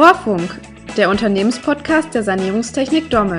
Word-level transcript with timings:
Reparatuarfunk, 0.00 0.60
der 0.96 1.10
Unternehmenspodcast 1.10 2.14
der 2.14 2.22
Sanierungstechnik 2.22 3.10
Dommel. 3.10 3.38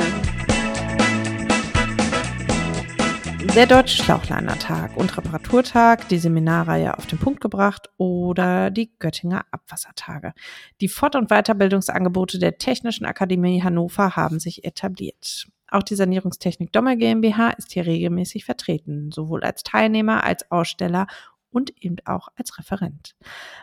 Der 3.55 3.65
Deutsche 3.65 4.03
Schlauchlinertag 4.03 4.95
und 4.95 5.17
Reparaturtag, 5.17 6.07
die 6.09 6.19
Seminarreihe 6.19 6.95
auf 6.95 7.07
den 7.07 7.17
Punkt 7.17 7.41
gebracht 7.41 7.89
oder 7.97 8.69
die 8.69 8.91
Göttinger 8.99 9.43
Abwassertage. 9.49 10.33
Die 10.81 10.87
Fort- 10.87 11.15
und 11.15 11.29
Weiterbildungsangebote 11.29 12.37
der 12.37 12.59
Technischen 12.59 13.05
Akademie 13.05 13.63
Hannover 13.63 14.15
haben 14.15 14.39
sich 14.39 14.63
etabliert. 14.63 15.47
Auch 15.67 15.81
die 15.81 15.95
Sanierungstechnik 15.95 16.71
Dommel 16.71 16.97
GmbH 16.97 17.51
ist 17.57 17.71
hier 17.71 17.87
regelmäßig 17.87 18.45
vertreten, 18.45 19.09
sowohl 19.11 19.43
als 19.43 19.63
Teilnehmer 19.63 20.23
als 20.23 20.51
Aussteller 20.51 21.07
und 21.51 21.71
eben 21.83 21.97
auch 22.05 22.29
als 22.35 22.57
Referent. 22.57 23.15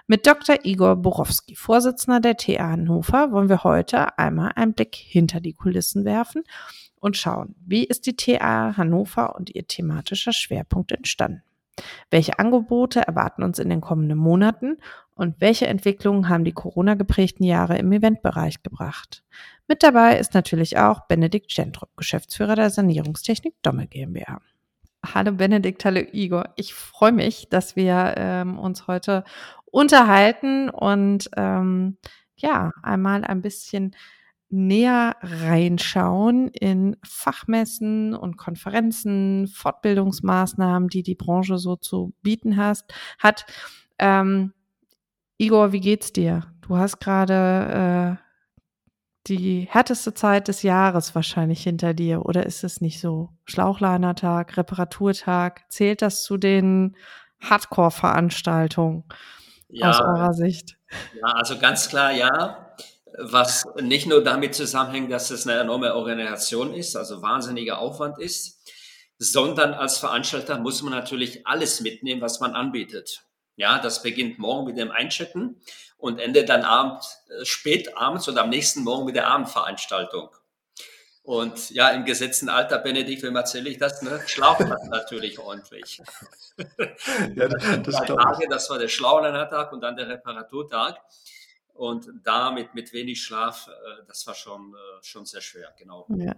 Mit 0.06 0.26
Dr. 0.26 0.64
Igor 0.64 0.96
Borowski, 0.96 1.56
Vorsitzender 1.56 2.20
der 2.20 2.36
TA 2.36 2.70
Hannover, 2.70 3.32
wollen 3.32 3.48
wir 3.48 3.64
heute 3.64 4.18
einmal 4.18 4.52
einen 4.54 4.74
Blick 4.74 4.94
hinter 4.94 5.40
die 5.40 5.54
Kulissen 5.54 6.04
werfen 6.04 6.44
und 7.00 7.16
schauen, 7.16 7.54
wie 7.64 7.84
ist 7.84 8.06
die 8.06 8.16
TA 8.16 8.76
Hannover 8.76 9.36
und 9.36 9.54
ihr 9.54 9.66
thematischer 9.66 10.32
Schwerpunkt 10.32 10.92
entstanden. 10.92 11.42
Welche 12.10 12.38
Angebote 12.38 13.06
erwarten 13.06 13.42
uns 13.42 13.58
in 13.58 13.68
den 13.68 13.80
kommenden 13.80 14.18
Monaten 14.18 14.78
und 15.14 15.40
welche 15.40 15.66
Entwicklungen 15.66 16.28
haben 16.28 16.44
die 16.44 16.52
Corona-geprägten 16.52 17.44
Jahre 17.44 17.78
im 17.78 17.92
Eventbereich 17.92 18.62
gebracht? 18.62 19.22
Mit 19.68 19.82
dabei 19.82 20.18
ist 20.18 20.34
natürlich 20.34 20.78
auch 20.78 21.06
Benedikt 21.06 21.54
Gentrup, 21.54 21.90
Geschäftsführer 21.96 22.56
der 22.56 22.70
Sanierungstechnik 22.70 23.54
Dommel 23.62 23.86
GmbH. 23.86 24.40
Hallo 25.06 25.32
Benedikt, 25.32 25.84
hallo 25.84 26.02
Igor. 26.12 26.50
Ich 26.56 26.74
freue 26.74 27.12
mich, 27.12 27.48
dass 27.48 27.76
wir 27.76 28.14
ähm, 28.16 28.58
uns 28.58 28.88
heute 28.88 29.22
unterhalten 29.64 30.70
und 30.70 31.30
ähm, 31.36 31.98
ja, 32.36 32.72
einmal 32.82 33.24
ein 33.24 33.40
bisschen 33.40 33.94
näher 34.50 35.16
reinschauen 35.22 36.48
in 36.48 36.96
Fachmessen 37.04 38.14
und 38.14 38.38
Konferenzen, 38.38 39.46
Fortbildungsmaßnahmen, 39.46 40.88
die 40.88 41.02
die 41.04 41.14
Branche 41.14 41.58
so 41.58 41.76
zu 41.76 42.12
bieten 42.22 42.56
hast, 42.56 42.92
hat. 43.18 43.46
Ähm, 43.98 44.52
Igor, 45.36 45.70
wie 45.72 45.80
geht's 45.80 46.12
dir? 46.12 46.52
Du 46.62 46.76
hast 46.76 46.98
gerade 46.98 48.18
äh, 48.20 48.27
die 49.28 49.68
härteste 49.70 50.14
Zeit 50.14 50.48
des 50.48 50.62
Jahres 50.62 51.14
wahrscheinlich 51.14 51.62
hinter 51.62 51.94
dir, 51.94 52.24
oder 52.26 52.46
ist 52.46 52.64
es 52.64 52.80
nicht 52.80 53.00
so? 53.00 53.30
Schlauchlinertag, 53.44 54.56
Reparaturtag, 54.56 55.64
zählt 55.68 56.02
das 56.02 56.22
zu 56.22 56.36
den 56.36 56.96
Hardcore-Veranstaltungen 57.40 59.04
ja, 59.68 59.90
aus 59.90 60.00
eurer 60.00 60.32
Sicht? 60.32 60.76
Ja, 61.20 61.28
also 61.28 61.58
ganz 61.58 61.88
klar 61.88 62.12
ja. 62.12 62.74
Was 63.20 63.64
nicht 63.80 64.06
nur 64.06 64.22
damit 64.22 64.54
zusammenhängt, 64.54 65.10
dass 65.10 65.30
es 65.30 65.46
eine 65.46 65.58
enorme 65.58 65.94
Organisation 65.94 66.72
ist, 66.72 66.94
also 66.96 67.20
wahnsinniger 67.20 67.78
Aufwand 67.78 68.20
ist, 68.20 68.60
sondern 69.18 69.74
als 69.74 69.98
Veranstalter 69.98 70.58
muss 70.58 70.82
man 70.82 70.92
natürlich 70.92 71.46
alles 71.46 71.80
mitnehmen, 71.80 72.20
was 72.20 72.38
man 72.38 72.54
anbietet. 72.54 73.24
Ja, 73.56 73.80
das 73.80 74.02
beginnt 74.02 74.38
morgen 74.38 74.66
mit 74.66 74.78
dem 74.78 74.92
Einchecken 74.92 75.60
und 75.98 76.20
endet 76.20 76.48
dann 76.48 76.62
abend, 76.62 77.02
äh, 77.28 77.44
spät 77.44 77.96
abends 77.96 78.28
oder 78.28 78.42
am 78.42 78.50
nächsten 78.50 78.82
Morgen 78.82 79.04
mit 79.04 79.16
der 79.16 79.26
Abendveranstaltung. 79.28 80.30
Und 81.22 81.68
ja, 81.70 81.90
im 81.90 82.06
gesetzten 82.06 82.48
Alter, 82.48 82.78
Benedikt, 82.78 83.22
wem 83.22 83.36
erzähle 83.36 83.68
ich 83.68 83.76
das? 83.76 84.00
Ne? 84.00 84.18
Schlaucht 84.26 84.60
man 84.60 84.78
natürlich 84.88 85.38
ordentlich. 85.38 86.00
ja, 87.36 87.48
das, 87.48 87.82
das, 87.82 88.06
Tage, 88.06 88.48
das 88.48 88.70
war 88.70 88.78
der 88.78 88.88
Schlaulerner-Tag 88.88 89.72
und 89.72 89.82
dann 89.82 89.94
der 89.94 90.08
Reparaturtag. 90.08 90.98
Und 91.74 92.08
damit 92.24 92.74
mit 92.74 92.92
wenig 92.92 93.22
Schlaf, 93.22 93.68
äh, 93.68 94.04
das 94.06 94.26
war 94.26 94.34
schon, 94.34 94.74
äh, 94.74 95.04
schon 95.04 95.26
sehr 95.26 95.42
schwer, 95.42 95.74
genau. 95.78 96.06
Ja. 96.16 96.34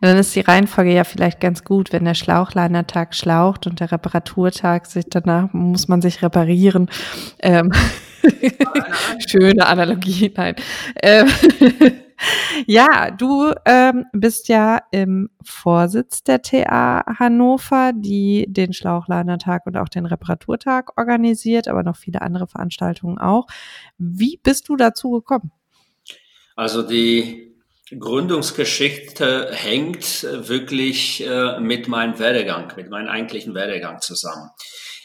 Dann 0.00 0.16
ist 0.16 0.34
die 0.34 0.40
Reihenfolge 0.40 0.92
ja 0.92 1.04
vielleicht 1.04 1.40
ganz 1.40 1.64
gut, 1.64 1.92
wenn 1.92 2.04
der 2.04 2.14
Schlauchlinertag 2.14 3.14
schlaucht 3.14 3.66
und 3.66 3.80
der 3.80 3.92
Reparaturtag 3.92 4.86
sich 4.86 5.04
danach 5.08 5.52
muss 5.52 5.88
man 5.88 6.02
sich 6.02 6.22
reparieren. 6.22 6.90
Ähm, 7.40 7.72
schöne 9.28 9.66
Analogie, 9.66 10.32
nein. 10.34 10.56
Ähm, 11.02 11.28
ja, 12.66 13.10
du 13.10 13.52
ähm, 13.64 14.06
bist 14.12 14.48
ja 14.48 14.80
im 14.90 15.30
Vorsitz 15.42 16.22
der 16.22 16.42
TA 16.42 17.04
Hannover, 17.18 17.92
die 17.94 18.46
den 18.48 18.72
Schlauchlinertag 18.72 19.66
und 19.66 19.76
auch 19.76 19.88
den 19.88 20.06
Reparaturtag 20.06 20.98
organisiert, 20.98 21.68
aber 21.68 21.82
noch 21.82 21.96
viele 21.96 22.22
andere 22.22 22.46
Veranstaltungen 22.46 23.18
auch. 23.18 23.46
Wie 23.98 24.38
bist 24.42 24.68
du 24.68 24.76
dazu 24.76 25.10
gekommen? 25.10 25.52
Also 26.56 26.82
die 26.82 27.53
Gründungsgeschichte 27.98 29.50
hängt 29.52 30.24
wirklich 30.24 31.26
äh, 31.26 31.60
mit 31.60 31.88
meinem 31.88 32.18
Werdegang, 32.18 32.72
mit 32.76 32.90
meinem 32.90 33.08
eigentlichen 33.08 33.54
Werdegang 33.54 34.00
zusammen. 34.00 34.50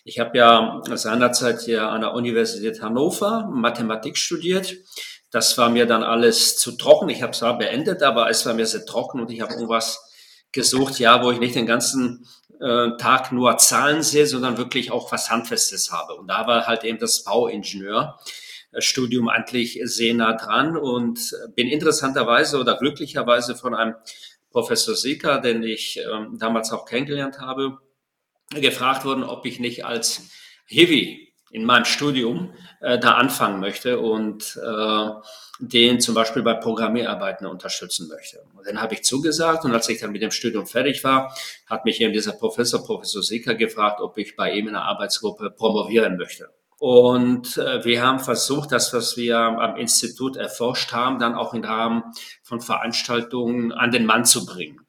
Ich 0.03 0.19
habe 0.19 0.37
ja 0.37 0.81
seinerzeit 0.93 1.61
hier 1.61 1.89
an 1.89 2.01
der 2.01 2.13
Universität 2.13 2.81
Hannover 2.81 3.49
Mathematik 3.51 4.17
studiert. 4.17 4.75
Das 5.31 5.57
war 5.57 5.69
mir 5.69 5.85
dann 5.85 6.03
alles 6.03 6.57
zu 6.57 6.71
trocken. 6.71 7.09
Ich 7.09 7.21
habe 7.21 7.33
zwar 7.33 7.57
beendet, 7.57 8.01
aber 8.01 8.29
es 8.29 8.45
war 8.45 8.53
mir 8.53 8.65
sehr 8.65 8.85
trocken 8.85 9.19
und 9.19 9.29
ich 9.29 9.41
habe 9.41 9.53
irgendwas 9.53 10.01
gesucht, 10.51 10.99
ja, 10.99 11.23
wo 11.23 11.31
ich 11.31 11.39
nicht 11.39 11.55
den 11.55 11.67
ganzen 11.67 12.25
äh, 12.59 12.89
Tag 12.97 13.31
nur 13.31 13.57
Zahlen 13.57 14.01
sehe, 14.01 14.25
sondern 14.25 14.57
wirklich 14.57 14.91
auch 14.91 15.11
was 15.11 15.29
Handfestes 15.29 15.91
habe. 15.91 16.15
Und 16.15 16.27
da 16.27 16.47
war 16.47 16.65
halt 16.65 16.83
eben 16.83 16.97
das 16.97 17.23
Bauingenieur. 17.23 18.17
Studium 18.77 19.29
eigentlich 19.29 19.79
sehr 19.83 20.13
nah 20.13 20.33
dran 20.33 20.77
und 20.77 21.35
bin 21.55 21.67
interessanterweise 21.67 22.59
oder 22.59 22.77
glücklicherweise 22.77 23.55
von 23.55 23.73
einem 23.73 23.95
Professor 24.51 24.95
Sika, 24.95 25.39
den 25.39 25.63
ich 25.63 25.99
ähm, 25.99 26.37
damals 26.39 26.71
auch 26.71 26.85
kennengelernt 26.85 27.39
habe, 27.39 27.77
gefragt 28.51 29.05
worden, 29.05 29.23
ob 29.23 29.45
ich 29.45 29.59
nicht 29.59 29.85
als 29.85 30.29
Heavy 30.67 31.33
in 31.51 31.65
meinem 31.65 31.85
Studium 31.85 32.53
äh, 32.79 32.99
da 32.99 33.15
anfangen 33.15 33.59
möchte 33.59 33.99
und 33.99 34.59
äh, 34.63 35.09
den 35.59 35.99
zum 35.99 36.15
Beispiel 36.15 36.43
bei 36.43 36.53
Programmierarbeiten 36.53 37.47
unterstützen 37.47 38.07
möchte. 38.07 38.43
Und 38.55 38.67
dann 38.67 38.81
habe 38.81 38.93
ich 38.93 39.03
zugesagt 39.03 39.65
und 39.65 39.73
als 39.73 39.89
ich 39.89 39.99
dann 39.99 40.11
mit 40.11 40.21
dem 40.21 40.31
Studium 40.31 40.67
fertig 40.67 41.03
war, 41.03 41.35
hat 41.65 41.85
mich 41.85 41.99
eben 42.01 42.13
dieser 42.13 42.33
Professor, 42.33 42.83
Professor 42.83 43.23
Sika, 43.23 43.53
gefragt, 43.53 43.99
ob 43.99 44.17
ich 44.17 44.35
bei 44.35 44.51
ihm 44.51 44.67
in 44.67 44.75
einer 44.75 44.85
Arbeitsgruppe 44.85 45.51
promovieren 45.51 46.17
möchte. 46.17 46.49
Und 46.79 47.57
äh, 47.57 47.83
wir 47.83 48.01
haben 48.01 48.19
versucht, 48.19 48.71
das, 48.71 48.93
was 48.93 49.17
wir 49.17 49.37
am 49.37 49.75
Institut 49.75 50.37
erforscht 50.37 50.93
haben, 50.93 51.19
dann 51.19 51.35
auch 51.35 51.53
im 51.53 51.63
Rahmen 51.63 52.03
von 52.41 52.61
Veranstaltungen 52.61 53.73
an 53.73 53.91
den 53.91 54.05
Mann 54.05 54.23
zu 54.23 54.45
bringen. 54.45 54.87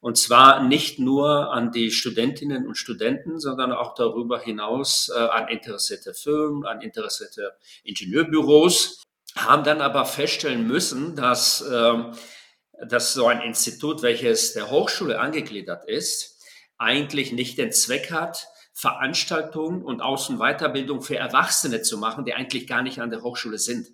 Und 0.00 0.18
zwar 0.18 0.62
nicht 0.64 0.98
nur 0.98 1.52
an 1.52 1.70
die 1.70 1.90
Studentinnen 1.90 2.66
und 2.66 2.76
Studenten, 2.76 3.38
sondern 3.38 3.72
auch 3.72 3.94
darüber 3.94 4.40
hinaus 4.40 5.10
äh, 5.14 5.18
an 5.18 5.48
interessierte 5.48 6.12
Firmen, 6.12 6.66
an 6.66 6.82
interessierte 6.82 7.56
Ingenieurbüros, 7.84 9.02
haben 9.36 9.62
dann 9.62 9.80
aber 9.80 10.04
feststellen 10.06 10.66
müssen, 10.66 11.14
dass, 11.14 11.60
äh, 11.60 11.94
dass 12.88 13.14
so 13.14 13.26
ein 13.26 13.42
Institut, 13.42 14.02
welches 14.02 14.54
der 14.54 14.70
Hochschule 14.70 15.20
angegliedert 15.20 15.88
ist, 15.88 16.42
eigentlich 16.78 17.32
nicht 17.32 17.58
den 17.58 17.72
Zweck 17.72 18.10
hat, 18.10 18.48
Veranstaltungen 18.78 19.82
und 19.82 20.02
Außenweiterbildung 20.02 21.02
für 21.02 21.16
Erwachsene 21.16 21.82
zu 21.82 21.98
machen, 21.98 22.24
die 22.24 22.34
eigentlich 22.34 22.68
gar 22.68 22.80
nicht 22.80 23.00
an 23.00 23.10
der 23.10 23.22
Hochschule 23.22 23.58
sind. 23.58 23.88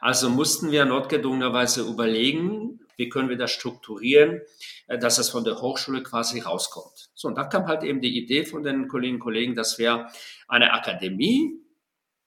Also 0.00 0.28
mussten 0.28 0.72
wir 0.72 0.84
notgedrungenerweise 0.86 1.82
überlegen, 1.82 2.80
wie 2.96 3.08
können 3.08 3.28
wir 3.28 3.36
das 3.36 3.52
strukturieren, 3.52 4.40
äh, 4.88 4.98
dass 4.98 5.16
das 5.16 5.30
von 5.30 5.44
der 5.44 5.60
Hochschule 5.60 6.02
quasi 6.02 6.40
rauskommt. 6.40 7.10
So, 7.14 7.28
und 7.28 7.36
da 7.36 7.44
kam 7.44 7.68
halt 7.68 7.84
eben 7.84 8.00
die 8.00 8.18
Idee 8.18 8.44
von 8.44 8.64
den 8.64 8.88
Kolleginnen 8.88 9.20
und 9.20 9.24
Kollegen, 9.24 9.54
dass 9.54 9.78
wir 9.78 10.08
eine 10.48 10.72
Akademie, 10.72 11.54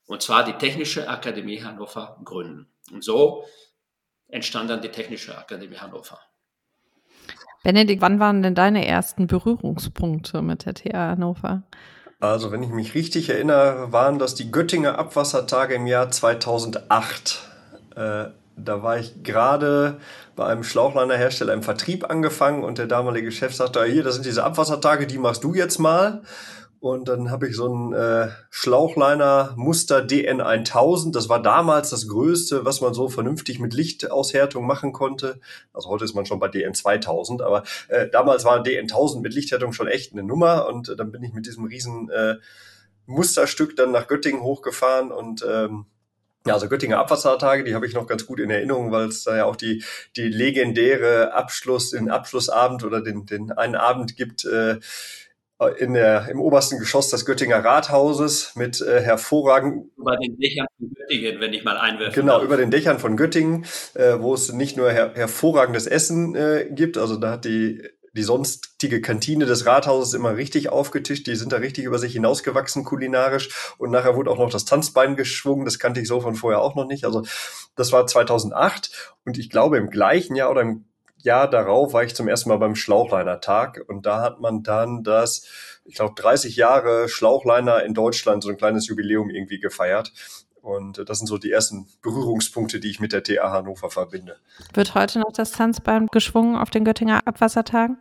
und 0.05 0.21
zwar 0.21 0.45
die 0.45 0.53
Technische 0.53 1.09
Akademie 1.09 1.61
Hannover, 1.61 2.21
gründen. 2.23 2.71
Und 2.89 3.03
so 3.03 3.43
entstand 4.29 4.69
dann 4.69 4.81
die 4.81 4.91
Technische 4.91 5.37
Akademie 5.37 5.75
Hannover. 5.75 6.21
Benedikt, 7.63 8.01
wann 8.01 8.19
waren 8.19 8.43
denn 8.43 8.55
deine 8.55 8.85
ersten 8.85 9.27
Berührungspunkte 9.27 10.41
mit 10.41 10.65
der 10.65 10.73
TH 10.73 10.93
Hannover? 10.93 11.63
Also, 12.19 12.51
wenn 12.51 12.61
ich 12.61 12.69
mich 12.69 12.93
richtig 12.93 13.29
erinnere, 13.29 13.91
waren 13.91 14.19
das 14.19 14.35
die 14.35 14.51
Göttinger 14.51 14.99
Abwassertage 14.99 15.73
im 15.75 15.87
Jahr 15.87 16.11
2008. 16.11 17.39
Äh, 17.95 18.25
da 18.55 18.83
war 18.83 18.97
ich 18.97 19.23
gerade 19.23 19.97
bei 20.35 20.45
einem 20.45 20.63
Schlauchlinerhersteller 20.63 21.53
im 21.53 21.63
Vertrieb 21.63 22.09
angefangen 22.09 22.63
und 22.63 22.77
der 22.77 22.87
damalige 22.87 23.31
Chef 23.31 23.55
sagte, 23.55 23.83
hier, 23.85 24.03
das 24.03 24.15
sind 24.15 24.25
diese 24.25 24.43
Abwassertage, 24.43 25.07
die 25.07 25.17
machst 25.17 25.43
du 25.43 25.53
jetzt 25.53 25.79
mal. 25.79 26.21
Und 26.83 27.07
dann 27.07 27.31
habe 27.31 27.47
ich 27.47 27.55
so 27.55 27.73
ein 27.73 27.93
äh, 27.93 28.27
Schlauchliner 28.49 29.53
Muster 29.55 29.99
DN1000. 29.99 31.13
Das 31.13 31.29
war 31.29 31.41
damals 31.41 31.91
das 31.91 32.09
Größte, 32.09 32.65
was 32.65 32.81
man 32.81 32.93
so 32.93 33.07
vernünftig 33.07 33.57
mit 33.59 33.73
Lichtaushärtung 33.73 34.67
machen 34.67 34.91
konnte. 34.91 35.39
Also 35.71 35.87
heute 35.87 36.03
ist 36.03 36.13
man 36.13 36.25
schon 36.25 36.41
bei 36.41 36.47
DN2000, 36.47 37.41
aber 37.41 37.63
äh, 37.87 38.09
damals 38.09 38.43
war 38.43 38.61
DN1000 38.61 39.21
mit 39.21 39.33
Lichthärtung 39.33 39.71
schon 39.71 39.87
echt 39.87 40.11
eine 40.11 40.23
Nummer. 40.23 40.67
Und 40.67 40.89
äh, 40.89 40.97
dann 40.97 41.13
bin 41.13 41.23
ich 41.23 41.31
mit 41.31 41.45
diesem 41.45 41.63
riesen 41.63 42.09
äh, 42.09 42.35
Musterstück 43.05 43.77
dann 43.77 43.91
nach 43.91 44.09
Göttingen 44.09 44.41
hochgefahren 44.41 45.13
und 45.13 45.41
ähm, 45.49 45.85
Ja, 46.45 46.55
also 46.55 46.67
Göttinger 46.67 46.99
Abwassertage, 46.99 47.63
die 47.63 47.75
habe 47.75 47.87
ich 47.87 47.93
noch 47.93 48.07
ganz 48.07 48.25
gut 48.25 48.41
in 48.41 48.49
Erinnerung, 48.49 48.91
weil 48.91 49.07
es 49.07 49.23
da 49.23 49.37
ja 49.37 49.45
auch 49.45 49.55
die, 49.55 49.85
die 50.17 50.27
legendäre 50.27 51.33
Abschluss, 51.33 51.91
den 51.91 52.09
Abschlussabend 52.09 52.83
oder 52.83 52.99
den, 52.99 53.25
den 53.25 53.53
einen 53.53 53.75
Abend 53.75 54.17
gibt, 54.17 54.43
äh, 54.43 54.81
in 55.79 55.93
der, 55.93 56.27
im 56.29 56.41
obersten 56.41 56.79
Geschoss 56.79 57.09
des 57.09 57.25
Göttinger 57.25 57.63
Rathauses 57.63 58.53
mit 58.55 58.81
äh, 58.81 59.01
hervorragend. 59.01 59.91
Über 59.97 60.17
den 60.17 60.37
Dächern 60.37 60.67
von 60.77 60.93
Göttingen, 60.93 61.39
wenn 61.39 61.53
ich 61.53 61.63
mal 61.63 61.77
einwerfe. 61.77 62.19
Genau, 62.19 62.33
darf. 62.33 62.43
über 62.43 62.57
den 62.57 62.71
Dächern 62.71 62.99
von 62.99 63.15
Göttingen, 63.15 63.65
äh, 63.93 64.19
wo 64.19 64.33
es 64.33 64.51
nicht 64.51 64.77
nur 64.77 64.91
her 64.91 65.11
hervorragendes 65.15 65.87
Essen 65.87 66.35
äh, 66.35 66.67
gibt, 66.71 66.97
also 66.97 67.15
da 67.17 67.31
hat 67.31 67.45
die 67.45 67.81
die 68.15 68.23
sonstige 68.23 69.01
Kantine 69.01 69.45
des 69.45 69.65
Rathauses 69.65 70.13
immer 70.13 70.37
richtig 70.37 70.69
aufgetischt. 70.69 71.25
Die 71.25 71.35
sind 71.35 71.51
da 71.51 71.57
richtig 71.57 71.85
über 71.85 71.97
sich 71.97 72.13
hinausgewachsen 72.13 72.83
kulinarisch. 72.83 73.73
Und 73.79 73.89
nachher 73.89 74.15
wurde 74.15 74.29
auch 74.29 74.37
noch 74.37 74.51
das 74.51 74.65
Tanzbein 74.65 75.15
geschwungen. 75.15 75.65
Das 75.65 75.79
kannte 75.79 75.99
ich 75.99 76.07
so 76.07 76.21
von 76.21 76.35
vorher 76.35 76.61
auch 76.61 76.75
noch 76.75 76.85
nicht. 76.85 77.05
Also 77.05 77.23
das 77.75 77.91
war 77.91 78.05
2008. 78.05 79.15
Und 79.25 79.39
ich 79.39 79.49
glaube, 79.49 79.77
im 79.77 79.89
gleichen 79.89 80.35
Jahr 80.35 80.51
oder 80.51 80.61
im 80.61 80.85
Jahr 81.23 81.49
darauf 81.49 81.93
war 81.93 82.03
ich 82.03 82.15
zum 82.15 82.27
ersten 82.27 82.49
Mal 82.49 82.57
beim 82.57 82.75
Schlauchleiner-Tag 82.75 83.83
und 83.87 84.05
da 84.05 84.21
hat 84.21 84.39
man 84.39 84.63
dann 84.63 85.03
das, 85.03 85.47
ich 85.85 85.95
glaube, 85.95 86.13
30 86.15 86.55
Jahre 86.55 87.09
Schlauchliner 87.09 87.83
in 87.83 87.93
Deutschland, 87.93 88.43
so 88.43 88.49
ein 88.49 88.57
kleines 88.57 88.87
Jubiläum 88.87 89.29
irgendwie 89.29 89.59
gefeiert. 89.59 90.11
Und 90.61 91.09
das 91.09 91.17
sind 91.17 91.27
so 91.27 91.37
die 91.37 91.51
ersten 91.51 91.87
Berührungspunkte, 92.01 92.79
die 92.79 92.89
ich 92.89 93.01
mit 93.01 93.11
der 93.11 93.21
TA 93.21 93.51
Hannover 93.51 93.89
verbinde. 93.89 94.37
Wird 94.73 94.95
heute 94.95 95.19
noch 95.19 95.33
das 95.33 95.51
Tanzbein 95.51 96.07
geschwungen 96.07 96.55
auf 96.55 96.69
den 96.69 96.85
Göttinger 96.85 97.27
Abwassertagen? 97.27 97.97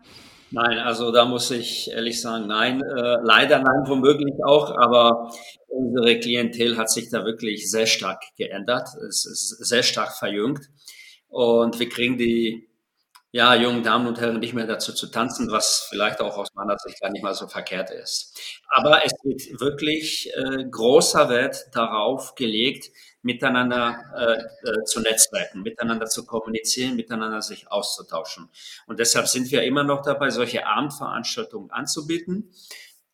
Nein, 0.52 0.78
also 0.78 1.10
da 1.10 1.24
muss 1.24 1.50
ich 1.50 1.90
ehrlich 1.90 2.20
sagen, 2.20 2.46
nein, 2.46 2.80
äh, 2.82 3.16
leider 3.22 3.58
nein, 3.58 3.82
womöglich 3.86 4.34
auch, 4.44 4.70
aber 4.70 5.32
unsere 5.68 6.20
Klientel 6.20 6.76
hat 6.76 6.90
sich 6.90 7.08
da 7.10 7.24
wirklich 7.24 7.70
sehr 7.70 7.86
stark 7.86 8.22
geändert. 8.36 8.88
Es 9.08 9.24
ist 9.24 9.64
sehr 9.64 9.82
stark 9.82 10.12
verjüngt 10.12 10.60
und 11.28 11.80
wir 11.80 11.88
kriegen 11.88 12.18
die 12.18 12.68
ja, 13.32 13.54
jungen 13.54 13.82
Damen 13.82 14.06
und 14.06 14.20
Herren 14.20 14.40
nicht 14.40 14.52
mehr 14.52 14.66
dazu 14.66 14.92
zu 14.92 15.06
tanzen, 15.06 15.50
was 15.50 15.86
vielleicht 15.88 16.20
auch 16.20 16.36
aus 16.36 16.52
meiner 16.54 16.78
Sicht 16.78 17.00
gar 17.00 17.10
nicht 17.10 17.22
mal 17.22 17.34
so 17.34 17.48
verkehrt 17.48 17.90
ist. 17.90 18.38
Aber 18.68 19.00
es 19.06 19.12
wird 19.24 19.58
wirklich 19.58 20.30
äh, 20.34 20.64
großer 20.70 21.30
Wert 21.30 21.64
darauf 21.72 22.34
gelegt, 22.34 22.90
miteinander 23.22 23.98
äh, 24.14 24.68
äh, 24.68 24.84
zu 24.84 25.00
netzwerken, 25.00 25.62
miteinander 25.62 26.06
zu 26.06 26.26
kommunizieren, 26.26 26.94
miteinander 26.94 27.40
sich 27.40 27.72
auszutauschen. 27.72 28.50
Und 28.86 28.98
deshalb 28.98 29.26
sind 29.28 29.50
wir 29.50 29.62
immer 29.62 29.82
noch 29.82 30.02
dabei, 30.02 30.28
solche 30.28 30.66
Abendveranstaltungen 30.66 31.70
anzubieten, 31.70 32.52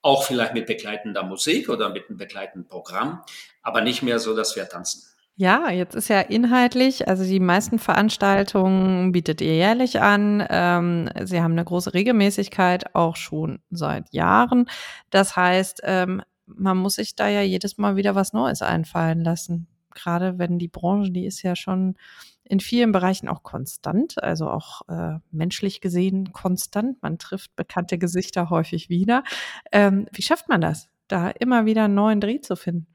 auch 0.02 0.24
vielleicht 0.24 0.54
mit 0.54 0.66
begleitender 0.66 1.22
Musik 1.22 1.68
oder 1.68 1.90
mit 1.90 2.08
einem 2.08 2.18
begleitenden 2.18 2.68
Programm, 2.68 3.22
aber 3.62 3.82
nicht 3.82 4.02
mehr 4.02 4.18
so, 4.18 4.34
dass 4.34 4.56
wir 4.56 4.68
tanzen. 4.68 5.07
Ja, 5.40 5.70
jetzt 5.70 5.94
ist 5.94 6.08
ja 6.08 6.18
inhaltlich, 6.20 7.06
also 7.06 7.22
die 7.22 7.38
meisten 7.38 7.78
Veranstaltungen 7.78 9.12
bietet 9.12 9.40
ihr 9.40 9.54
jährlich 9.54 10.00
an. 10.00 10.44
Ähm, 10.50 11.08
Sie 11.22 11.40
haben 11.40 11.52
eine 11.52 11.64
große 11.64 11.94
Regelmäßigkeit, 11.94 12.92
auch 12.96 13.14
schon 13.14 13.60
seit 13.70 14.12
Jahren. 14.12 14.68
Das 15.10 15.36
heißt, 15.36 15.82
ähm, 15.84 16.22
man 16.46 16.76
muss 16.76 16.96
sich 16.96 17.14
da 17.14 17.28
ja 17.28 17.42
jedes 17.42 17.78
Mal 17.78 17.94
wieder 17.94 18.16
was 18.16 18.32
Neues 18.32 18.62
einfallen 18.62 19.20
lassen. 19.20 19.68
Gerade 19.94 20.38
wenn 20.40 20.58
die 20.58 20.66
Branche, 20.66 21.12
die 21.12 21.24
ist 21.24 21.42
ja 21.42 21.54
schon 21.54 21.94
in 22.42 22.58
vielen 22.58 22.90
Bereichen 22.90 23.28
auch 23.28 23.44
konstant, 23.44 24.20
also 24.20 24.50
auch 24.50 24.82
äh, 24.88 25.20
menschlich 25.30 25.80
gesehen 25.80 26.32
konstant. 26.32 27.00
Man 27.00 27.16
trifft 27.18 27.54
bekannte 27.54 27.96
Gesichter 27.96 28.50
häufig 28.50 28.88
wieder. 28.88 29.22
Ähm, 29.70 30.08
wie 30.12 30.22
schafft 30.22 30.48
man 30.48 30.60
das, 30.60 30.88
da 31.06 31.28
immer 31.30 31.64
wieder 31.64 31.84
einen 31.84 31.94
neuen 31.94 32.20
Dreh 32.20 32.40
zu 32.40 32.56
finden? 32.56 32.88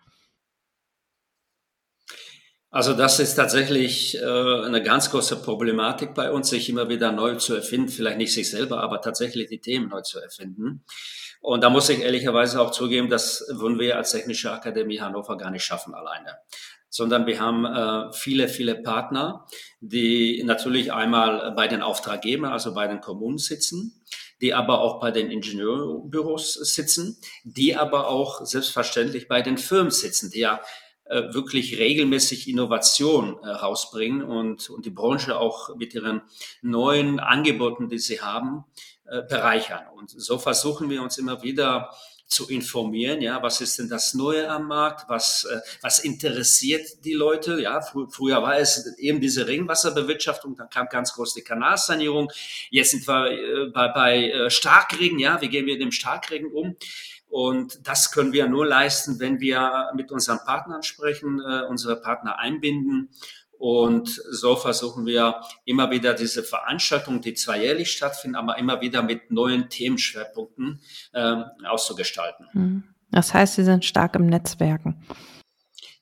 Also 2.74 2.94
das 2.94 3.20
ist 3.20 3.36
tatsächlich 3.36 4.18
äh, 4.18 4.26
eine 4.26 4.82
ganz 4.82 5.12
große 5.12 5.44
Problematik 5.44 6.16
bei 6.16 6.32
uns, 6.32 6.50
sich 6.50 6.70
immer 6.70 6.90
wieder 6.90 7.12
neu 7.12 7.36
zu 7.36 7.54
erfinden, 7.54 7.88
vielleicht 7.88 8.18
nicht 8.18 8.34
sich 8.34 8.50
selber, 8.50 8.82
aber 8.82 9.00
tatsächlich 9.00 9.48
die 9.48 9.60
Themen 9.60 9.90
neu 9.90 10.02
zu 10.02 10.20
erfinden. 10.20 10.84
Und 11.40 11.64
da 11.64 11.70
muss 11.70 11.90
ich 11.90 12.00
ehrlicherweise 12.00 12.60
auch 12.60 12.72
zugeben, 12.72 13.10
das 13.10 13.46
würden 13.48 13.78
wir 13.78 13.96
als 13.96 14.14
Technische 14.14 14.52
Akademie 14.52 15.00
Hannover 15.00 15.38
gar 15.38 15.52
nicht 15.52 15.64
schaffen 15.64 15.94
alleine 15.94 16.40
sondern 16.90 17.26
wir 17.26 17.40
haben 17.40 17.66
äh, 17.66 18.14
viele, 18.14 18.48
viele 18.48 18.76
Partner, 18.76 19.48
die 19.80 20.44
natürlich 20.44 20.94
einmal 20.94 21.52
bei 21.56 21.68
den 21.68 21.82
Auftraggebern, 21.82 22.52
also 22.52 22.76
bei 22.76 22.86
den 22.86 23.02
Kommunen 23.02 23.40
sitzen, 23.40 24.04
die 24.42 24.54
aber 24.54 24.80
auch 24.80 25.00
bei 25.00 25.10
den 25.10 25.32
Ingenieurbüros 25.32 26.54
sitzen, 26.54 27.18
die 27.44 27.76
aber 27.76 28.10
auch 28.10 28.46
selbstverständlich 28.46 29.28
bei 29.28 29.42
den 29.42 29.58
Firmen 29.58 29.90
sitzen, 29.90 30.30
die 30.30 30.42
ja 30.42 30.62
äh, 31.06 31.34
wirklich 31.34 31.78
regelmäßig 31.78 32.48
Innovation 32.48 33.38
äh, 33.44 33.50
rausbringen 33.50 34.24
und, 34.24 34.70
und 34.70 34.86
die 34.86 34.90
Branche 34.90 35.38
auch 35.38 35.76
mit 35.76 35.94
ihren 35.94 36.22
neuen 36.62 37.20
Angeboten, 37.20 37.90
die 37.90 38.00
sie 38.00 38.22
haben, 38.22 38.64
äh, 39.06 39.22
bereichern. 39.22 39.84
Und 39.96 40.12
so 40.12 40.38
versuchen 40.38 40.90
wir 40.90 41.02
uns 41.02 41.18
immer 41.18 41.44
wieder 41.44 41.92
zu 42.26 42.48
informieren, 42.48 43.22
ja, 43.22 43.44
was 43.44 43.60
ist 43.60 43.78
denn 43.78 43.90
das 43.90 44.14
Neue 44.14 44.50
am 44.50 44.68
Markt, 44.68 45.08
was, 45.10 45.46
was 45.82 46.00
interessiert 46.00 46.88
die 47.04 47.14
Leute, 47.14 47.62
ja, 47.62 47.82
fr 47.82 48.08
früher 48.10 48.42
war 48.42 48.58
es 48.58 48.98
eben 48.98 49.20
diese 49.22 49.46
Regenwasserbewirtschaftung, 49.46 50.56
dann 50.56 50.70
kam 50.70 50.88
ganz 50.88 51.14
groß 51.14 51.34
die 51.36 51.44
Kanalsanierung, 51.44 52.32
jetzt 52.72 52.92
sind 52.92 53.08
wir 53.08 53.30
äh, 53.30 53.70
bei, 53.72 53.90
bei 53.90 54.50
Starkregen, 54.50 55.20
ja, 55.20 55.42
wie 55.42 55.50
gehen 55.50 55.66
wir 55.66 55.74
mit 55.74 55.82
dem 55.82 55.92
Starkregen 55.92 56.52
um? 56.52 56.76
Und 57.34 57.88
das 57.88 58.12
können 58.12 58.32
wir 58.32 58.48
nur 58.48 58.64
leisten, 58.64 59.20
wenn 59.20 59.40
wir 59.40 59.90
mit 59.96 60.12
unseren 60.12 60.38
Partnern 60.46 60.84
sprechen, 60.84 61.40
äh, 61.40 61.64
unsere 61.68 61.96
Partner 61.96 62.38
einbinden. 62.38 63.10
Und 63.58 64.22
so 64.30 64.56
versuchen 64.56 65.08
wir 65.08 65.42
immer 65.66 65.90
wieder 65.90 66.14
diese 66.14 66.44
Veranstaltungen, 66.44 67.22
die 67.22 67.34
zwar 67.34 67.58
jährlich 67.58 67.92
stattfinden, 67.92 68.36
aber 68.36 68.60
immer 68.60 68.82
wieder 68.82 69.02
mit 69.02 69.32
neuen 69.32 69.68
Themenschwerpunkten 69.68 70.80
äh, 71.14 71.38
auszugestalten. 71.66 72.50
Hm. 72.52 72.84
Das 73.10 73.34
heißt, 73.34 73.56
Sie 73.56 73.64
sind 73.64 73.84
stark 73.84 74.14
im 74.16 74.28
Netzwerken. 74.28 75.04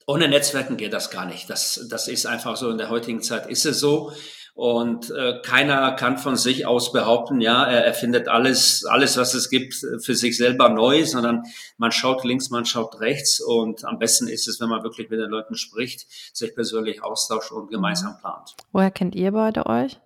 Ohne 0.07 0.27
Netzwerken 0.27 0.75
geht 0.75 0.91
das 0.91 1.11
gar 1.11 1.25
nicht. 1.25 1.49
Das, 1.49 1.87
das 1.89 2.09
ist 2.09 2.25
einfach 2.25 2.57
so. 2.57 2.69
In 2.69 2.77
der 2.77 2.89
heutigen 2.89 3.21
Zeit 3.21 3.47
ist 3.47 3.65
es 3.65 3.79
so. 3.79 4.11
Und 4.53 5.09
äh, 5.11 5.39
keiner 5.43 5.93
kann 5.93 6.17
von 6.17 6.35
sich 6.35 6.65
aus 6.65 6.91
behaupten, 6.91 7.41
ja, 7.41 7.63
er 7.63 7.85
erfindet 7.85 8.27
alles, 8.27 8.85
alles, 8.85 9.17
was 9.17 9.33
es 9.33 9.49
gibt, 9.49 9.73
für 9.73 10.15
sich 10.15 10.37
selber 10.37 10.69
neu, 10.69 11.05
sondern 11.05 11.43
man 11.77 11.91
schaut 11.91 12.23
links, 12.23 12.49
man 12.49 12.65
schaut 12.65 12.99
rechts. 12.99 13.39
Und 13.39 13.85
am 13.85 13.97
besten 13.97 14.27
ist 14.27 14.47
es, 14.47 14.59
wenn 14.59 14.69
man 14.69 14.83
wirklich 14.83 15.09
mit 15.09 15.19
den 15.19 15.29
Leuten 15.29 15.55
spricht, 15.55 16.05
sich 16.35 16.53
persönlich 16.53 17.03
austauscht 17.03 17.51
und 17.51 17.69
gemeinsam 17.69 18.17
plant. 18.19 18.55
Woher 18.71 18.91
kennt 18.91 19.15
ihr 19.15 19.31
beide 19.31 19.65
euch? 19.65 19.99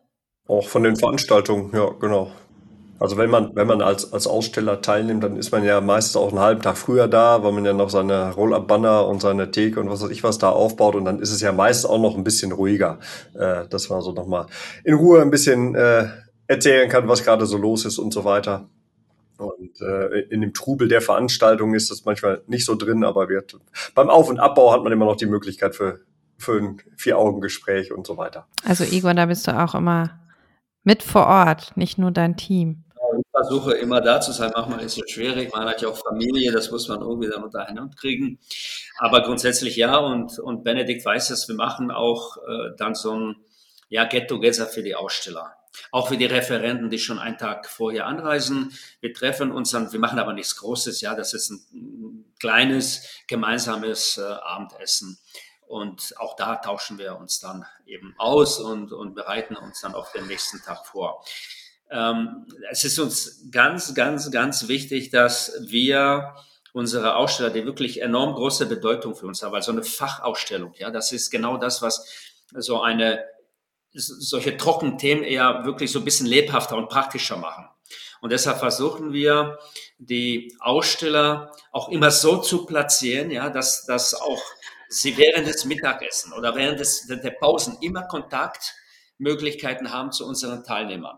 Auch 0.48 0.68
von 0.68 0.84
den 0.84 0.96
Veranstaltungen, 0.96 1.72
ja, 1.74 1.90
genau. 2.00 2.32
Also 2.98 3.18
wenn 3.18 3.30
man, 3.30 3.56
wenn 3.56 3.68
man 3.68 3.82
als, 3.82 4.14
als 4.14 4.26
Aussteller 4.26 4.82
teilnimmt, 4.82 5.24
dann 5.24 5.36
ist 5.36 5.52
man 5.52 5.66
ja 5.66 5.82
meistens 5.82 6.16
auch 6.16 6.30
einen 6.30 6.40
halben 6.40 6.62
Tag 6.62 6.78
früher 6.78 7.08
da, 7.08 7.44
weil 7.44 7.52
man 7.52 7.66
ja 7.66 7.74
noch 7.74 7.90
seine 7.90 8.34
Roll-Up-Banner 8.34 9.08
und 9.08 9.22
seine 9.22 9.52
Theke 9.52 9.82
und 9.82 9.90
was 9.90 10.02
weiß 10.02 10.12
ich 10.12 10.24
was 10.24 10.38
da 10.38 10.50
aufbaut 10.50 10.96
und 10.96 11.04
dann 11.04 11.20
ist 11.20 11.32
es 11.32 11.42
ja 11.42 11.52
meistens 11.52 11.90
auch 11.90 12.00
noch 12.00 12.16
ein 12.16 12.24
bisschen 12.24 12.54
ruhiger, 12.54 13.00
äh, 13.34 13.68
dass 13.68 13.90
man 13.90 14.02
so 14.02 14.14
nochmal 14.14 14.46
in 14.86 14.94
Ruhe 14.94 15.22
ein 15.22 15.30
bisschen 15.30 15.76
äh, 15.76 16.08
erzählen 16.48 16.90
kann, 16.90 17.08
was 17.10 17.24
gerade 17.24 17.46
so 17.46 17.58
los 17.58 17.84
ist 17.86 17.98
und 17.98 18.14
so 18.14 18.24
weiter. 18.24 18.70
Und 19.38 19.82
äh, 19.82 20.22
in 20.30 20.40
dem 20.40 20.54
Trubel 20.54 20.88
der 20.88 21.02
Veranstaltung 21.02 21.74
ist 21.74 21.92
das 21.92 22.06
manchmal 22.06 22.44
nicht 22.48 22.66
so 22.66 22.76
drin, 22.76 23.04
aber 23.04 23.28
wird, 23.28 23.58
beim 23.94 24.10
Auf- 24.10 24.30
und 24.30 24.40
Abbau 24.40 24.72
hat 24.72 24.84
man 24.84 24.94
immer 24.94 25.04
noch 25.04 25.18
die 25.18 25.26
Möglichkeit 25.26 25.76
für, 25.76 26.00
für 26.38 26.58
ein 26.58 26.78
Vier-Augen-Gespräch 26.96 27.92
und 27.92 28.08
so 28.08 28.16
weiter. 28.16 28.48
Also 28.64 28.86
Igor, 28.86 29.14
da 29.14 29.26
bist 29.26 29.48
du 29.48 29.52
auch 29.52 29.76
immer 29.76 30.22
mit 30.86 31.04
vor 31.04 31.26
Ort, 31.28 31.76
nicht 31.76 31.98
nur 31.98 32.12
dein 32.12 32.38
Team 32.38 32.85
versuche 33.36 33.74
immer 33.74 34.02
da 34.02 34.22
zu 34.22 34.32
sein. 34.32 34.52
Manchmal 34.56 34.82
ist 34.82 34.98
es 34.98 35.12
schwierig. 35.12 35.54
Man 35.54 35.68
hat 35.68 35.82
ja 35.82 35.90
auch 35.90 35.98
Familie, 35.98 36.52
das 36.52 36.72
muss 36.72 36.88
man 36.88 37.02
irgendwie 37.02 37.30
dann 37.30 37.44
unter 37.44 37.68
einen 37.68 37.84
Hut 37.84 37.98
kriegen. 37.98 38.40
Aber 38.98 39.22
grundsätzlich 39.22 39.76
ja. 39.76 39.98
Und, 39.98 40.40
und 40.40 40.64
Benedikt 40.64 41.06
weiß 41.06 41.32
es, 41.32 41.48
wir 41.48 41.56
machen 41.56 41.92
auch 41.92 42.38
äh, 42.38 42.76
dann 42.78 42.96
so 42.96 43.18
ein 43.18 43.36
ja, 43.90 44.06
Get-Together 44.06 44.66
für 44.68 44.84
die 44.84 44.96
Aussteller. 44.96 45.56
Auch 45.92 46.08
für 46.08 46.18
die 46.18 46.26
Referenten, 46.26 46.90
die 46.90 47.00
schon 47.00 47.20
einen 47.20 47.38
Tag 47.38 47.68
vorher 47.68 48.06
anreisen. 48.06 48.72
Wir 49.02 49.14
treffen 49.14 49.52
uns 49.52 49.72
dann, 49.72 49.92
wir 49.92 50.00
machen 50.00 50.20
aber 50.20 50.32
nichts 50.32 50.56
Großes, 50.56 51.02
ja, 51.02 51.16
das 51.16 51.34
ist 51.34 51.50
ein 51.50 52.34
kleines 52.40 53.06
gemeinsames 53.28 54.18
äh, 54.18 54.22
Abendessen. 54.22 55.20
Und 55.68 56.14
auch 56.18 56.36
da 56.36 56.56
tauschen 56.58 56.98
wir 56.98 57.18
uns 57.18 57.40
dann 57.40 57.66
eben 57.86 58.14
aus 58.18 58.60
und, 58.60 58.94
und 58.94 59.16
bereiten 59.16 59.56
uns 59.56 59.82
dann 59.82 59.96
auf 59.96 60.12
den 60.14 60.28
nächsten 60.28 60.62
Tag 60.62 60.86
vor. 60.86 61.26
Ähm, 61.90 62.46
es 62.72 62.84
ist 62.84 63.00
uns 63.00 63.50
ganz, 63.52 63.94
ganz, 63.94 64.32
ganz 64.32 64.68
wichtig, 64.68 65.12
dass 65.12 65.54
wir 65.68 66.36
unsere 66.74 67.16
Aussteller, 67.16 67.52
die 67.52 67.66
wirklich 67.66 68.02
enorm 68.02 68.34
große 68.34 68.66
Bedeutung 68.66 69.16
für 69.16 69.28
uns 69.28 69.42
haben, 69.42 69.56
also 69.56 69.72
eine 69.72 69.84
Fachausstellung, 69.84 70.74
ja, 70.78 70.92
das 70.92 71.12
ist 71.14 71.30
genau 71.30 71.58
das, 71.58 71.82
was 71.82 72.06
so 72.54 72.82
eine, 72.82 73.24
solche 73.94 74.58
trockenen 74.58 74.98
Themen 74.98 75.24
eher 75.24 75.64
wirklich 75.64 75.92
so 75.92 76.00
ein 76.00 76.06
bisschen 76.06 76.28
lebhafter 76.28 76.76
und 76.76 76.90
praktischer 76.90 77.38
machen. 77.38 77.70
Und 78.20 78.32
deshalb 78.32 78.60
versuchen 78.60 79.14
wir, 79.14 79.58
die 79.98 80.54
Aussteller 80.60 81.52
auch 81.72 81.90
immer 81.90 82.12
so 82.12 82.38
zu 82.38 82.66
platzieren, 82.66 83.32
ja, 83.32 83.50
dass, 83.50 83.86
dass 83.86 84.14
auch 84.14 84.42
sie 84.90 85.18
während 85.18 85.48
des 85.48 85.66
Mittagessen 85.66 86.34
oder 86.34 86.56
während 86.56 86.80
des, 86.80 87.08
der 87.08 87.32
Pausen 87.32 87.78
immer 87.82 88.04
Kontaktmöglichkeiten 88.04 89.92
haben 89.92 90.12
zu 90.12 90.28
unseren 90.28 90.64
Teilnehmern. 90.64 91.18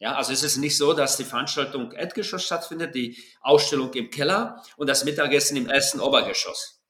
Ja, 0.00 0.14
also 0.14 0.32
es 0.32 0.44
ist 0.44 0.58
nicht 0.58 0.76
so, 0.76 0.92
dass 0.92 1.16
die 1.16 1.24
Veranstaltung 1.24 1.92
Erdgeschoss 1.92 2.44
stattfindet, 2.44 2.94
die 2.94 3.18
Ausstellung 3.40 3.92
im 3.94 4.10
Keller 4.10 4.62
und 4.76 4.88
das 4.88 5.04
Mittagessen 5.04 5.56
im 5.56 5.68
ersten 5.68 5.98
Obergeschoss. 5.98 6.80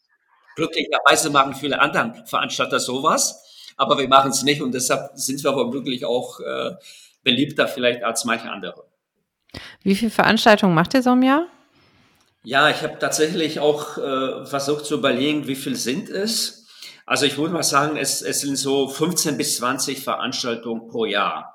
Glücklicherweise 0.57 1.31
machen 1.31 1.55
viele 1.55 1.81
andere 1.81 2.25
Veranstalter 2.27 2.81
sowas, 2.81 3.43
aber 3.77 3.97
wir 3.97 4.09
machen 4.09 4.31
es 4.31 4.43
nicht 4.43 4.61
und 4.61 4.73
deshalb 4.73 5.13
sind 5.15 5.43
wir 5.43 5.55
wirklich 5.73 6.05
auch 6.05 6.41
äh, 6.41 6.75
beliebter 7.23 7.67
vielleicht 7.67 8.03
als 8.03 8.25
manche 8.25 8.51
andere. 8.51 8.85
Wie 9.83 9.95
viele 9.95 10.11
Veranstaltungen 10.11 10.75
macht 10.75 10.93
ihr 10.95 11.03
so 11.03 11.13
im 11.13 11.23
Jahr? 11.23 11.47
Ja, 12.43 12.69
ich 12.71 12.83
habe 12.83 12.99
tatsächlich 12.99 13.61
auch 13.61 13.99
äh, 13.99 14.47
versucht 14.47 14.85
zu 14.85 14.95
überlegen, 14.95 15.47
wie 15.47 15.55
viel 15.55 15.77
sind 15.77 16.09
es. 16.11 16.67
Also 17.07 17.25
ich 17.25 17.39
würde 17.39 17.55
mal 17.55 17.63
sagen, 17.63 17.97
es, 17.97 18.21
es 18.21 18.43
sind 18.43 18.57
so 18.57 18.89
15 18.89 19.39
bis 19.39 19.57
20 19.57 20.01
Veranstaltungen 20.01 20.89
pro 20.89 21.07
Jahr. 21.07 21.55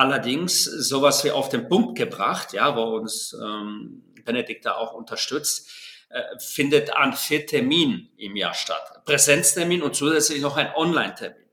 Allerdings 0.00 0.64
sowas 0.64 1.24
wie 1.24 1.30
auf 1.30 1.50
den 1.50 1.68
Punkt 1.68 1.98
gebracht, 1.98 2.54
ja, 2.54 2.74
wo 2.74 2.96
uns 2.96 3.36
ähm, 3.38 4.02
Benedikt 4.24 4.64
da 4.64 4.76
auch 4.76 4.94
unterstützt, 4.94 5.68
äh, 6.08 6.22
findet 6.38 6.96
an 6.96 7.12
vier 7.12 7.44
Terminen 7.44 8.08
im 8.16 8.34
Jahr 8.34 8.54
statt. 8.54 9.04
Präsenztermin 9.04 9.82
und 9.82 9.94
zusätzlich 9.94 10.40
noch 10.40 10.56
ein 10.56 10.74
Online-Termin. 10.74 11.44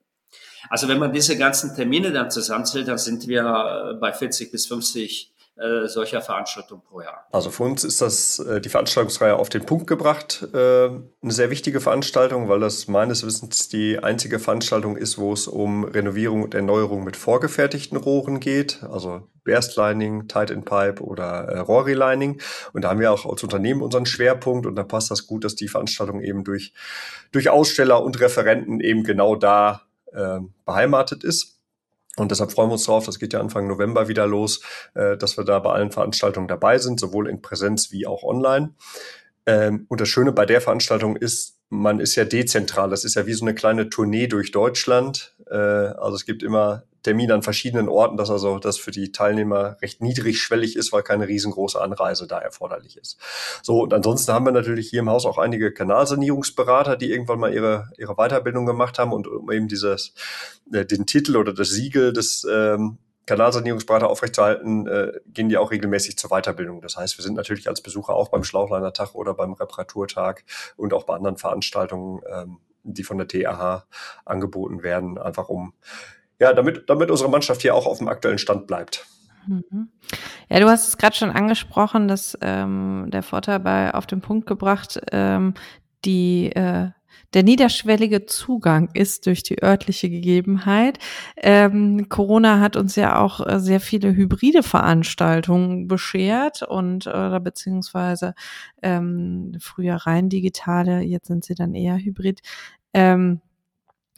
Also 0.70 0.88
wenn 0.88 0.98
man 0.98 1.12
diese 1.12 1.38
ganzen 1.38 1.76
Termine 1.76 2.14
dann 2.14 2.32
zusammenzählt, 2.32 2.88
dann 2.88 2.98
sind 2.98 3.28
wir 3.28 3.42
äh, 3.42 4.00
bei 4.00 4.14
40 4.14 4.50
bis 4.50 4.66
50 4.68 5.34
äh, 5.58 5.88
solcher 5.88 6.22
Veranstaltungen 6.22 6.82
pro 6.84 7.02
Jahr. 7.02 7.26
Also 7.32 7.50
für 7.50 7.64
uns 7.64 7.84
ist 7.84 8.02
das 8.02 8.40
äh, 8.40 8.62
die 8.62 8.70
Veranstaltungsreihe 8.70 9.36
auf 9.36 9.50
den 9.50 9.66
Punkt 9.66 9.88
gebracht 9.88 10.48
äh, 10.54 10.86
eine 10.88 11.12
sehr 11.24 11.50
wichtige 11.50 11.82
Veranstaltung, 11.82 12.48
weil 12.48 12.60
das 12.60 12.88
meines 12.88 13.26
Wissens 13.26 13.68
die 13.68 14.00
einzige 14.00 14.40
Veranstaltung 14.40 14.98
ist, 14.98 15.18
wo 15.18 15.34
es 15.34 15.48
um 15.48 15.84
Renovierung 15.84 16.44
und 16.44 16.54
Erneuerung 16.54 17.04
mit 17.04 17.16
vorgefertigten 17.16 17.98
Rohren 17.98 18.40
geht, 18.40 18.84
also 18.84 19.28
Burstlining, 19.44 20.28
Tight 20.28 20.52
in 20.52 20.64
Pipe 20.64 21.02
oder 21.02 21.46
äh, 21.46 21.60
Rohrrelining. 21.60 22.40
Und 22.74 22.84
da 22.84 22.90
haben 22.90 23.00
wir 23.00 23.12
auch 23.12 23.26
als 23.26 23.42
Unternehmen 23.44 23.82
unseren 23.82 24.06
Schwerpunkt 24.06 24.66
und 24.66 24.76
da 24.76 24.84
passt 24.84 25.10
das 25.10 25.26
gut, 25.26 25.44
dass 25.44 25.56
die 25.56 25.70
Veranstaltung 25.70 26.22
eben 26.22 26.44
durch, 26.44 26.74
durch 27.32 27.50
Aussteller 27.50 28.04
und 28.04 28.20
Referenten 28.20 28.80
eben 28.80 29.04
genau 29.04 29.36
da 29.36 29.82
äh, 30.12 30.40
beheimatet 30.66 31.24
ist. 31.24 31.57
Und 32.18 32.32
deshalb 32.32 32.52
freuen 32.52 32.70
wir 32.70 32.74
uns 32.74 32.86
drauf, 32.86 33.06
das 33.06 33.20
geht 33.20 33.34
ja 33.34 33.40
Anfang 33.40 33.68
November 33.68 34.08
wieder 34.08 34.26
los, 34.26 34.62
äh, 34.96 35.18
dass 35.18 35.38
wir 35.38 35.44
da 35.46 35.60
bei 35.60 35.72
allen 35.72 35.92
Veranstaltungen 35.92 36.48
dabei 36.48 36.78
sind, 36.80 37.00
sowohl 37.00 37.30
in 37.30 37.42
Präsenz 37.42 37.92
wie 37.92 38.08
auch 38.08 38.24
online. 38.24 38.74
Ähm, 39.46 39.86
und 39.88 40.02
das 40.02 40.10
Schöne 40.10 40.32
bei 40.32 40.46
der 40.46 40.62
Veranstaltung 40.62 41.16
ist, 41.16 41.58
man 41.70 42.00
ist 42.00 42.16
ja 42.16 42.26
dezentral. 42.26 42.90
Das 42.90 43.04
ist 43.04 43.16
ja 43.16 43.26
wie 43.28 43.34
so 43.34 43.46
eine 43.46 43.56
kleine 43.56 43.90
Tournee 43.90 44.28
durch 44.28 44.52
Deutschland. 44.52 45.36
Äh, 45.50 45.56
also 45.56 46.16
es 46.16 46.26
gibt 46.26 46.44
immer 46.44 46.84
Termine 47.08 47.36
an 47.36 47.42
verschiedenen 47.42 47.88
Orten, 47.88 48.18
dass 48.18 48.30
also 48.30 48.60
das 48.60 48.78
für 48.78 48.92
die 48.92 49.14
Teilnehmer 49.14 49.78
recht 49.82 50.02
niedrigschwellig 50.02 50.76
ist, 50.76 50.92
weil 50.92 51.04
keine 51.04 51.30
riesengroße 51.30 51.80
Anreise 51.80 52.28
da 52.28 52.38
erforderlich 52.38 52.98
ist. 52.98 53.18
So, 53.64 53.82
und 53.84 53.94
ansonsten 53.94 54.34
haben 54.34 54.44
wir 54.44 54.52
natürlich 54.52 54.90
hier 54.90 55.00
im 55.00 55.10
Haus 55.10 55.26
auch 55.26 55.38
einige 55.38 55.72
Kanalsanierungsberater, 55.72 56.98
die 56.98 57.10
irgendwann 57.10 57.40
mal 57.40 57.54
ihre, 57.54 57.90
ihre 57.98 58.16
Weiterbildung 58.16 58.66
gemacht 58.66 59.00
haben 59.00 59.14
und 59.14 59.26
um 59.26 59.50
eben 59.52 59.70
dieses, 59.70 60.14
äh, 60.74 60.86
den 60.86 61.06
Titel 61.06 61.38
oder 61.38 61.54
das 61.54 61.70
Siegel 61.70 62.12
des 62.12 62.46
ähm, 62.52 62.98
Kanalsanierungsberater 63.26 64.10
aufrechtzuerhalten, 64.10 64.88
äh, 64.88 65.14
gehen 65.28 65.48
die 65.48 65.58
auch 65.58 65.72
regelmäßig 65.72 66.18
zur 66.18 66.30
Weiterbildung. 66.30 66.82
Das 66.82 66.98
heißt, 66.98 67.18
wir 67.18 67.24
sind 67.24 67.36
natürlich 67.36 67.70
als 67.70 67.80
Besucher 67.80 68.16
auch 68.16 68.28
beim 68.28 68.44
Schlauchlinertag 68.44 69.16
oder 69.16 69.34
beim 69.34 69.54
Reparaturtag 69.54 70.44
und 70.76 70.94
auch 70.94 71.06
bei 71.06 71.16
anderen 71.16 71.38
Veranstaltungen, 71.38 72.22
ähm, 72.30 72.58
die 72.84 73.04
von 73.04 73.18
der 73.18 73.30
TAH 73.30 73.86
angeboten 74.26 74.84
werden, 74.84 75.18
einfach 75.18 75.48
um, 75.48 75.74
ja, 76.40 76.54
damit, 76.54 76.90
damit 76.90 77.12
unsere 77.12 77.30
Mannschaft 77.30 77.62
hier 77.62 77.76
auch 77.76 77.86
auf 77.86 77.98
dem 77.98 78.08
aktuellen 78.08 78.38
Stand 78.38 78.68
bleibt. 78.68 79.06
Mhm. 79.48 79.90
Ja, 80.50 80.60
du 80.60 80.68
hast 80.70 80.88
es 80.88 80.98
gerade 80.98 81.16
schon 81.16 81.30
angesprochen, 81.30 82.08
dass 82.08 82.38
ähm, 82.42 83.08
der 83.08 83.24
Vorteil 83.24 83.60
bei 83.60 83.94
auf 83.94 84.06
den 84.06 84.22
Punkt 84.22 84.48
gebracht, 84.48 85.00
ähm, 85.12 85.54
die 86.06 86.52
äh, 86.54 86.90
der 87.34 87.44
niederschwellige 87.44 88.26
Zugang 88.26 88.90
ist 88.94 89.26
durch 89.26 89.44
die 89.44 89.62
örtliche 89.62 90.10
Gegebenheit. 90.10 90.98
Ähm, 91.36 92.08
Corona 92.10 92.60
hat 92.60 92.78
uns 92.78 92.96
ja 92.96 93.20
auch 93.20 93.46
äh, 93.46 93.60
sehr 93.60 93.82
viele 93.82 94.16
hybride 94.16 94.64
Veranstaltungen 94.64 95.88
beschert 95.88 96.64
und 96.64 97.08
oder 97.08 97.40
beziehungsweise 97.40 98.34
ähm, 98.82 99.58
früher 99.60 99.96
rein 99.96 100.30
digitale, 100.30 101.02
jetzt 101.02 101.28
sind 101.28 101.44
sie 101.44 101.56
dann 101.56 101.74
eher 101.74 101.98
hybrid. 101.98 102.42
Ähm, 102.94 103.42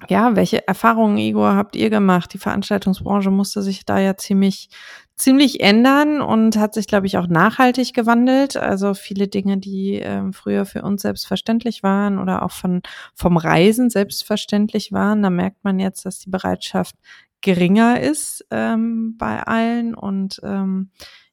ja, 0.07 0.35
welche 0.35 0.67
Erfahrungen, 0.67 1.17
Igor, 1.17 1.55
habt 1.55 1.75
ihr 1.75 1.89
gemacht? 1.89 2.33
Die 2.33 2.37
Veranstaltungsbranche 2.37 3.31
musste 3.31 3.61
sich 3.61 3.85
da 3.85 3.99
ja 3.99 4.15
ziemlich, 4.15 4.69
ziemlich 5.15 5.59
ändern 5.59 6.21
und 6.21 6.57
hat 6.57 6.73
sich, 6.73 6.87
glaube 6.87 7.07
ich, 7.07 7.17
auch 7.17 7.27
nachhaltig 7.27 7.93
gewandelt. 7.93 8.55
Also 8.55 8.93
viele 8.93 9.27
Dinge, 9.27 9.57
die 9.57 9.95
ähm, 9.95 10.31
früher 10.31 10.65
für 10.65 10.83
uns 10.83 11.01
selbstverständlich 11.01 11.83
waren 11.83 12.17
oder 12.17 12.43
auch 12.43 12.51
von, 12.51 12.81
vom 13.13 13.35
Reisen 13.35 13.89
selbstverständlich 13.89 14.93
waren, 14.93 15.21
da 15.21 15.29
merkt 15.29 15.63
man 15.63 15.79
jetzt, 15.79 16.05
dass 16.05 16.19
die 16.19 16.29
Bereitschaft 16.29 16.95
geringer 17.41 17.99
ist 17.99 18.45
ähm, 18.51 19.17
bei 19.17 19.43
allen. 19.43 19.95
Und 19.95 20.39
ähm, 20.43 20.91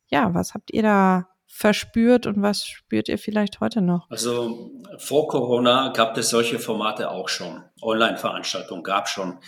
ja, 0.09 0.35
was 0.35 0.55
habt 0.55 0.73
ihr 0.73 0.83
da 0.83 1.29
verspürt 1.57 2.27
und 2.27 2.43
was 2.43 2.67
spürt 2.67 3.09
ihr 3.09 3.19
vielleicht 3.19 3.61
heute 3.61 3.81
noch? 3.81 4.11
Also 4.11 4.73
vor 4.99 5.27
Corona 5.27 5.89
gab 5.89 6.17
es 6.19 6.29
solche 6.29 6.59
Formate 6.59 7.11
auch 7.11 7.31
schon. 7.31 7.65
Online-Veranstaltungen 7.81 8.83
gab 8.83 9.09
schon. 9.09 9.39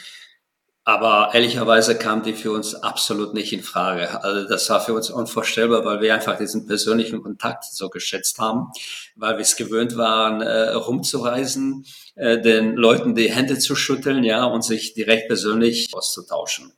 Aber 0.84 1.34
ehrlicherweise 1.34 1.98
kam 1.98 2.22
die 2.22 2.32
für 2.32 2.50
uns 2.50 2.74
absolut 2.74 3.34
nicht 3.34 3.52
in 3.52 3.62
Frage. 3.62 4.24
Also 4.24 4.48
das 4.48 4.70
war 4.70 4.80
für 4.80 4.94
uns 4.94 5.10
unvorstellbar, 5.10 5.84
weil 5.84 6.00
wir 6.00 6.14
einfach 6.14 6.38
diesen 6.38 6.66
persönlichen 6.66 7.22
Kontakt 7.22 7.64
so 7.64 7.90
geschätzt 7.90 8.38
haben, 8.38 8.68
weil 9.14 9.34
wir 9.34 9.42
es 9.42 9.56
gewöhnt 9.56 9.98
waren, 9.98 10.40
äh, 10.40 10.70
rumzureisen, 10.70 11.84
äh, 12.14 12.40
den 12.40 12.74
Leuten 12.74 13.14
die 13.14 13.30
Hände 13.30 13.58
zu 13.58 13.76
schütteln, 13.76 14.24
ja, 14.24 14.46
und 14.46 14.62
sich 14.62 14.94
direkt 14.94 15.28
persönlich 15.28 15.90
auszutauschen. 15.92 16.72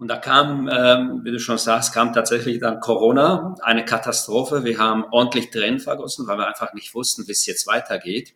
Und 0.00 0.08
da 0.08 0.16
kam, 0.16 0.66
ähm, 0.72 1.20
wie 1.24 1.30
du 1.30 1.38
schon 1.38 1.58
sagst, 1.58 1.92
kam 1.92 2.14
tatsächlich 2.14 2.58
dann 2.58 2.80
Corona, 2.80 3.54
eine 3.60 3.84
Katastrophe. 3.84 4.64
Wir 4.64 4.78
haben 4.78 5.04
ordentlich 5.10 5.50
Tränen 5.50 5.78
vergossen, 5.78 6.26
weil 6.26 6.38
wir 6.38 6.48
einfach 6.48 6.72
nicht 6.72 6.94
wussten, 6.94 7.28
wie 7.28 7.32
es 7.32 7.44
jetzt 7.44 7.66
weitergeht. 7.66 8.32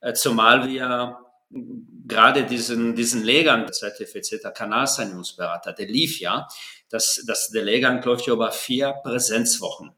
Äh, 0.00 0.14
zumal 0.14 0.66
wir 0.68 1.16
gerade 1.50 2.44
diesen, 2.44 2.96
diesen 2.96 3.22
Lehrgang, 3.22 3.72
zertifizierter 3.72 4.50
Kanalsanierungsberater, 4.50 5.72
der 5.72 5.86
lief 5.86 6.18
ja, 6.18 6.48
das, 6.90 7.22
das, 7.28 7.50
der 7.50 7.62
Lehrgang 7.62 8.02
läuft 8.02 8.26
ja 8.26 8.32
über 8.32 8.50
vier 8.50 8.92
Präsenzwochen. 9.04 9.92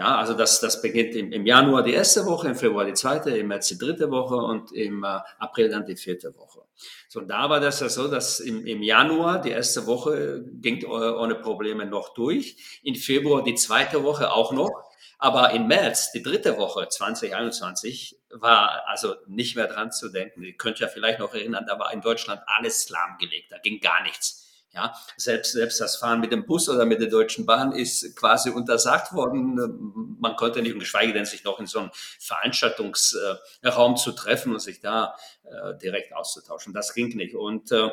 Ja, 0.00 0.16
also 0.16 0.32
das, 0.32 0.60
das 0.60 0.80
beginnt 0.80 1.14
im, 1.14 1.30
im 1.30 1.44
Januar 1.44 1.82
die 1.82 1.92
erste 1.92 2.24
Woche, 2.24 2.48
im 2.48 2.54
Februar 2.54 2.86
die 2.86 2.94
zweite, 2.94 3.36
im 3.36 3.48
März 3.48 3.68
die 3.68 3.76
dritte 3.76 4.10
Woche 4.10 4.34
und 4.34 4.72
im 4.72 5.04
äh, 5.04 5.18
April 5.38 5.68
dann 5.68 5.84
die 5.84 5.94
vierte 5.94 6.34
Woche. 6.38 6.62
So, 7.06 7.20
da 7.20 7.50
war 7.50 7.60
das 7.60 7.80
ja 7.80 7.90
so, 7.90 8.08
dass 8.08 8.40
im, 8.40 8.64
im 8.64 8.82
Januar 8.82 9.42
die 9.42 9.50
erste 9.50 9.86
Woche 9.86 10.42
ging 10.54 10.82
ohne 10.86 11.34
Probleme 11.34 11.84
noch 11.84 12.14
durch, 12.14 12.80
in 12.82 12.94
Februar 12.94 13.44
die 13.44 13.56
zweite 13.56 14.02
Woche 14.02 14.32
auch 14.32 14.52
noch, 14.52 14.70
aber 15.18 15.50
im 15.50 15.66
März 15.66 16.12
die 16.12 16.22
dritte 16.22 16.56
Woche 16.56 16.88
2021 16.88 18.18
war 18.30 18.86
also 18.86 19.16
nicht 19.26 19.54
mehr 19.54 19.66
dran 19.66 19.92
zu 19.92 20.08
denken. 20.08 20.42
Ihr 20.42 20.56
könnt 20.56 20.78
ja 20.78 20.88
vielleicht 20.88 21.18
noch 21.18 21.34
erinnern, 21.34 21.66
da 21.68 21.78
war 21.78 21.92
in 21.92 22.00
Deutschland 22.00 22.40
alles 22.46 22.88
lahmgelegt, 22.88 23.52
da 23.52 23.58
ging 23.58 23.80
gar 23.80 24.02
nichts. 24.02 24.39
Ja, 24.72 24.94
selbst, 25.16 25.52
selbst 25.52 25.80
das 25.80 25.96
Fahren 25.96 26.20
mit 26.20 26.30
dem 26.30 26.46
Bus 26.46 26.68
oder 26.68 26.86
mit 26.86 27.00
der 27.00 27.08
Deutschen 27.08 27.44
Bahn 27.44 27.72
ist 27.72 28.14
quasi 28.14 28.50
untersagt 28.50 29.12
worden. 29.12 30.16
Man 30.20 30.36
konnte 30.36 30.62
nicht, 30.62 30.78
geschweige 30.78 31.12
denn 31.12 31.24
sich 31.24 31.42
noch 31.42 31.58
in 31.58 31.66
so 31.66 31.80
einem 31.80 31.90
Veranstaltungsraum 31.92 33.96
zu 33.96 34.12
treffen 34.12 34.52
und 34.52 34.60
sich 34.60 34.80
da 34.80 35.16
äh, 35.42 35.76
direkt 35.78 36.14
auszutauschen. 36.14 36.72
Das 36.72 36.94
ging 36.94 37.08
nicht. 37.16 37.34
Und 37.34 37.72
äh, 37.72 37.88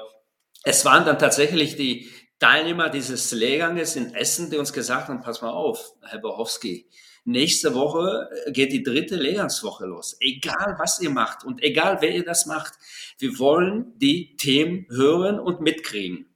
es 0.63 0.85
waren 0.85 1.03
dann 1.03 1.17
tatsächlich 1.17 1.77
die 1.77 2.11
Teilnehmer 2.37 2.89
dieses 2.89 3.31
Lehrganges 3.31 3.95
in 3.95 4.13
Essen, 4.13 4.51
die 4.51 4.57
uns 4.57 4.71
gesagt 4.71 5.07
haben, 5.07 5.21
pass 5.21 5.41
mal 5.41 5.49
auf, 5.49 5.93
Herr 6.03 6.19
Bochowski, 6.19 6.87
nächste 7.25 7.73
Woche 7.73 8.29
geht 8.49 8.71
die 8.71 8.83
dritte 8.83 9.15
Lehrgangswoche 9.15 9.87
los. 9.87 10.15
Egal, 10.19 10.75
was 10.77 11.01
ihr 11.01 11.09
macht 11.09 11.43
und 11.43 11.63
egal, 11.63 11.97
wer 12.01 12.11
ihr 12.11 12.23
das 12.23 12.45
macht, 12.45 12.73
wir 13.17 13.39
wollen 13.39 13.97
die 13.97 14.37
Themen 14.37 14.85
hören 14.91 15.39
und 15.39 15.61
mitkriegen 15.61 16.26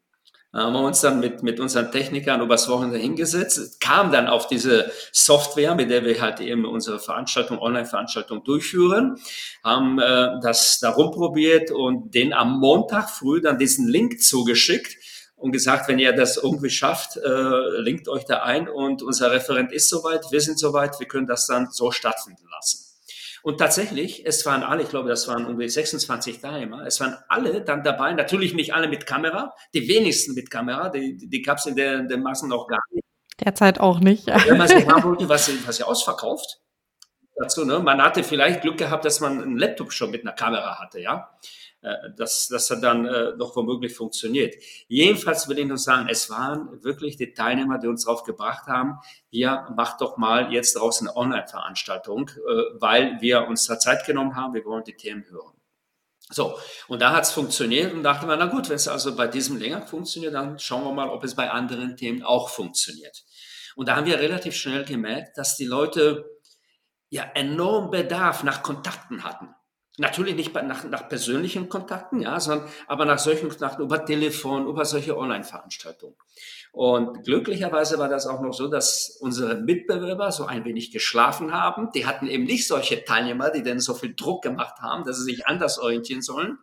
haben 0.54 0.74
wir 0.74 0.82
uns 0.82 1.02
dann 1.02 1.20
mit, 1.20 1.44
mit 1.44 1.60
unseren 1.60 1.92
Technikern 1.92 2.42
übers 2.42 2.68
Wochenende 2.68 2.98
hingesetzt, 2.98 3.80
kam 3.80 4.12
dann 4.12 4.28
auf 4.28 4.48
diese 4.48 4.92
Software, 5.14 5.76
mit 5.76 5.90
der 5.90 6.04
wir 6.04 6.20
halt 6.20 6.42
eben 6.42 6.66
unsere 6.66 7.00
Veranstaltung, 7.00 7.60
Online-Veranstaltung 7.60 8.44
durchführen, 8.44 9.18
haben 9.64 10.00
äh, 10.00 10.40
das 10.42 10.80
da 10.80 10.90
rumprobiert 10.90 11.72
und 11.72 12.14
den 12.14 12.34
am 12.34 12.60
Montag 12.60 13.10
früh 13.10 13.42
dann 13.42 13.58
diesen 13.58 13.88
Link 13.88 14.22
zugeschickt 14.22 14.98
und 15.38 15.52
gesagt, 15.52 15.88
wenn 15.88 16.00
ihr 16.00 16.14
das 16.14 16.38
irgendwie 16.38 16.70
schafft, 16.70 17.18
äh, 17.18 17.80
linkt 17.80 18.08
euch 18.08 18.26
da 18.26 18.44
ein 18.44 18.68
und 18.68 19.02
unser 19.02 19.32
Referent 19.32 19.72
ist 19.72 19.90
soweit, 19.90 20.32
wir 20.32 20.42
sind 20.42 20.60
soweit, 20.60 21.00
wir 21.00 21.08
können 21.08 21.28
das 21.28 21.48
dann 21.48 21.70
so 21.72 21.92
stattfinden 21.92 22.48
lassen. 22.52 22.81
Und 23.44 23.58
tatsächlich, 23.58 24.26
es 24.26 24.46
waren 24.46 24.64
alle, 24.64 24.84
ich 24.84 24.90
glaube, 24.90 25.10
das 25.10 25.28
waren 25.28 25.46
ungefähr 25.46 25.70
26 25.70 26.40
Teilnehmer, 26.42 26.86
es 26.86 27.00
waren 27.00 27.18
alle 27.28 27.62
dann 27.62 27.84
dabei, 27.84 28.14
natürlich 28.14 28.54
nicht 28.54 28.74
alle 28.74 28.88
mit 28.88 29.06
Kamera, 29.06 29.54
die 29.74 29.88
wenigsten 29.88 30.36
mit 30.36 30.52
Kamera, 30.52 30.90
die, 30.90 31.18
die 31.18 31.42
gab 31.42 31.58
es 31.58 31.66
in 31.66 31.76
der, 31.76 32.04
der 32.04 32.18
Massen 32.18 32.50
noch 32.50 32.68
gar 32.68 32.82
nicht. 32.92 33.06
Derzeit 33.44 33.80
auch 33.80 34.00
nicht. 34.00 34.28
Wenn 34.28 34.58
man 34.58 34.68
sie 34.68 34.88
haben 34.88 35.04
wollte, 35.04 35.28
was, 35.28 35.50
was 35.66 35.80
ja 35.80 35.86
ausverkauft. 35.88 36.60
Dazu, 37.36 37.66
ne? 37.66 37.80
Man 37.80 38.00
hatte 38.02 38.24
vielleicht 38.24 38.62
Glück 38.62 38.78
gehabt, 38.78 39.04
dass 39.04 39.20
man 39.20 39.42
einen 39.42 39.58
Laptop 39.58 39.92
schon 39.92 40.12
mit 40.12 40.22
einer 40.22 40.34
Kamera 40.34 40.80
hatte, 40.80 41.00
ja. 41.00 41.32
Äh, 41.84 42.12
dass, 42.16 42.70
er 42.70 42.80
dann 42.80 43.06
äh, 43.06 43.36
noch 43.38 43.56
womöglich 43.56 43.96
funktioniert. 43.96 44.54
Jedenfalls 44.88 45.50
will 45.50 45.58
ich 45.58 45.66
nur 45.66 45.80
sagen, 45.80 46.08
es 46.12 46.30
waren 46.30 46.84
wirklich 46.84 47.18
die 47.18 47.34
Teilnehmer, 47.34 47.80
die 47.80 47.88
uns 47.88 48.06
darauf 48.06 48.24
gebracht 48.24 48.68
haben, 48.68 49.00
hier 49.32 49.68
macht 49.76 50.00
doch 50.00 50.16
mal 50.18 50.54
jetzt 50.54 50.76
draußen 50.76 51.08
eine 51.08 51.18
Online-Veranstaltung, 51.18 52.30
äh, 52.30 52.80
weil 52.80 53.20
wir 53.20 53.48
uns 53.48 53.66
da 53.66 53.80
Zeit 53.80 54.06
genommen 54.06 54.36
haben, 54.36 54.54
wir 54.54 54.64
wollen 54.64 54.84
die 54.84 54.96
Themen 54.96 55.26
hören. 55.32 55.54
So, 56.30 56.56
und 56.88 57.02
da 57.02 57.14
hat 57.14 57.24
es 57.24 57.32
funktioniert 57.32 57.92
und 57.94 58.04
dachte 58.04 58.28
man, 58.28 58.38
na 58.38 58.46
gut, 58.46 58.70
wenn 58.70 58.76
es 58.76 58.88
also 58.88 59.16
bei 59.16 59.28
diesem 59.28 59.58
länger 59.58 59.82
funktioniert, 59.82 60.36
dann 60.36 60.60
schauen 60.60 60.84
wir 60.84 60.94
mal, 60.94 61.10
ob 61.10 61.24
es 61.24 61.34
bei 61.34 61.50
anderen 61.50 61.98
Themen 61.98 62.22
auch 62.22 62.50
funktioniert. 62.50 63.24
Und 63.76 63.88
da 63.88 63.96
haben 63.96 64.06
wir 64.06 64.20
relativ 64.20 64.54
schnell 64.56 64.86
gemerkt, 64.86 65.36
dass 65.36 65.58
die 65.58 65.66
Leute 65.66 66.30
ja 67.10 67.24
enorm 67.34 67.90
Bedarf 67.90 68.44
nach 68.44 68.62
Kontakten 68.62 69.24
hatten. 69.24 69.56
Natürlich 70.02 70.36
nicht 70.36 70.52
nach, 70.56 70.84
nach 70.86 71.10
persönlichen 71.10 71.70
Kontakten, 71.70 72.22
ja, 72.22 72.40
sondern 72.40 72.68
aber 72.88 73.06
nach 73.06 73.20
solchen 73.20 73.50
Kontakten 73.50 73.84
über 73.84 74.04
Telefon, 74.04 74.66
über 74.66 74.84
solche 74.84 75.16
Online-Veranstaltungen. 75.16 76.16
Und 76.72 77.24
glücklicherweise 77.24 78.00
war 78.00 78.10
das 78.10 78.26
auch 78.26 78.42
noch 78.42 78.54
so, 78.54 78.68
dass 78.68 79.18
unsere 79.22 79.56
Mitbewerber 79.56 80.32
so 80.32 80.46
ein 80.46 80.66
wenig 80.66 80.90
geschlafen 80.92 81.54
haben. 81.54 81.92
Die 81.94 82.08
hatten 82.08 82.26
eben 82.26 82.46
nicht 82.46 82.66
solche 82.66 83.06
Teilnehmer, 83.06 83.52
die 83.52 83.62
denn 83.62 83.80
so 83.80 83.94
viel 83.94 84.16
Druck 84.16 84.42
gemacht 84.42 84.82
haben, 84.82 85.04
dass 85.04 85.18
sie 85.18 85.26
sich 85.26 85.46
anders 85.46 85.78
orientieren 85.78 86.24
sollen. 86.24 86.58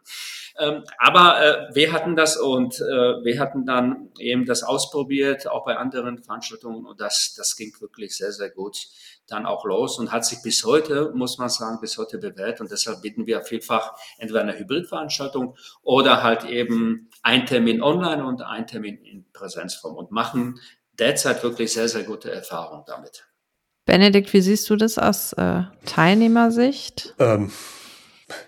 Ähm, 0.58 0.82
aber 0.98 1.40
äh, 1.40 1.74
wir 1.76 1.92
hatten 1.92 2.16
das 2.16 2.36
und 2.36 2.80
äh, 2.80 3.22
wir 3.22 3.38
hatten 3.38 3.66
dann 3.66 4.10
eben 4.18 4.46
das 4.46 4.64
ausprobiert, 4.64 5.46
auch 5.46 5.64
bei 5.64 5.76
anderen 5.76 6.18
Veranstaltungen 6.18 6.86
und 6.86 7.00
das, 7.00 7.34
das 7.36 7.54
ging 7.54 7.72
wirklich 7.78 8.16
sehr, 8.16 8.32
sehr 8.32 8.50
gut 8.50 8.88
dann 9.28 9.46
auch 9.46 9.64
los 9.64 9.98
und 9.98 10.10
hat 10.10 10.24
sich 10.24 10.42
bis 10.42 10.64
heute, 10.64 11.12
muss 11.14 11.38
man 11.38 11.48
sagen, 11.48 11.78
bis 11.80 11.98
heute 11.98 12.18
bewährt. 12.18 12.60
Und 12.60 12.70
deshalb 12.70 13.02
bieten 13.02 13.26
wir 13.26 13.42
vielfach 13.42 13.92
entweder 14.18 14.40
eine 14.40 14.58
Hybridveranstaltung 14.58 15.56
oder 15.82 16.22
halt 16.22 16.44
eben 16.44 17.10
ein 17.22 17.46
Termin 17.46 17.82
online 17.82 18.24
und 18.24 18.42
ein 18.42 18.66
Termin 18.66 18.96
in 19.04 19.30
Präsenzform 19.32 19.96
und 19.96 20.10
machen 20.10 20.60
derzeit 20.98 21.42
wirklich 21.42 21.72
sehr, 21.72 21.88
sehr 21.88 22.04
gute 22.04 22.32
Erfahrungen 22.32 22.84
damit. 22.86 23.28
Benedikt, 23.84 24.32
wie 24.32 24.40
siehst 24.40 24.68
du 24.68 24.76
das 24.76 24.98
aus 24.98 25.32
äh, 25.34 25.62
Teilnehmersicht? 25.86 27.14
Ähm, 27.18 27.50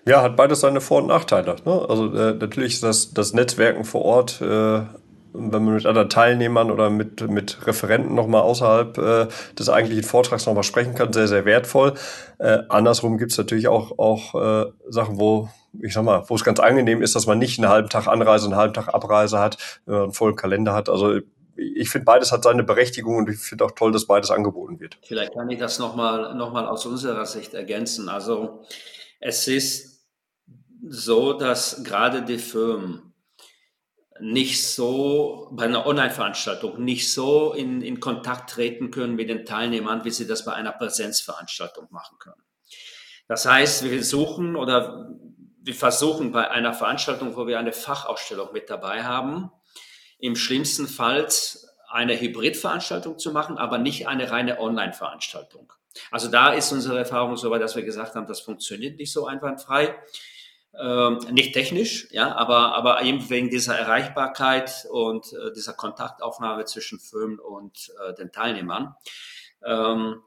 ja, 0.07 0.23
hat 0.23 0.37
beides 0.37 0.61
seine 0.61 0.81
Vor- 0.81 1.03
und 1.03 1.09
Nachteile. 1.09 1.57
Ne? 1.65 1.87
Also 1.89 2.15
äh, 2.15 2.35
natürlich 2.35 2.75
ist 2.75 2.83
das, 2.83 3.15
das 3.15 3.33
Netzwerken 3.33 3.85
vor 3.85 4.03
Ort 4.03 4.41
äh, 4.43 4.83
wenn 5.33 5.65
man 5.65 5.75
mit 5.75 5.87
anderen 5.87 6.09
Teilnehmern 6.09 6.71
oder 6.71 6.91
mit, 6.91 7.29
mit 7.29 7.67
Referenten 7.67 8.15
nochmal 8.15 8.43
außerhalb 8.43 8.99
äh, 8.99 9.27
des 9.59 9.69
eigentlichen 9.69 10.05
Vortrags 10.05 10.47
nochmal 10.47 10.65
sprechen 10.65 10.95
kann, 10.95 11.13
sehr, 11.13 11.29
sehr 11.29 11.45
wertvoll. 11.45 11.95
Äh, 12.39 12.59
andersrum 12.69 13.19
gibt 13.19 13.33
es 13.33 13.39
natürlich 13.39 13.69
auch, 13.69 13.99
auch 13.99 14.35
äh, 14.35 14.73
Sachen, 14.89 15.19
wo, 15.19 15.49
ich 15.81 15.93
sag 15.93 16.05
mal, 16.05 16.25
wo 16.29 16.35
es 16.35 16.45
ganz 16.45 16.61
angenehm 16.61 17.03
ist, 17.03 17.15
dass 17.15 17.27
man 17.27 17.39
nicht 17.39 17.59
einen 17.59 17.71
halben 17.71 17.89
Tag 17.89 18.07
Anreise, 18.07 18.47
einen 18.47 18.57
halben 18.57 18.75
Tag 18.75 18.93
Abreise 18.93 19.39
hat, 19.39 19.59
wenn 19.87 19.95
man 19.95 20.03
einen 20.05 20.13
vollen 20.13 20.37
Kalender 20.37 20.75
hat. 20.75 20.89
Also 20.89 21.21
ich 21.57 21.91
finde, 21.91 22.07
beides 22.07 22.33
hat 22.33 22.43
seine 22.43 22.65
Berechtigung 22.65 23.17
und 23.17 23.29
ich 23.29 23.39
finde 23.39 23.65
auch 23.65 23.73
toll, 23.73 23.93
dass 23.93 24.07
beides 24.07 24.31
angeboten 24.31 24.81
wird. 24.81 24.99
Vielleicht 25.03 25.35
kann 25.35 25.51
ich 25.51 25.59
das 25.59 25.79
nochmal 25.79 26.35
noch 26.35 26.53
mal 26.53 26.67
aus 26.67 26.87
unserer 26.87 27.27
Sicht 27.27 27.55
ergänzen. 27.55 28.09
Also 28.09 28.63
es 29.21 29.47
ist 29.47 30.07
so, 30.89 31.35
dass 31.35 31.85
gerade 31.85 32.23
die 32.23 32.39
Firmen 32.39 33.10
nicht 34.21 34.66
so 34.66 35.49
bei 35.53 35.64
einer 35.64 35.87
Online-Veranstaltung 35.87 36.83
nicht 36.83 37.12
so 37.12 37.53
in, 37.53 37.83
in 37.83 38.01
Kontakt 38.01 38.51
treten 38.51 38.90
können 38.90 39.16
mit 39.16 39.29
den 39.29 39.44
Teilnehmern, 39.44 40.05
wie 40.05 40.11
sie 40.11 40.27
das 40.27 40.44
bei 40.44 40.53
einer 40.53 40.73
Präsenzveranstaltung 40.73 41.88
machen 41.90 42.18
können. 42.18 42.42
Das 43.29 43.47
heißt, 43.47 43.85
wir 43.85 44.03
suchen 44.03 44.57
oder 44.57 45.09
wir 45.62 45.75
versuchen 45.75 46.33
bei 46.33 46.51
einer 46.51 46.73
Veranstaltung, 46.73 47.37
wo 47.37 47.47
wir 47.47 47.59
eine 47.59 47.73
Fachausstellung 47.73 48.53
mit 48.53 48.71
dabei 48.71 49.05
haben, 49.05 49.51
im 50.18 50.37
schlimmsten 50.37 50.87
Fall 50.88 51.29
eine 51.88 52.18
Hybridveranstaltung 52.18 53.18
zu 53.18 53.33
machen, 53.33 53.59
aber 53.59 53.79
nicht 53.79 54.09
eine 54.09 54.31
reine 54.31 54.61
Online-Veranstaltung. 54.61 55.73
Also 56.11 56.29
da 56.29 56.53
ist 56.53 56.73
unsere 56.73 56.99
Erfahrung 56.99 57.37
so 57.37 57.51
weit, 57.51 57.62
dass 57.62 57.77
wir 57.77 57.83
gesagt 57.83 58.14
haben, 58.14 58.27
das 58.27 58.40
funktioniert 58.40 58.97
nicht 58.97 59.12
so 59.12 59.27
einwandfrei. 59.27 59.97
Ähm, 60.78 61.18
nicht 61.33 61.52
technisch, 61.52 62.09
ja, 62.12 62.35
aber, 62.37 62.74
aber 62.74 63.02
eben 63.02 63.28
wegen 63.28 63.50
dieser 63.50 63.76
Erreichbarkeit 63.76 64.87
und 64.88 65.33
äh, 65.33 65.52
dieser 65.52 65.72
Kontaktaufnahme 65.72 66.64
zwischen 66.64 67.00
Firmen 67.00 67.40
und 67.40 67.92
äh, 68.06 68.14
den 68.14 68.30
Teilnehmern. 68.30 68.94
Ähm, 69.64 70.22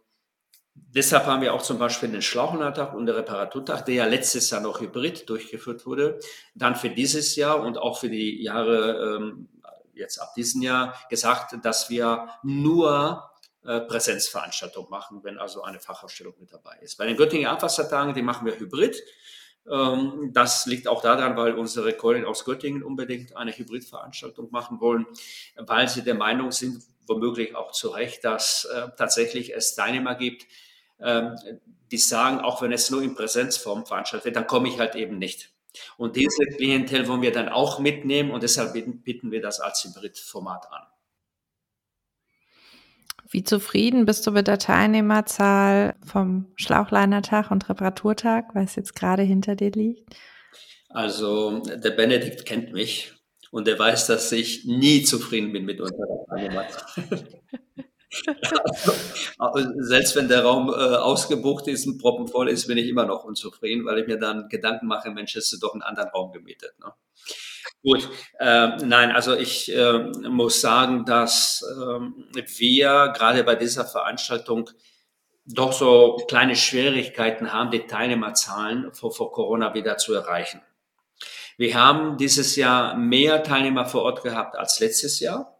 deshalb 0.75 1.27
haben 1.27 1.41
wir 1.41 1.53
auch 1.53 1.61
zum 1.61 1.79
Beispiel 1.79 2.09
den 2.09 2.21
Schlauchnahtag 2.21 2.93
und 2.93 3.05
den 3.05 3.15
Reparaturtag, 3.15 3.85
der 3.85 3.95
ja 3.95 4.05
letztes 4.05 4.49
Jahr 4.49 4.59
noch 4.59 4.81
hybrid 4.81 5.29
durchgeführt 5.29 5.85
wurde, 5.85 6.19
dann 6.55 6.75
für 6.75 6.89
dieses 6.89 7.37
Jahr 7.37 7.61
und 7.61 7.77
auch 7.77 7.99
für 7.99 8.09
die 8.09 8.43
Jahre 8.43 9.17
ähm, 9.17 9.47
jetzt 9.93 10.19
ab 10.19 10.33
diesem 10.35 10.61
Jahr 10.61 10.93
gesagt, 11.09 11.55
dass 11.63 11.89
wir 11.89 12.27
nur 12.43 13.29
äh, 13.63 13.79
Präsenzveranstaltung 13.81 14.89
machen, 14.89 15.23
wenn 15.23 15.37
also 15.37 15.63
eine 15.63 15.79
Fachausstellung 15.79 16.33
mit 16.39 16.51
dabei 16.51 16.77
ist. 16.81 16.97
Bei 16.97 17.05
den 17.05 17.15
Göttingen 17.15 17.47
Abwassertagen, 17.47 18.13
die 18.13 18.21
machen 18.21 18.45
wir 18.45 18.59
hybrid. 18.59 19.01
Ähm, 19.69 20.31
das 20.33 20.65
liegt 20.65 20.87
auch 20.87 21.01
daran, 21.01 21.37
weil 21.37 21.53
unsere 21.53 21.93
Kollegen 21.93 22.25
aus 22.25 22.45
Göttingen 22.45 22.83
unbedingt 22.83 23.35
eine 23.35 23.51
Hybridveranstaltung 23.51 24.51
machen 24.51 24.79
wollen, 24.79 25.05
weil 25.55 25.87
sie 25.87 26.03
der 26.03 26.15
Meinung 26.15 26.51
sind, 26.51 26.83
womöglich 27.07 27.55
auch 27.55 27.71
zu 27.71 27.89
Recht, 27.89 28.23
dass 28.23 28.65
äh, 28.65 28.89
tatsächlich 28.97 29.53
es 29.53 29.75
Teilnehmer 29.75 30.15
gibt, 30.15 30.45
ähm, 30.99 31.35
die 31.91 31.97
sagen, 31.97 32.39
auch 32.39 32.61
wenn 32.61 32.71
es 32.71 32.89
nur 32.89 33.01
in 33.01 33.15
Präsenzform 33.15 33.85
veranstaltet 33.85 34.25
wird, 34.25 34.35
dann 34.35 34.47
komme 34.47 34.67
ich 34.67 34.79
halt 34.79 34.95
eben 34.95 35.17
nicht. 35.17 35.51
Und 35.97 36.15
diese 36.15 36.45
Klientel 36.55 37.07
wollen 37.07 37.21
wir 37.21 37.31
dann 37.31 37.49
auch 37.49 37.79
mitnehmen 37.79 38.31
und 38.31 38.43
deshalb 38.43 38.73
bitten, 38.73 39.01
bitten 39.01 39.31
wir 39.31 39.41
das 39.41 39.59
als 39.59 39.83
Hybridformat 39.83 40.71
an. 40.71 40.83
Wie 43.33 43.43
zufrieden 43.43 44.05
bist 44.05 44.27
du 44.27 44.31
mit 44.31 44.47
der 44.47 44.59
Teilnehmerzahl 44.59 45.95
vom 46.05 46.51
Schlauchlinertag 46.55 47.49
und 47.49 47.67
Reparaturtag, 47.67 48.53
was 48.53 48.75
jetzt 48.75 48.95
gerade 48.95 49.23
hinter 49.23 49.55
dir 49.55 49.71
liegt? 49.71 50.15
Also 50.89 51.57
der 51.61 51.89
Benedikt 51.89 52.45
kennt 52.45 52.73
mich 52.73 53.11
und 53.49 53.67
er 53.67 53.79
weiß, 53.79 54.05
dass 54.05 54.31
ich 54.31 54.65
nie 54.65 55.01
zufrieden 55.01 55.51
bin 55.51 55.65
mit 55.65 55.81
unserer 55.81 56.25
Teilnehmerzahl. 56.29 56.85
also, 59.39 59.69
selbst 59.79 60.15
wenn 60.15 60.27
der 60.27 60.43
Raum 60.43 60.69
äh, 60.69 60.73
ausgebucht 60.73 61.67
ist 61.67 61.87
und 61.87 61.97
proppenvoll 61.97 62.49
ist, 62.49 62.67
bin 62.67 62.77
ich 62.77 62.87
immer 62.87 63.07
noch 63.07 63.23
unzufrieden, 63.23 63.83
weil 63.85 63.97
ich 63.97 64.05
mir 64.05 64.19
dann 64.19 64.47
Gedanken 64.47 64.85
mache, 64.85 65.09
Mensch, 65.09 65.35
hast 65.35 65.51
du 65.51 65.57
doch 65.57 65.73
einen 65.73 65.81
anderen 65.81 66.09
Raum 66.09 66.31
gemietet. 66.31 66.77
Ne? 66.79 66.93
Gut, 67.83 68.09
äh, 68.39 68.77
nein, 68.77 69.11
also 69.11 69.35
ich 69.35 69.69
äh, 69.75 69.99
muss 70.29 70.61
sagen, 70.61 71.03
dass 71.05 71.61
äh, 71.63 72.43
wir 72.57 73.13
gerade 73.13 73.43
bei 73.43 73.55
dieser 73.55 73.85
Veranstaltung 73.85 74.69
doch 75.45 75.73
so 75.73 76.15
kleine 76.29 76.55
Schwierigkeiten 76.55 77.51
haben, 77.51 77.71
die 77.71 77.85
Teilnehmerzahlen 77.85 78.93
vor, 78.93 79.11
vor 79.11 79.33
Corona 79.33 79.73
wieder 79.73 79.97
zu 79.97 80.13
erreichen. 80.13 80.61
Wir 81.57 81.75
haben 81.75 82.17
dieses 82.17 82.55
Jahr 82.55 82.95
mehr 82.95 83.43
Teilnehmer 83.43 83.85
vor 83.85 84.03
Ort 84.03 84.23
gehabt 84.23 84.55
als 84.55 84.79
letztes 84.79 85.19
Jahr. 85.19 85.52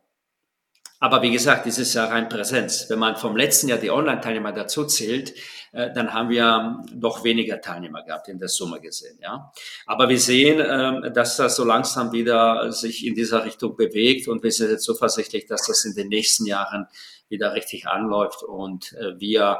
Aber 1.03 1.21
wie 1.21 1.31
gesagt, 1.31 1.65
dieses 1.65 1.93
Jahr 1.93 2.11
rein 2.11 2.29
Präsenz. 2.29 2.85
Wenn 2.89 2.97
man 2.97 3.17
vom 3.17 3.35
letzten 3.35 3.67
Jahr 3.67 3.77
die 3.77 3.91
Online-Teilnehmer 3.91 4.53
dazu 4.53 4.85
zählt, 4.85 5.33
äh, 5.73 5.91
dann 5.91 6.13
haben 6.13 6.29
wir 6.29 6.81
doch 6.93 7.25
weniger 7.25 7.59
Teilnehmer 7.59 8.03
gehabt 8.03 8.29
in 8.29 8.39
der 8.39 8.47
Summe 8.47 8.79
gesehen. 8.79 9.19
Ja, 9.21 9.51
aber 9.85 10.07
wir 10.07 10.17
sehen, 10.17 10.61
äh, 10.61 11.11
dass 11.11 11.35
das 11.35 11.57
so 11.57 11.65
langsam 11.65 12.13
wieder 12.13 12.71
sich 12.71 13.05
in 13.05 13.15
dieser 13.15 13.43
Richtung 13.43 13.75
bewegt 13.75 14.29
und 14.29 14.43
wir 14.43 14.51
sind 14.53 14.69
jetzt 14.69 14.85
zuversichtlich, 14.85 15.45
dass 15.45 15.67
das 15.67 15.83
in 15.83 15.93
den 15.93 16.07
nächsten 16.07 16.45
Jahren 16.45 16.87
wieder 17.27 17.53
richtig 17.53 17.85
anläuft 17.85 18.41
und 18.41 18.93
äh, 18.93 19.19
wir 19.19 19.59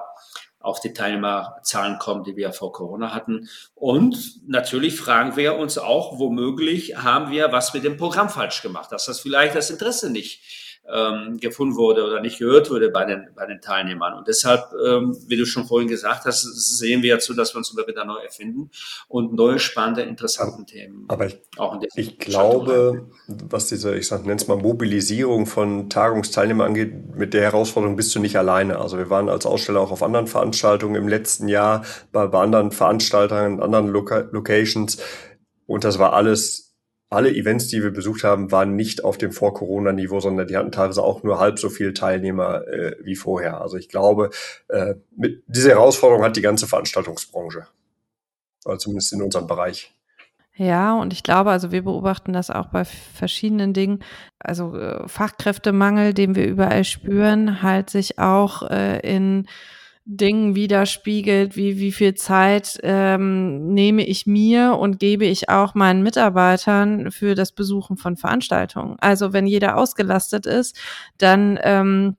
auf 0.62 0.80
die 0.80 0.94
Teilnehmerzahlen 0.94 2.00
kommen, 2.00 2.24
die 2.24 2.38
wir 2.38 2.54
vor 2.54 2.72
Corona 2.72 3.14
hatten. 3.14 3.50
Und 3.76 4.48
natürlich 4.48 4.96
fragen 4.96 5.36
wir 5.36 5.58
uns 5.58 5.78
auch, 5.78 6.20
womöglich 6.20 6.96
haben 7.04 7.32
wir 7.32 7.52
was 7.52 7.74
mit 7.74 7.84
dem 7.84 7.98
Programm 7.98 8.30
falsch 8.30 8.62
gemacht, 8.62 8.94
dass 8.94 9.08
das 9.08 9.20
vielleicht 9.20 9.56
das 9.56 9.70
Interesse 9.70 10.10
nicht 10.10 10.63
ähm, 10.92 11.38
gefunden 11.40 11.76
wurde 11.76 12.04
oder 12.04 12.22
nicht 12.22 12.40
gehört 12.40 12.70
wurde 12.70 12.90
bei 12.90 13.06
den, 13.06 13.30
bei 13.36 13.46
den 13.46 13.62
Teilnehmern. 13.62 14.14
Und 14.14 14.28
deshalb, 14.28 14.64
ähm, 14.86 15.18
wie 15.28 15.38
du 15.38 15.46
schon 15.46 15.66
vorhin 15.66 15.88
gesagt 15.88 16.26
hast, 16.26 16.44
sehen 16.44 17.02
wir 17.02 17.10
ja 17.12 17.20
zu, 17.20 17.34
dass 17.34 17.54
wir 17.54 17.60
uns 17.60 17.72
immer 17.72 17.88
wieder 17.88 18.06
neu 18.06 18.18
erfinden 18.18 18.70
und 19.08 19.34
neue 19.34 19.60
spannende, 19.60 20.02
interessante 20.02 20.66
Themen 20.66 21.06
aber 21.08 21.28
ich, 21.28 21.40
auch 21.58 21.74
in 21.74 21.80
der 21.82 21.90
Ich 21.96 22.18
glaube, 22.18 23.08
was 23.28 23.68
diese, 23.68 23.96
ich 23.96 24.10
nenne 24.12 24.36
es 24.36 24.48
mal 24.48 24.58
Mobilisierung 24.58 25.46
von 25.46 25.90
Tagungsteilnehmern 25.90 26.68
angeht, 26.68 27.16
mit 27.16 27.34
der 27.34 27.44
Herausforderung 27.44 27.96
bist 27.96 28.14
du 28.16 28.20
nicht 28.20 28.38
alleine. 28.38 28.80
Also 28.80 28.98
wir 28.98 29.10
waren 29.10 29.30
als 29.30 29.46
Aussteller 29.46 29.80
auch 29.80 29.92
auf 29.92 30.04
anderen 30.04 30.28
Veranstaltungen 30.28 30.96
im 30.96 31.08
letzten 31.08 31.48
Jahr, 31.48 31.86
bei, 32.12 32.28
bei 32.28 32.42
anderen 32.42 32.72
Veranstaltern, 32.72 33.62
anderen 33.62 33.88
Loca 33.88 34.28
Locations. 34.32 34.98
Und 35.66 35.84
das 35.84 36.00
war 36.00 36.14
alles 36.14 36.73
alle 37.14 37.34
Events, 37.34 37.68
die 37.68 37.84
wir 37.84 37.92
besucht 37.92 38.24
haben, 38.24 38.52
waren 38.52 38.76
nicht 38.76 39.04
auf 39.04 39.18
dem 39.18 39.32
Vor-Corona-Niveau, 39.32 40.20
sondern 40.20 40.48
die 40.48 40.58
hatten 40.58 40.72
teilweise 40.72 41.04
auch 41.04 41.24
nur 41.24 41.40
halb 41.40 41.60
so 41.60 41.70
viele 41.70 41.94
Teilnehmer 41.94 42.68
äh, 42.68 42.96
wie 43.04 43.16
vorher. 43.16 43.62
Also 43.62 43.78
ich 43.78 43.90
glaube, 43.90 44.32
äh, 44.70 44.96
mit 45.16 45.44
diese 45.48 45.70
Herausforderung 45.70 46.24
hat 46.24 46.36
die 46.36 46.42
ganze 46.42 46.68
Veranstaltungsbranche. 46.68 47.68
Oder 48.66 48.78
zumindest 48.78 49.14
in 49.14 49.22
unserem 49.22 49.48
Bereich. 49.48 49.94
Ja, 50.56 50.94
und 50.94 51.14
ich 51.14 51.24
glaube, 51.24 51.50
also 51.50 51.72
wir 51.72 51.84
beobachten 51.84 52.32
das 52.32 52.52
auch 52.52 52.68
bei 52.68 52.86
verschiedenen 52.86 53.74
Dingen. 53.74 54.04
Also 54.38 54.78
äh, 54.78 55.08
Fachkräftemangel, 55.08 56.14
den 56.14 56.36
wir 56.36 56.46
überall 56.46 56.84
spüren, 56.84 57.64
halt 57.64 57.90
sich 57.90 58.20
auch 58.20 58.70
äh, 58.70 59.00
in 59.00 59.48
Dingen 60.06 60.56
widerspiegelt, 60.56 61.56
wie 61.56 61.80
wie 61.80 61.94
viel 61.94 62.14
Zeit 62.14 62.78
ähm, 62.84 63.74
nehme 63.74 64.06
ich 64.06 64.28
mir 64.28 64.78
und 64.78 65.00
gebe 65.00 65.26
ich 65.26 65.50
auch 65.50 65.76
meinen 65.76 66.04
Mitarbeitern 66.04 67.10
für 67.10 67.36
das 67.36 67.54
Besuchen 67.54 67.96
von 67.96 68.18
Veranstaltungen. 68.18 68.98
Also 69.00 69.32
wenn 69.32 69.48
jeder 69.48 69.78
ausgelastet 69.78 70.46
ist, 70.46 70.78
dann 71.18 71.58
ähm, 71.64 72.18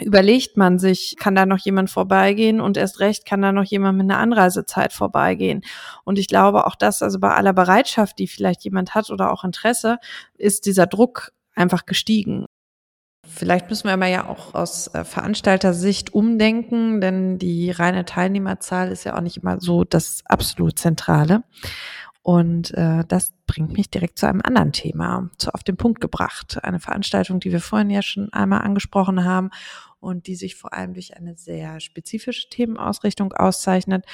überlegt 0.00 0.56
man 0.56 0.78
sich, 0.78 1.16
kann 1.18 1.34
da 1.34 1.46
noch 1.46 1.58
jemand 1.58 1.90
vorbeigehen 1.90 2.60
und 2.60 2.76
erst 2.76 3.00
recht 3.00 3.26
kann 3.26 3.42
da 3.42 3.52
noch 3.52 3.64
jemand 3.64 3.98
mit 3.98 4.10
einer 4.10 4.18
Anreisezeit 4.18 4.92
vorbeigehen. 4.92 5.62
Und 6.04 6.18
ich 6.18 6.28
glaube 6.28 6.66
auch 6.66 6.76
das, 6.76 7.02
also 7.02 7.18
bei 7.20 7.30
aller 7.30 7.52
Bereitschaft, 7.52 8.18
die 8.18 8.26
vielleicht 8.28 8.64
jemand 8.64 8.94
hat 8.94 9.10
oder 9.10 9.32
auch 9.32 9.44
Interesse, 9.44 9.98
ist 10.36 10.66
dieser 10.66 10.86
Druck 10.86 11.32
einfach 11.54 11.86
gestiegen. 11.86 12.46
Vielleicht 13.26 13.68
müssen 13.68 13.88
wir 13.88 13.94
aber 13.94 14.06
ja 14.06 14.28
auch 14.28 14.54
aus 14.54 14.88
äh, 14.94 15.04
Veranstalter-Sicht 15.04 16.14
umdenken, 16.14 17.00
denn 17.00 17.38
die 17.38 17.70
reine 17.70 18.04
Teilnehmerzahl 18.04 18.90
ist 18.90 19.04
ja 19.04 19.16
auch 19.16 19.20
nicht 19.20 19.38
immer 19.38 19.60
so 19.60 19.84
das 19.84 20.22
absolut 20.26 20.78
Zentrale. 20.78 21.42
Und 22.22 22.72
äh, 22.72 23.04
das 23.06 23.34
bringt 23.46 23.76
mich 23.76 23.90
direkt 23.90 24.18
zu 24.18 24.26
einem 24.26 24.40
anderen 24.42 24.72
Thema, 24.72 25.30
zu 25.36 25.52
auf 25.52 25.62
den 25.62 25.76
Punkt 25.76 26.00
gebracht. 26.00 26.58
Eine 26.64 26.80
Veranstaltung, 26.80 27.38
die 27.38 27.52
wir 27.52 27.60
vorhin 27.60 27.90
ja 27.90 28.00
schon 28.00 28.32
einmal 28.32 28.62
angesprochen 28.62 29.24
haben 29.24 29.50
und 30.00 30.26
die 30.26 30.34
sich 30.34 30.54
vor 30.54 30.72
allem 30.72 30.94
durch 30.94 31.16
eine 31.16 31.36
sehr 31.36 31.80
spezifische 31.80 32.48
Themenausrichtung 32.48 33.32
auszeichnet, 33.34 34.06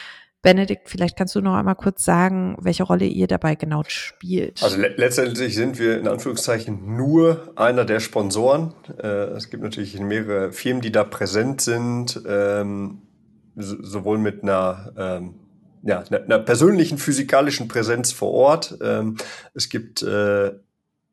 Benedikt, 0.42 0.88
vielleicht 0.88 1.16
kannst 1.16 1.34
du 1.34 1.40
noch 1.40 1.54
einmal 1.54 1.74
kurz 1.74 2.04
sagen, 2.04 2.56
welche 2.60 2.84
Rolle 2.84 3.04
ihr 3.04 3.26
dabei 3.26 3.56
genau 3.56 3.82
spielt. 3.86 4.62
Also 4.62 4.78
le 4.78 4.88
letztendlich 4.96 5.54
sind 5.54 5.78
wir 5.78 5.98
in 5.98 6.08
Anführungszeichen 6.08 6.96
nur 6.96 7.52
einer 7.56 7.84
der 7.84 8.00
Sponsoren. 8.00 8.72
Äh, 9.02 9.06
es 9.06 9.50
gibt 9.50 9.62
natürlich 9.62 9.98
mehrere 10.00 10.52
Firmen, 10.52 10.80
die 10.80 10.92
da 10.92 11.04
präsent 11.04 11.60
sind, 11.60 12.22
ähm, 12.26 13.02
so, 13.54 13.82
sowohl 13.82 14.18
mit 14.18 14.42
einer 14.42 14.92
ähm, 14.96 15.34
ja, 15.82 16.04
einer 16.10 16.38
persönlichen 16.38 16.98
physikalischen 16.98 17.68
Präsenz 17.68 18.12
vor 18.12 18.32
Ort. 18.32 18.78
Ähm, 18.82 19.16
es 19.54 19.68
gibt 19.68 20.02
äh, 20.02 20.52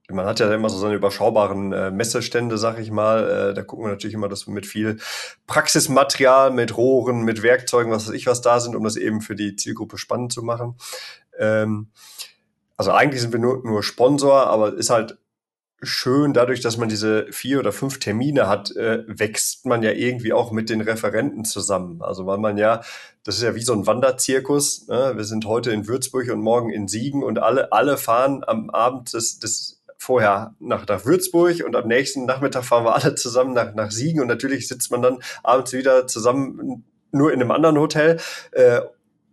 man 0.10 0.26
hat 0.26 0.39
ja 0.39 0.54
immer 0.54 0.70
so 0.70 0.78
seine 0.78 0.96
überschaubaren 0.96 1.74
äh, 1.74 1.91
Messestände, 1.91 2.58
sag 2.58 2.80
ich 2.80 2.91
mal. 2.91 3.50
Äh, 3.50 3.54
da 3.54 3.63
gucken 3.63 3.86
wir 3.86 3.89
natürlich 3.89 4.13
immer, 4.13 4.30
dass 4.30 4.48
wir 4.48 4.54
mit 4.54 4.65
viel 4.65 4.98
Praxismaterial, 5.48 6.52
mit 6.52 6.78
Rohren, 6.78 7.24
mit 7.24 7.43
Werkzeugen, 7.43 7.91
was 7.91 8.08
weiß 8.08 8.13
ich, 8.13 8.26
was 8.26 8.41
da 8.41 8.60
sind, 8.60 8.76
um 8.76 8.84
das 8.84 8.96
eben 8.96 9.22
für 9.22 9.36
die 9.36 9.56
Zielgruppe 9.56 9.98
spannend 9.98 10.32
zu 10.32 10.43
machen. 10.43 10.76
Ähm, 11.38 11.91
also 12.78 12.91
eigentlich 12.91 13.22
sind 13.22 13.34
wir 13.34 13.39
nur, 13.39 13.63
nur 13.65 13.84
Sponsor, 13.84 14.48
aber 14.48 14.74
ist 14.76 14.89
halt 14.89 15.17
schön, 15.82 16.34
dadurch, 16.34 16.62
dass 16.62 16.78
man 16.78 16.89
diese 16.89 17.28
vier 17.32 17.60
oder 17.60 17.72
fünf 17.72 18.00
Termine 18.00 18.48
hat, 18.48 18.76
äh, 18.76 19.04
wächst 19.08 19.65
man 19.65 19.84
ja 19.84 19.91
irgendwie 19.91 20.34
auch 20.34 20.52
mit 20.52 20.70
den 20.70 20.82
Referenten 20.82 21.46
zusammen. 21.46 22.02
Also 22.02 22.26
weil 22.26 22.38
man 22.38 22.58
ja, 22.58 22.82
das 23.24 23.36
ist 23.36 23.43
ja 23.43 23.56
wie 23.56 23.62
so 23.62 23.74
ein 23.74 23.86
Wanderzirkus. 23.86 24.88
Ne? 24.88 25.13
Wir 25.15 25.24
sind 25.24 25.46
heute 25.46 25.72
in 25.72 25.88
Würzburg 25.88 26.30
und 26.30 26.41
morgen 26.41 26.72
in 26.72 26.88
Siegen 26.88 27.24
und 27.24 27.39
alle, 27.39 27.72
alle 27.72 27.98
fahren 27.98 28.43
am 28.48 28.70
Abend 28.70 29.13
des, 29.13 29.39
des 29.39 29.76
vorher 29.97 30.55
nach, 30.60 30.86
nach 30.88 31.05
Würzburg 31.05 31.63
und 31.65 31.75
am 31.75 31.88
nächsten 31.88 32.25
Nachmittag 32.25 32.63
fahren 32.63 32.86
wir 32.86 32.95
alle 32.95 33.15
zusammen 33.15 33.53
nach, 33.53 33.73
nach 33.73 33.91
Siegen. 33.91 34.21
Und 34.21 34.27
natürlich 34.27 34.67
sitzt 34.67 34.91
man 34.91 35.01
dann 35.01 35.19
abends 35.43 35.73
wieder 35.73 36.07
zusammen 36.07 36.86
nur 37.12 37.33
in 37.33 37.41
einem 37.41 37.51
anderen 37.51 37.77
Hotel 37.77 38.19
äh, 38.51 38.81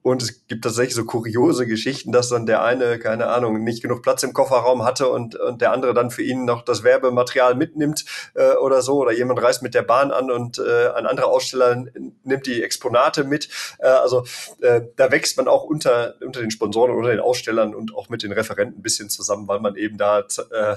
und 0.04 0.22
es 0.22 0.46
gibt 0.46 0.64
tatsächlich 0.64 0.94
so 0.94 1.06
kuriose 1.06 1.66
Geschichten, 1.66 2.12
dass 2.12 2.28
dann 2.28 2.44
der 2.44 2.62
eine, 2.62 2.98
keine 2.98 3.28
Ahnung, 3.28 3.64
nicht 3.64 3.82
genug 3.82 4.02
Platz 4.02 4.22
im 4.22 4.34
Kofferraum 4.34 4.84
hatte 4.84 5.08
und, 5.08 5.34
und 5.34 5.62
der 5.62 5.72
andere 5.72 5.94
dann 5.94 6.10
für 6.10 6.22
ihn 6.22 6.44
noch 6.44 6.60
das 6.60 6.84
Werbematerial 6.84 7.54
mitnimmt 7.54 8.04
äh, 8.34 8.52
oder 8.56 8.82
so. 8.82 8.98
Oder 8.98 9.12
jemand 9.12 9.42
reist 9.42 9.62
mit 9.62 9.72
der 9.72 9.80
Bahn 9.80 10.10
an 10.10 10.30
und 10.30 10.58
äh, 10.58 10.88
ein 10.88 11.06
anderer 11.06 11.28
Aussteller 11.28 11.86
nimmt 12.22 12.44
die 12.44 12.62
Exponate 12.62 13.24
mit. 13.24 13.48
Äh, 13.78 13.86
also 13.86 14.26
äh, 14.60 14.82
da 14.96 15.10
wächst 15.10 15.38
man 15.38 15.48
auch 15.48 15.64
unter, 15.64 16.16
unter 16.20 16.40
den 16.40 16.50
Sponsoren 16.50 16.94
oder 16.94 17.08
den 17.08 17.20
Ausstellern 17.20 17.74
und 17.74 17.94
auch 17.94 18.10
mit 18.10 18.22
den 18.22 18.32
Referenten 18.32 18.80
ein 18.80 18.82
bisschen 18.82 19.08
zusammen, 19.08 19.48
weil 19.48 19.60
man 19.60 19.74
eben 19.74 19.96
da 19.96 20.18
äh, 20.20 20.76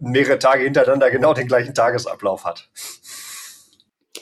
mehrere 0.00 0.40
Tage 0.40 0.64
hintereinander 0.64 1.08
genau 1.12 1.34
den 1.34 1.46
gleichen 1.46 1.72
Tagesablauf 1.72 2.44
hat. 2.44 2.68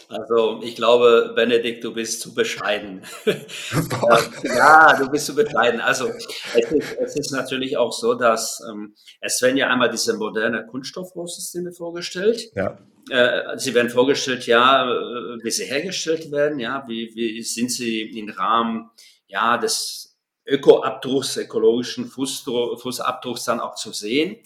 Also 0.08 0.60
ich 0.62 0.76
glaube, 0.76 1.32
Benedikt, 1.34 1.82
du 1.82 1.92
bist 1.92 2.20
zu 2.20 2.34
bescheiden. 2.34 3.02
ja, 4.42 4.96
du 4.98 5.10
bist 5.10 5.26
zu 5.26 5.34
bescheiden. 5.34 5.80
Also 5.80 6.08
es 6.08 6.72
ist, 6.72 6.96
es 6.98 7.16
ist 7.16 7.32
natürlich 7.32 7.76
auch 7.76 7.92
so, 7.92 8.14
dass 8.14 8.62
ähm, 8.70 8.94
es 9.20 9.40
werden 9.40 9.56
ja 9.56 9.68
einmal 9.68 9.90
diese 9.90 10.16
moderne 10.16 10.66
Kunststoffrohrsysteme 10.66 11.72
vorgestellt. 11.72 12.50
Ja. 12.54 12.78
Äh, 13.10 13.58
sie 13.58 13.74
werden 13.74 13.90
vorgestellt, 13.90 14.46
ja, 14.46 14.90
äh, 14.90 15.42
wie 15.42 15.50
sie 15.50 15.64
hergestellt 15.64 16.30
werden, 16.30 16.58
ja, 16.58 16.84
wie, 16.86 17.10
wie 17.14 17.42
sind 17.42 17.70
sie 17.70 18.02
im 18.18 18.28
Rahmen 18.28 18.90
ja, 19.26 19.56
des 19.56 20.18
Ökoabdrucks, 20.46 21.36
ökologischen 21.36 22.06
Fußabdrucks 22.06 23.44
dann 23.44 23.60
auch 23.60 23.74
zu 23.74 23.92
sehen. 23.92 24.38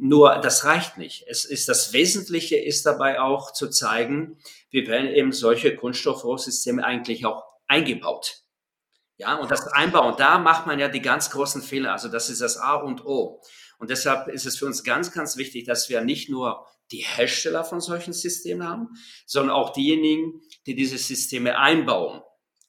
Nur 0.00 0.38
das 0.38 0.64
reicht 0.64 0.96
nicht. 0.96 1.24
Es 1.26 1.44
ist 1.44 1.68
das 1.68 1.92
Wesentliche 1.92 2.56
ist 2.56 2.86
dabei 2.86 3.20
auch 3.20 3.52
zu 3.52 3.68
zeigen, 3.68 4.38
wie 4.70 4.86
werden 4.86 5.08
eben 5.08 5.32
solche 5.32 5.74
Kunststoffrohrsysteme 5.74 6.84
eigentlich 6.84 7.26
auch 7.26 7.44
eingebaut. 7.66 8.42
Ja, 9.16 9.34
und 9.34 9.50
das 9.50 9.66
Einbauen, 9.66 10.14
da 10.16 10.38
macht 10.38 10.68
man 10.68 10.78
ja 10.78 10.86
die 10.86 11.02
ganz 11.02 11.30
großen 11.30 11.62
Fehler. 11.62 11.90
Also 11.90 12.08
das 12.08 12.30
ist 12.30 12.40
das 12.40 12.56
A 12.56 12.74
und 12.76 13.04
O. 13.04 13.42
Und 13.80 13.90
deshalb 13.90 14.28
ist 14.28 14.46
es 14.46 14.56
für 14.56 14.66
uns 14.66 14.84
ganz, 14.84 15.10
ganz 15.10 15.36
wichtig, 15.36 15.64
dass 15.64 15.88
wir 15.88 16.00
nicht 16.00 16.30
nur 16.30 16.64
die 16.92 17.04
Hersteller 17.04 17.64
von 17.64 17.80
solchen 17.80 18.12
Systemen 18.12 18.66
haben, 18.66 18.90
sondern 19.26 19.56
auch 19.56 19.72
diejenigen, 19.72 20.40
die 20.66 20.76
diese 20.76 20.96
Systeme 20.96 21.58
einbauen. 21.58 22.22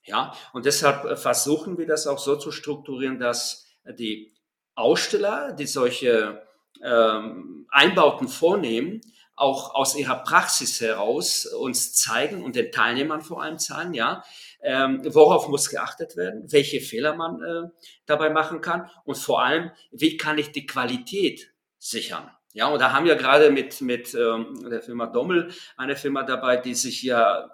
Ja, 0.04 0.34
und 0.54 0.66
deshalb 0.66 1.20
versuchen 1.20 1.78
wir 1.78 1.86
das 1.86 2.08
auch 2.08 2.18
so 2.18 2.36
zu 2.38 2.52
strukturieren, 2.52 3.20
dass 3.20 3.68
die 3.86 4.34
Aussteller, 4.74 5.52
die 5.52 5.68
solche 5.68 6.42
ähm, 6.84 7.68
Einbauten 7.70 8.28
vornehmen, 8.28 9.02
auch 9.36 9.74
aus 9.74 9.96
ihrer 9.96 10.24
Praxis 10.24 10.82
heraus 10.82 11.46
uns 11.46 11.94
zeigen 11.94 12.44
und 12.44 12.56
den 12.56 12.72
Teilnehmern 12.72 13.22
vor 13.22 13.42
allem 13.42 13.58
zeigen, 13.58 13.94
ja, 13.94 14.24
ähm, 14.62 15.02
worauf 15.06 15.48
muss 15.48 15.70
geachtet 15.70 16.18
werden, 16.18 16.52
welche 16.52 16.82
Fehler 16.82 17.16
man 17.16 17.42
äh, 17.42 17.70
dabei 18.06 18.30
machen 18.30 18.60
kann 18.60 18.90
und 19.06 19.18
vor 19.18 19.42
allem, 19.42 19.72
wie 19.92 20.18
kann 20.18 20.38
ich 20.38 20.52
die 20.52 20.66
Qualität 20.66 21.54
sichern. 21.78 22.30
Ja, 22.54 22.68
und 22.68 22.80
da 22.80 22.92
haben 22.92 23.06
wir 23.06 23.16
gerade 23.16 23.52
mit, 23.52 23.80
mit 23.80 24.14
ähm, 24.16 24.68
der 24.70 24.82
Firma 24.82 25.08
Dommel 25.08 25.54
eine 25.78 25.96
Firma 25.96 26.24
dabei, 26.24 26.58
die 26.58 26.74
sich 26.74 27.04
ja, 27.04 27.50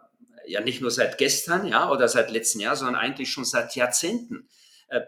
ja 0.48 0.62
nicht 0.62 0.82
nur 0.82 0.90
seit 0.90 1.18
gestern, 1.18 1.68
ja, 1.68 1.92
oder 1.92 2.08
seit 2.08 2.32
letzten 2.32 2.62
Jahr, 2.62 2.76
sondern 2.76 2.96
eigentlich 2.96 3.30
schon 3.30 3.46
seit 3.46 3.76
Jahrzehnten 3.76 4.48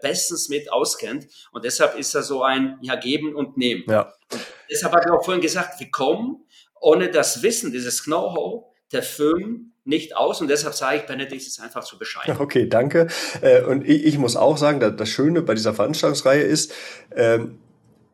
bestens 0.02 0.48
mit 0.48 0.72
auskennt. 0.72 1.26
Und 1.52 1.64
deshalb 1.64 1.98
ist 1.98 2.14
er 2.14 2.22
so 2.22 2.42
ein 2.42 2.78
ja, 2.82 2.96
Geben 2.96 3.34
und 3.34 3.56
Nehmen. 3.56 3.84
Ja. 3.88 4.12
Und 4.32 4.40
deshalb 4.70 4.92
habe 4.92 5.04
ich 5.06 5.10
auch 5.12 5.24
vorhin 5.24 5.40
gesagt, 5.40 5.80
wir 5.80 5.90
kommen 5.90 6.44
ohne 6.80 7.10
das 7.10 7.42
Wissen, 7.42 7.72
dieses 7.72 8.04
Know-how 8.04 8.64
der 8.92 9.02
Firmen 9.02 9.74
nicht 9.84 10.16
aus 10.16 10.40
und 10.40 10.48
deshalb 10.48 10.74
sage 10.74 10.98
ich, 10.98 11.06
Benedikt 11.06 11.46
ist 11.46 11.60
einfach 11.60 11.82
zu 11.82 11.98
bescheiden. 11.98 12.36
Okay, 12.40 12.68
danke. 12.68 13.08
Äh, 13.40 13.62
und 13.62 13.88
ich, 13.88 14.18
muss 14.18 14.36
auch 14.36 14.58
sagen, 14.58 14.80
das 14.80 15.08
Schöne 15.08 15.42
bei 15.42 15.54
dieser 15.54 15.74
Veranstaltungsreihe 15.74 16.42
ist, 16.42 16.72
ähm, 17.16 17.58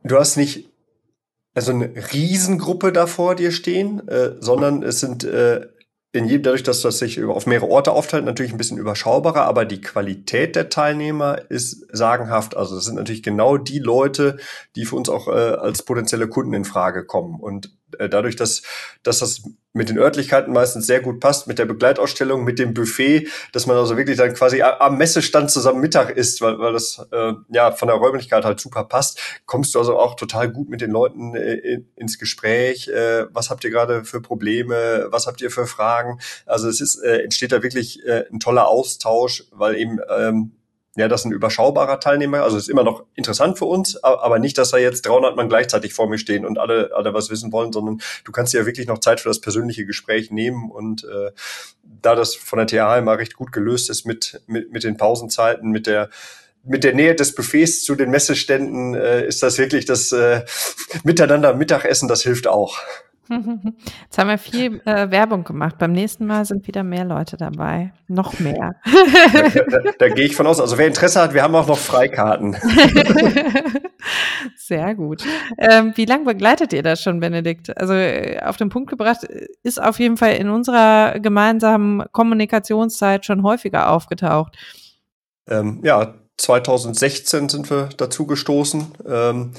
du 0.05 0.17
hast 0.17 0.37
nicht 0.37 0.71
also 1.53 1.73
eine 1.73 1.93
Riesengruppe 2.13 2.93
da 2.93 3.07
vor 3.07 3.35
dir 3.35 3.53
stehen, 3.53 4.07
äh, 4.09 4.33
sondern 4.41 4.83
es 4.83 5.01
sind 5.01 5.25
in 6.15 6.27
jedem, 6.27 6.45
dadurch, 6.45 6.63
dass 6.63 6.81
das 6.81 6.99
sich 6.99 7.23
auf 7.25 7.47
mehrere 7.47 7.69
Orte 7.69 7.91
aufteilt, 7.91 8.25
natürlich 8.25 8.53
ein 8.53 8.59
bisschen 8.59 8.79
überschaubarer, 8.79 9.43
aber 9.43 9.65
die 9.65 9.81
Qualität 9.81 10.55
der 10.55 10.69
Teilnehmer 10.69 11.51
ist 11.51 11.89
sagenhaft. 11.91 12.57
Also 12.57 12.77
das 12.77 12.85
sind 12.85 12.95
natürlich 12.95 13.25
genau 13.25 13.57
die 13.57 13.81
Leute, 13.81 14.37
die 14.77 14.85
für 14.85 14.95
uns 14.95 15.09
auch 15.09 15.27
äh, 15.27 15.33
als 15.33 15.83
potenzielle 15.83 16.29
Kunden 16.29 16.55
in 16.55 16.65
Frage 16.65 17.05
kommen. 17.05 17.41
Und 17.41 17.77
dadurch, 17.99 18.37
dass, 18.37 18.63
dass 19.03 19.19
das 19.19 19.43
mit 19.75 19.89
den 19.89 19.99
Örtlichkeiten 19.99 20.53
meistens 20.53 20.87
sehr 20.87 21.01
gut 21.01 21.21
passt, 21.21 21.49
mit 21.49 21.59
der 21.59 21.67
Begleitausstellung, 21.67 22.45
mit 22.45 22.61
dem 22.61 22.75
Buffet, 22.75 23.29
dass 23.53 23.67
man 23.67 23.77
also 23.77 23.97
wirklich 23.97 24.17
dann 24.17 24.33
quasi 24.33 24.63
am 24.63 24.97
Messestand 24.97 25.51
zusammen 25.51 25.81
Mittag 25.81 26.11
isst, 26.11 26.41
weil, 26.41 26.59
weil 26.61 26.73
das 26.73 27.05
äh, 27.11 27.33
ja 27.51 27.73
von 27.73 27.89
der 27.89 27.97
Räumlichkeit 27.97 28.45
halt 28.45 28.61
super 28.61 28.85
passt, 28.85 29.21
kommst 29.47 29.75
du 29.75 29.81
also 29.81 29.99
auch 29.99 30.15
total 30.15 30.49
gut 30.49 30.69
mit 30.69 30.81
den 30.81 30.93
Leuten 30.93 31.35
äh, 31.35 31.81
ins 31.97 32.19
Gespräch. 32.19 32.87
Äh, 32.89 33.27
was 33.35 33.51
habt 33.51 33.65
ihr 33.65 33.71
gerade 33.71 34.05
für 34.05 34.21
Probleme? 34.21 35.09
Was 35.11 35.27
habt 35.27 35.41
ihr 35.41 35.51
für 35.51 35.67
Fragen? 35.67 36.21
Also 36.47 36.69
es 36.69 36.81
ist, 36.81 37.03
äh, 37.03 37.19
entsteht 37.23 37.51
da 37.51 37.63
wirklich 37.65 38.07
äh, 38.07 38.27
ein 38.33 38.39
toller 38.39 38.69
Austausch, 38.69 39.45
weil 39.51 39.75
eben 39.75 39.99
ähm, 40.17 40.53
ja, 40.97 41.09
das 41.09 41.23
ist 41.23 41.25
ein 41.27 41.33
überschaubarer 41.33 41.99
Teilnehmer. 41.99 42.43
Also 42.43 42.57
ist 42.57 42.69
immer 42.69 42.85
noch 42.85 43.05
interessant 43.15 43.59
für 43.59 43.65
uns, 43.65 44.03
aber 44.03 44.39
nicht, 44.39 44.57
dass 44.59 44.71
da 44.71 44.79
jetzt 44.79 45.07
300 45.07 45.35
Mann 45.35 45.49
gleichzeitig 45.49 45.93
vor 45.93 46.09
mir 46.09 46.19
stehen 46.19 46.47
und 46.47 46.59
alle, 46.59 46.93
alle 46.95 47.13
was 47.13 47.31
wissen 47.31 47.51
wollen, 47.53 47.73
sondern 47.73 48.01
du 48.25 48.33
kannst 48.33 48.53
dir 48.53 48.61
ja 48.61 48.67
wirklich 48.67 48.87
noch 48.87 48.99
Zeit 48.99 49.21
für 49.21 49.29
das 49.29 49.41
persönliche 49.41 49.87
Gespräch 49.87 50.31
nehmen. 50.31 50.71
Und 50.71 51.05
äh, 51.05 51.33
da 51.83 52.15
das 52.15 52.37
von 52.37 52.59
der 52.59 52.67
TH 52.67 52.99
immer 52.99 53.19
recht 53.19 53.35
gut 53.35 53.51
gelöst 53.51 53.91
ist 53.91 54.05
mit, 54.05 54.41
mit, 54.47 54.73
mit 54.73 54.85
den 54.85 54.97
Pausenzeiten, 54.97 55.71
mit 55.71 55.87
der 55.87 56.11
mit 56.67 56.83
der 56.83 56.95
Nähe 56.95 57.15
des 57.15 57.35
Buffets 57.35 57.85
zu 57.85 57.95
den 57.95 58.09
Messeständen 58.11 58.95
äh, 58.95 59.27
ist 59.27 59.43
das 59.43 59.59
wirklich 59.59 59.85
das 59.85 60.13
äh, 60.13 60.47
Miteinander 61.03 61.55
Mittagessen, 61.55 62.09
das 62.09 62.23
hilft 62.23 62.47
auch. 62.47 62.79
Jetzt 64.03 64.19
haben 64.19 64.29
wir 64.29 64.39
viel 64.39 64.81
äh, 64.85 65.11
Werbung 65.11 65.45
gemacht. 65.45 65.79
Beim 65.79 65.93
nächsten 65.93 66.27
Mal 66.27 66.45
sind 66.45 66.67
wieder 66.67 66.83
mehr 66.83 67.05
Leute 67.05 67.37
dabei. 67.37 67.93
Noch 68.09 68.39
mehr. 68.39 68.75
da, 69.33 69.49
da, 69.49 69.91
da 69.99 70.09
gehe 70.09 70.27
ich 70.27 70.37
von 70.37 70.47
aus. 70.47 70.61
Also 70.61 70.79
wer 70.79 70.87
Interesse 70.87 71.23
hat, 71.23 71.35
wir 71.35 71.43
haben 71.43 71.55
auch 71.55 71.67
noch 71.67 71.79
Freikarten. 71.79 72.55
Sehr 74.57 74.95
gut. 74.95 75.25
Ähm, 75.59 75.93
wie 75.97 76.05
lange 76.05 76.25
begleitet 76.25 76.73
ihr 76.73 76.83
das 76.83 77.03
schon, 77.03 77.21
Benedikt? 77.21 77.77
Also 77.79 77.95
äh, 77.95 78.41
auf 78.41 78.57
den 78.57 78.69
Punkt 78.69 78.91
gebracht 78.91 79.25
ist 79.63 79.83
auf 79.83 79.99
jeden 79.99 80.17
Fall 80.17 80.35
in 80.35 80.51
unserer 80.51 81.19
gemeinsamen 81.21 82.05
Kommunikationszeit 82.13 83.25
schon 83.25 83.43
häufiger 83.43 83.91
aufgetaucht. 83.91 84.57
Ähm, 85.49 85.81
ja, 85.83 86.15
2016 86.37 87.49
sind 87.49 87.71
wir 87.71 87.89
dazu 87.97 88.27
gestoßen. 88.27 88.87
Ähm, 89.07 89.53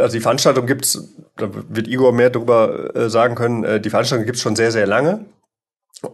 also 0.00 0.16
die 0.16 0.20
Veranstaltung 0.20 0.66
gibt 0.66 0.84
es, 0.84 1.14
da 1.36 1.48
wird 1.68 1.88
Igor 1.88 2.12
mehr 2.12 2.30
darüber 2.30 2.94
äh, 2.94 3.10
sagen 3.10 3.34
können, 3.34 3.64
äh, 3.64 3.80
die 3.80 3.90
Veranstaltung 3.90 4.26
gibt 4.26 4.36
es 4.36 4.42
schon 4.42 4.56
sehr, 4.56 4.72
sehr 4.72 4.86
lange. 4.86 5.26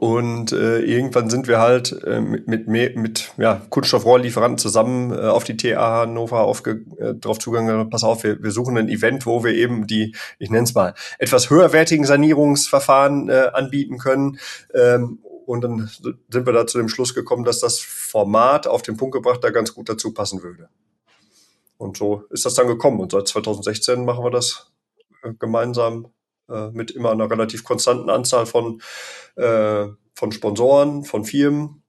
Und 0.01 0.51
äh, 0.51 0.81
irgendwann 0.81 1.31
sind 1.31 1.47
wir 1.47 1.61
halt 1.61 1.93
äh, 2.05 2.21
mit, 2.21 2.67
mit, 2.67 2.97
mit 2.97 3.33
ja, 3.37 3.63
Kunststoffrohrlieferanten 3.71 4.59
zusammen 4.59 5.13
äh, 5.13 5.27
auf 5.27 5.45
die 5.45 5.57
TA 5.57 6.01
Hannover 6.01 6.41
aufge, 6.41 6.85
äh, 6.99 7.15
drauf 7.15 7.39
zugegangen. 7.39 7.89
Pass 7.89 8.03
auf, 8.03 8.25
wir, 8.25 8.43
wir 8.43 8.51
suchen 8.51 8.77
ein 8.77 8.89
Event, 8.89 9.27
wo 9.27 9.45
wir 9.45 9.55
eben 9.55 9.87
die, 9.87 10.17
ich 10.41 10.51
nenne 10.51 10.65
es 10.65 10.75
mal, 10.75 10.95
etwas 11.21 11.51
höherwertigen 11.51 12.05
Sanierungsverfahren 12.05 13.29
äh, 13.29 13.51
anbieten 13.53 13.99
können. 13.99 14.41
Ähm, 14.75 15.21
und 15.47 15.63
dann 15.63 15.89
sind 16.29 16.47
wir 16.47 16.53
da 16.53 16.67
zu 16.67 16.79
dem 16.79 16.89
Schluss 16.89 17.15
gekommen, 17.15 17.45
dass 17.45 17.61
das 17.61 17.79
Format 17.79 18.67
auf 18.67 18.83
den 18.83 18.97
Punkt 18.97 19.15
gebracht 19.15 19.45
da 19.45 19.51
ganz 19.51 19.73
gut 19.73 19.89
dazu 19.89 20.13
passen 20.13 20.43
würde. 20.43 20.69
Und 21.79 21.97
so 21.97 22.25
ist 22.31 22.47
das 22.47 22.55
dann 22.55 22.69
gekommen. 22.69 23.01
Und 23.01 23.13
seit 23.13 23.29
2016 23.29 24.05
machen 24.05 24.25
wir 24.25 24.31
das 24.31 24.73
äh, 25.23 25.33
gemeinsam 25.39 26.09
äh, 26.49 26.69
mit 26.71 26.91
immer 26.91 27.11
einer 27.11 27.31
relativ 27.31 27.65
konstanten 27.65 28.11
Anzahl 28.11 28.47
von, 28.47 28.81
äh, 29.37 29.87
von 30.15 30.33
Sponsoren, 30.33 31.05
von 31.05 31.25
Firmen. 31.25 31.83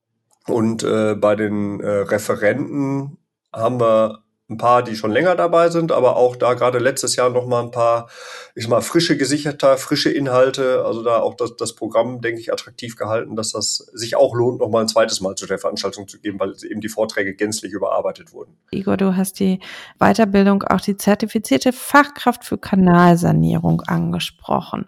Und 0.46 0.82
äh, 0.82 1.14
bei 1.14 1.36
den 1.36 1.80
äh, 1.80 1.88
Referenten 1.88 3.18
haben 3.52 3.80
wir 3.80 4.24
ein 4.50 4.56
paar, 4.56 4.82
die 4.82 4.96
schon 4.96 5.10
länger 5.10 5.34
dabei 5.34 5.68
sind, 5.68 5.92
aber 5.92 6.16
auch 6.16 6.34
da 6.34 6.54
gerade 6.54 6.78
letztes 6.78 7.16
Jahr 7.16 7.28
noch 7.28 7.46
mal 7.46 7.62
ein 7.62 7.70
paar, 7.70 8.08
ich 8.54 8.62
sag 8.64 8.70
mal, 8.70 8.80
frische 8.80 9.18
Gesicherter, 9.18 9.76
frische 9.76 10.10
Inhalte, 10.10 10.86
also 10.86 11.02
da 11.02 11.20
auch 11.20 11.34
das, 11.34 11.56
das 11.56 11.74
Programm, 11.74 12.22
denke 12.22 12.40
ich, 12.40 12.50
attraktiv 12.50 12.96
gehalten, 12.96 13.36
dass 13.36 13.52
das 13.52 13.76
sich 13.92 14.16
auch 14.16 14.34
lohnt, 14.34 14.60
noch 14.60 14.70
mal 14.70 14.80
ein 14.80 14.88
zweites 14.88 15.20
Mal 15.20 15.34
zu 15.34 15.46
der 15.46 15.58
Veranstaltung 15.58 16.08
zu 16.08 16.18
geben, 16.18 16.40
weil 16.40 16.54
eben 16.66 16.80
die 16.80 16.88
Vorträge 16.88 17.34
gänzlich 17.34 17.72
überarbeitet 17.72 18.32
wurden. 18.32 18.56
Igor, 18.70 18.96
du 18.96 19.16
hast 19.16 19.38
die 19.38 19.60
Weiterbildung, 19.98 20.62
auch 20.62 20.80
die 20.80 20.96
zertifizierte 20.96 21.72
Fachkraft 21.74 22.42
für 22.42 22.56
Kanalsanierung 22.56 23.82
angesprochen. 23.82 24.86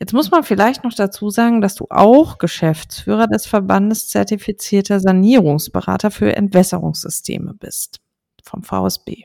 Jetzt 0.00 0.14
muss 0.14 0.32
man 0.32 0.42
vielleicht 0.42 0.82
noch 0.82 0.94
dazu 0.94 1.30
sagen, 1.30 1.60
dass 1.60 1.76
du 1.76 1.86
auch 1.90 2.38
Geschäftsführer 2.38 3.28
des 3.28 3.46
Verbandes 3.46 4.08
zertifizierter 4.08 4.98
Sanierungsberater 4.98 6.10
für 6.10 6.34
Entwässerungssysteme 6.34 7.54
bist 7.54 8.00
vom 8.46 8.62
VSB. 8.62 9.24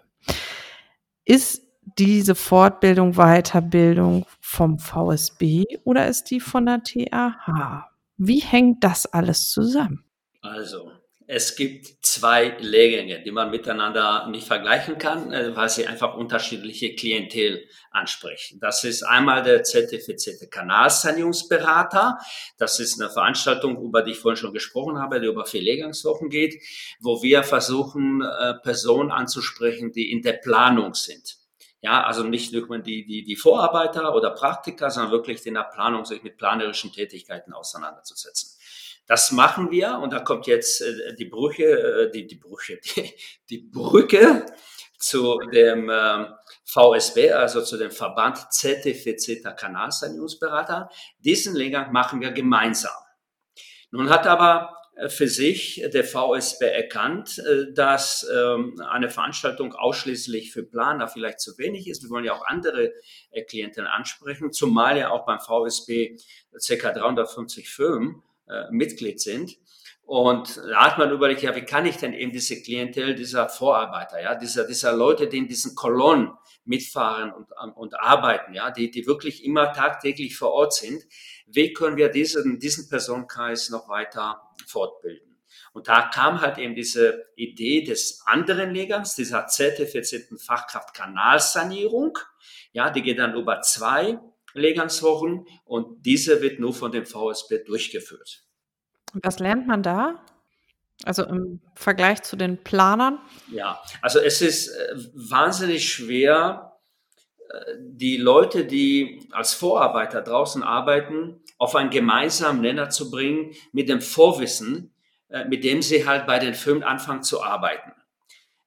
Ist 1.25 1.61
diese 1.97 2.35
Fortbildung, 2.35 3.13
Weiterbildung 3.13 4.25
vom 4.39 4.79
VSB 4.79 5.65
oder 5.83 6.07
ist 6.07 6.29
die 6.31 6.39
von 6.39 6.65
der 6.65 6.83
TAH? 6.83 7.87
Wie 8.17 8.39
hängt 8.39 8.83
das 8.83 9.05
alles 9.05 9.49
zusammen? 9.49 10.03
Also, 10.41 10.91
es 11.33 11.55
gibt 11.55 11.87
zwei 12.01 12.57
Lehrgänge, 12.59 13.23
die 13.23 13.31
man 13.31 13.51
miteinander 13.51 14.27
nicht 14.27 14.45
vergleichen 14.45 14.97
kann, 14.97 15.31
äh, 15.31 15.55
weil 15.55 15.69
sie 15.69 15.87
einfach 15.87 16.13
unterschiedliche 16.15 16.93
Klientel 16.93 17.69
ansprechen. 17.89 18.59
Das 18.59 18.83
ist 18.83 19.03
einmal 19.03 19.41
der 19.41 19.63
zertifizierte 19.63 20.49
Kanalsanierungsberater. 20.49 22.19
Das 22.57 22.81
ist 22.81 22.99
eine 22.99 23.09
Veranstaltung, 23.09 23.81
über 23.81 24.01
die 24.01 24.11
ich 24.11 24.19
vorhin 24.19 24.35
schon 24.35 24.51
gesprochen 24.51 24.99
habe, 24.99 25.21
die 25.21 25.27
über 25.27 25.45
vier 25.45 25.61
Lehrgangswochen 25.61 26.29
geht, 26.29 26.61
wo 26.99 27.23
wir 27.23 27.43
versuchen, 27.43 28.21
äh, 28.21 28.55
Personen 28.55 29.09
anzusprechen, 29.09 29.93
die 29.93 30.11
in 30.11 30.21
der 30.21 30.33
Planung 30.33 30.95
sind. 30.95 31.37
Ja, 31.79 32.03
also 32.03 32.23
nicht 32.23 32.51
nur 32.53 32.77
die, 32.79 33.05
die, 33.05 33.23
die 33.23 33.35
Vorarbeiter 33.37 34.13
oder 34.13 34.31
Praktiker, 34.31 34.91
sondern 34.91 35.13
wirklich 35.13 35.45
in 35.45 35.53
der 35.53 35.63
Planung 35.63 36.03
sich 36.03 36.21
mit 36.23 36.37
planerischen 36.37 36.91
Tätigkeiten 36.91 37.53
auseinanderzusetzen. 37.53 38.59
Das 39.07 39.31
machen 39.31 39.71
wir 39.71 39.99
und 39.99 40.13
da 40.13 40.19
kommt 40.19 40.47
jetzt 40.47 40.81
äh, 40.81 41.15
die 41.15 41.25
Brücke, 41.25 41.63
äh, 41.63 42.11
die, 42.11 42.27
die 42.27 42.35
Brücke, 42.35 42.79
die, 42.95 43.13
die 43.49 43.57
Brücke 43.57 44.45
zu 44.97 45.39
dem 45.51 45.89
äh, 45.89 46.25
VSB, 46.65 47.31
also 47.31 47.61
zu 47.61 47.77
dem 47.77 47.91
Verband 47.91 48.53
zertifizierter 48.53 49.53
Kanalsanierungsberater. 49.53 50.89
Diesen 51.19 51.55
Lehrgang 51.55 51.91
machen 51.91 52.21
wir 52.21 52.31
gemeinsam. 52.31 52.93
Nun 53.89 54.09
hat 54.09 54.27
aber 54.27 54.77
äh, 54.95 55.09
für 55.09 55.27
sich 55.27 55.83
der 55.91 56.03
VSB 56.03 56.61
erkannt, 56.65 57.41
dass 57.73 58.25
ähm, 58.31 58.79
eine 58.87 59.09
Veranstaltung 59.09 59.73
ausschließlich 59.73 60.53
für 60.53 60.63
Planer 60.63 61.07
vielleicht 61.07 61.39
zu 61.39 61.57
wenig 61.57 61.89
ist. 61.89 62.03
Wir 62.03 62.11
wollen 62.11 62.25
ja 62.25 62.33
auch 62.33 62.45
andere 62.45 62.93
Klienten 63.49 63.87
ansprechen, 63.87 64.53
zumal 64.53 64.97
ja 64.97 65.09
auch 65.09 65.25
beim 65.25 65.39
VSB 65.39 66.17
ca. 66.51 66.93
350 66.93 67.67
Firmen 67.67 68.23
äh, 68.51 68.71
Mitglied 68.71 69.21
sind. 69.21 69.57
Und 70.03 70.57
da 70.57 70.87
hat 70.87 70.97
man 70.97 71.11
überlegt, 71.11 71.41
ja, 71.41 71.55
wie 71.55 71.63
kann 71.63 71.85
ich 71.85 71.95
denn 71.95 72.13
eben 72.13 72.33
diese 72.33 72.61
Klientel 72.61 73.15
dieser 73.15 73.47
Vorarbeiter, 73.47 74.21
ja, 74.21 74.35
dieser, 74.35 74.67
dieser 74.67 74.91
Leute, 74.91 75.27
die 75.27 75.37
in 75.37 75.47
diesen 75.47 75.73
Kolonnen 75.73 76.33
mitfahren 76.65 77.31
und, 77.31 77.49
und 77.75 77.99
arbeiten, 77.99 78.53
ja, 78.53 78.71
die, 78.71 78.91
die 78.91 79.07
wirklich 79.07 79.45
immer 79.45 79.71
tagtäglich 79.71 80.35
vor 80.35 80.51
Ort 80.51 80.73
sind, 80.73 81.01
wie 81.47 81.71
können 81.71 81.95
wir 81.95 82.09
diesen, 82.09 82.59
diesen 82.59 82.89
Personenkreis 82.89 83.69
noch 83.69 83.87
weiter 83.87 84.41
fortbilden? 84.67 85.37
Und 85.73 85.87
da 85.87 86.09
kam 86.13 86.41
halt 86.41 86.57
eben 86.57 86.75
diese 86.75 87.27
Idee 87.35 87.83
des 87.83 88.21
anderen 88.25 88.73
Lehrgangs, 88.73 89.15
dieser 89.15 89.47
zertifizierten 89.47 90.37
Fachkraft 90.37 90.93
Kanalsanierung, 90.93 92.17
ja, 92.73 92.89
die 92.89 93.01
geht 93.01 93.19
dann 93.19 93.35
über 93.35 93.61
zwei 93.61 94.19
Lehrgangswochen 94.53 95.45
und 95.65 96.05
diese 96.05 96.41
wird 96.41 96.59
nur 96.59 96.73
von 96.73 96.91
dem 96.91 97.05
VSB 97.05 97.63
durchgeführt. 97.65 98.43
Was 99.13 99.39
lernt 99.39 99.67
man 99.67 99.83
da? 99.83 100.23
Also 101.03 101.23
im 101.23 101.61
Vergleich 101.75 102.21
zu 102.21 102.35
den 102.35 102.63
Planern? 102.63 103.19
Ja, 103.51 103.81
also 104.01 104.19
es 104.19 104.41
ist 104.41 104.69
äh, 104.69 104.95
wahnsinnig 105.13 105.91
schwer, 105.91 106.79
äh, 107.49 107.75
die 107.79 108.17
Leute, 108.17 108.65
die 108.65 109.27
als 109.31 109.53
Vorarbeiter 109.53 110.21
draußen 110.21 110.63
arbeiten, 110.63 111.41
auf 111.57 111.75
einen 111.75 111.89
gemeinsamen 111.89 112.61
Nenner 112.61 112.89
zu 112.89 113.09
bringen 113.09 113.53
mit 113.71 113.89
dem 113.89 114.01
Vorwissen, 114.01 114.93
äh, 115.29 115.45
mit 115.45 115.63
dem 115.63 115.81
sie 115.81 116.07
halt 116.07 116.27
bei 116.27 116.39
den 116.39 116.53
Firmen 116.53 116.83
anfangen 116.83 117.23
zu 117.23 117.41
arbeiten. 117.41 117.93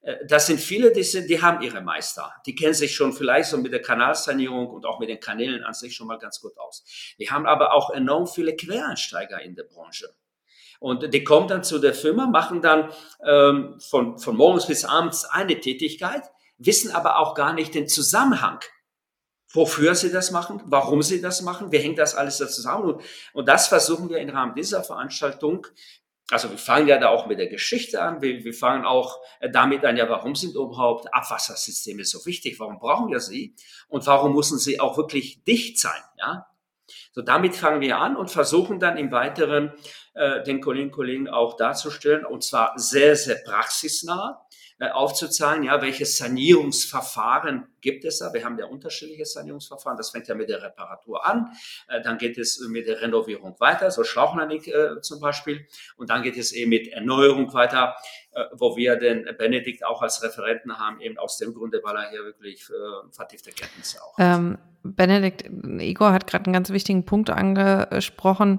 Äh, 0.05 0.27
das 0.27 0.47
sind 0.47 0.61
viele, 0.61 0.93
die, 0.93 1.03
sind, 1.03 1.29
die 1.29 1.41
haben 1.41 1.63
ihre 1.63 1.81
Meister. 1.81 2.33
Die 2.47 2.55
kennen 2.55 2.75
sich 2.75 2.95
schon 2.95 3.13
vielleicht 3.13 3.51
so 3.51 3.59
mit 3.59 3.73
der 3.73 3.83
Kanalsanierung 3.83 4.69
und 4.69 4.87
auch 4.87 5.01
mit 5.01 5.09
den 5.09 5.21
Kanälen 5.21 5.65
an 5.65 5.75
sich 5.75 5.95
schon 5.95 6.07
mal 6.07 6.19
ganz 6.19 6.41
gut 6.41 6.57
aus. 6.59 6.85
Wir 7.17 7.31
haben 7.31 7.47
aber 7.47 7.73
auch 7.73 7.91
enorm 7.91 8.27
viele 8.27 8.55
Quereinsteiger 8.55 9.41
in 9.41 9.55
der 9.55 9.65
Branche. 9.65 10.15
Und 10.81 11.15
die 11.15 11.25
kommen 11.25 11.49
dann 11.49 11.65
zu 11.65 11.79
der 11.79 11.95
Firma, 11.95 12.27
machen 12.27 12.61
dann 12.61 12.91
ähm, 13.25 13.81
von, 13.81 14.19
von 14.19 14.37
morgens 14.37 14.67
bis 14.67 14.85
abends 14.85 15.25
eine 15.25 15.59
Tätigkeit, 15.59 16.23
wissen 16.59 16.91
aber 16.91 17.19
auch 17.19 17.35
gar 17.35 17.55
nicht 17.55 17.75
den 17.75 17.89
Zusammenhang, 17.89 18.61
wofür 19.51 19.95
sie 19.95 20.11
das 20.11 20.31
machen, 20.31 20.61
warum 20.67 21.03
sie 21.03 21.23
das 21.23 21.41
machen, 21.43 21.73
wie 21.73 21.79
hängt 21.79 21.99
das 21.99 22.15
alles 22.15 22.39
da 22.39 22.49
zusammen. 22.49 22.85
Und, 22.85 23.03
und 23.33 23.49
das 23.49 23.69
versuchen 23.69 24.11
wir 24.11 24.19
im 24.19 24.29
Rahmen 24.29 24.55
dieser 24.55 24.85
Veranstaltung 24.85 25.67
Also 26.31 26.51
wir 26.51 26.59
fangen 26.59 26.89
ja 26.89 26.99
da 26.99 27.11
auch 27.11 27.27
mit 27.27 27.39
der 27.39 27.49
Geschichte 27.49 28.01
an. 28.01 28.23
Wir, 28.23 28.45
wir 28.45 28.55
fangen 28.55 28.85
auch 28.85 29.21
damit 29.53 29.85
an, 29.85 29.97
ja, 29.97 30.09
warum 30.09 30.35
sind 30.35 30.55
überhaupt 30.55 31.13
Abwassersysteme 31.13 32.05
so 32.05 32.25
wichtig? 32.25 32.59
Warum 32.59 32.79
brauchen 32.79 33.11
wir 33.11 33.21
sie? 33.21 33.55
Und 33.89 34.07
warum 34.07 34.35
müssen 34.35 34.59
sie 34.59 34.81
auch 34.81 34.97
wirklich 34.97 35.45
dicht 35.45 35.79
sein? 35.79 36.01
Ja, 36.19 36.47
so 37.13 37.23
damit 37.23 37.55
fangen 37.57 37.81
wir 37.81 37.99
an 37.99 38.17
und 38.17 38.31
versuchen 38.31 38.79
dann 38.81 38.97
im 38.97 39.11
Weiteren 39.11 39.73
äh, 40.15 40.43
den 40.43 40.61
Kolleginnen 40.61 40.91
und 40.91 40.97
Kollegen 40.97 41.29
auch 41.29 41.57
darzustellen 41.57 42.25
und 42.25 42.43
zwar 42.43 42.79
sehr, 42.79 43.17
sehr 43.17 43.37
praxisnah 43.37 44.44
äh, 44.81 44.89
aufzuzeigen, 44.89 45.63
ja, 45.63 45.81
welche 45.83 46.05
Sanierungsverfahren 46.05 47.69
gibt 47.81 48.05
es 48.05 48.19
da. 48.19 48.33
Wir 48.33 48.45
haben 48.45 48.59
ja 48.59 48.67
unterschiedliche 48.67 49.25
Sanierungsverfahren. 49.25 49.97
Das 49.97 50.11
fängt 50.11 50.27
ja 50.27 50.35
mit 50.35 50.49
der 50.49 50.63
Reparatur 50.63 51.25
an. 51.25 51.53
Äh, 51.87 52.03
dann 52.03 52.19
geht 52.19 52.39
es 52.39 52.59
mit 52.69 52.89
der 52.89 53.01
Renovierung 53.01 53.55
weiter, 53.61 53.93
so 53.93 54.03
Schlauchlanding 54.03 54.65
äh, 54.65 55.01
zum 55.01 55.21
Beispiel. 55.21 55.65
Und 55.97 56.11
dann 56.11 56.25
geht 56.25 56.37
es 56.37 56.51
eben 56.51 56.71
mit 56.71 56.89
Erneuerung 56.89 57.53
weiter, 57.55 57.97
wo 58.51 58.77
wir 58.77 58.97
den 58.97 59.29
Benedikt 59.39 59.85
auch 59.85 60.03
als 60.03 60.25
Referenten 60.25 60.77
haben, 60.77 61.01
eben 61.01 61.19
aus 61.19 61.39
dem 61.39 61.55
Grunde, 61.55 61.81
weil 61.85 61.95
er 61.95 62.11
hier 62.11 62.25
wirklich 62.25 62.67
vertiefte 63.13 63.53
Kenntnisse 63.53 64.03
auch 64.03 64.19
hat. 64.19 64.39
Ähm, 64.39 64.59
Benedikt, 64.83 65.45
Igor 65.79 66.13
hat 66.13 66.27
gerade 66.27 66.47
einen 66.47 66.53
ganz 66.53 66.71
wichtigen 66.71 67.05
Punkt 67.05 67.31
angesprochen 67.31 68.59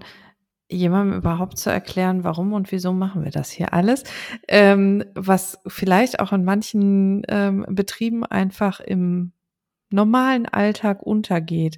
jemandem 0.70 1.18
überhaupt 1.18 1.58
zu 1.58 1.70
erklären, 1.70 2.24
warum 2.24 2.54
und 2.54 2.72
wieso 2.72 2.94
machen 2.94 3.24
wir 3.24 3.32
das 3.32 3.52
hier 3.52 3.74
alles, 3.74 4.04
ähm, 4.48 5.04
was 5.14 5.60
vielleicht 5.68 6.20
auch 6.20 6.32
in 6.34 6.44
manchen 6.44 7.24
ähm, 7.28 7.66
Betrieben 7.70 8.26
einfach 8.26 8.80
im 8.80 9.32
normalen 9.92 10.46
Alltag 10.48 11.04
untergeht. 11.04 11.78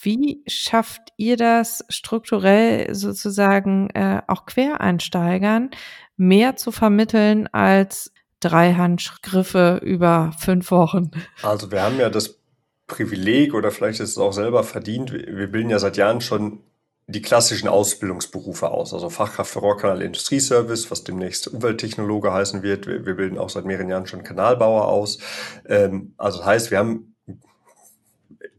Wie 0.00 0.42
schafft 0.46 1.12
ihr 1.16 1.36
das 1.36 1.84
strukturell 1.88 2.94
sozusagen 2.94 3.90
äh, 3.90 4.22
auch 4.26 4.46
Quereinsteigern 4.46 5.70
mehr 6.16 6.56
zu 6.56 6.72
vermitteln 6.72 7.48
als 7.48 8.12
drei 8.40 8.74
Handgriffe 8.74 9.80
über 9.82 10.32
fünf 10.38 10.70
Wochen? 10.70 11.10
Also 11.42 11.72
wir 11.72 11.82
haben 11.82 11.98
ja 11.98 12.10
das 12.10 12.38
Privileg 12.86 13.54
oder 13.54 13.70
vielleicht 13.70 14.00
ist 14.00 14.10
es 14.10 14.18
auch 14.18 14.32
selber 14.32 14.62
verdient. 14.62 15.10
Wir 15.12 15.46
bilden 15.50 15.70
ja 15.70 15.78
seit 15.78 15.96
Jahren 15.96 16.20
schon 16.20 16.60
die 17.06 17.20
klassischen 17.20 17.68
Ausbildungsberufe 17.68 18.70
aus, 18.70 18.94
also 18.94 19.10
Fachkraft 19.10 19.52
für 19.52 19.58
Rohrkanal 19.58 20.00
Industrieservice, 20.00 20.90
was 20.90 21.04
demnächst 21.04 21.48
Umwelttechnologe 21.48 22.32
heißen 22.32 22.62
wird. 22.62 22.86
Wir, 22.86 23.04
wir, 23.04 23.14
bilden 23.14 23.36
auch 23.36 23.50
seit 23.50 23.66
mehreren 23.66 23.90
Jahren 23.90 24.06
schon 24.06 24.22
Kanalbauer 24.22 24.88
aus. 24.88 25.18
Ähm, 25.66 26.14
also 26.16 26.38
das 26.38 26.46
heißt, 26.46 26.70
wir 26.70 26.78
haben 26.78 27.14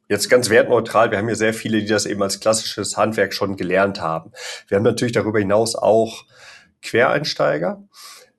jetzt 0.08 0.30
ganz 0.30 0.50
wertneutral, 0.50 1.10
wir 1.10 1.18
haben 1.18 1.28
hier 1.28 1.36
sehr 1.36 1.56
viele, 1.56 1.80
die 1.80 1.88
das 1.88 2.06
eben 2.06 2.22
als 2.22 2.40
klassisches 2.40 2.98
Handwerk 2.98 3.34
schon 3.34 3.58
gelernt 3.58 4.00
haben. 4.00 4.32
Wir 4.68 4.78
haben 4.78 4.84
natürlich 4.84 5.14
darüber 5.14 5.40
hinaus 5.40 5.76
auch 5.76 6.26
Quereinsteiger. 6.84 7.84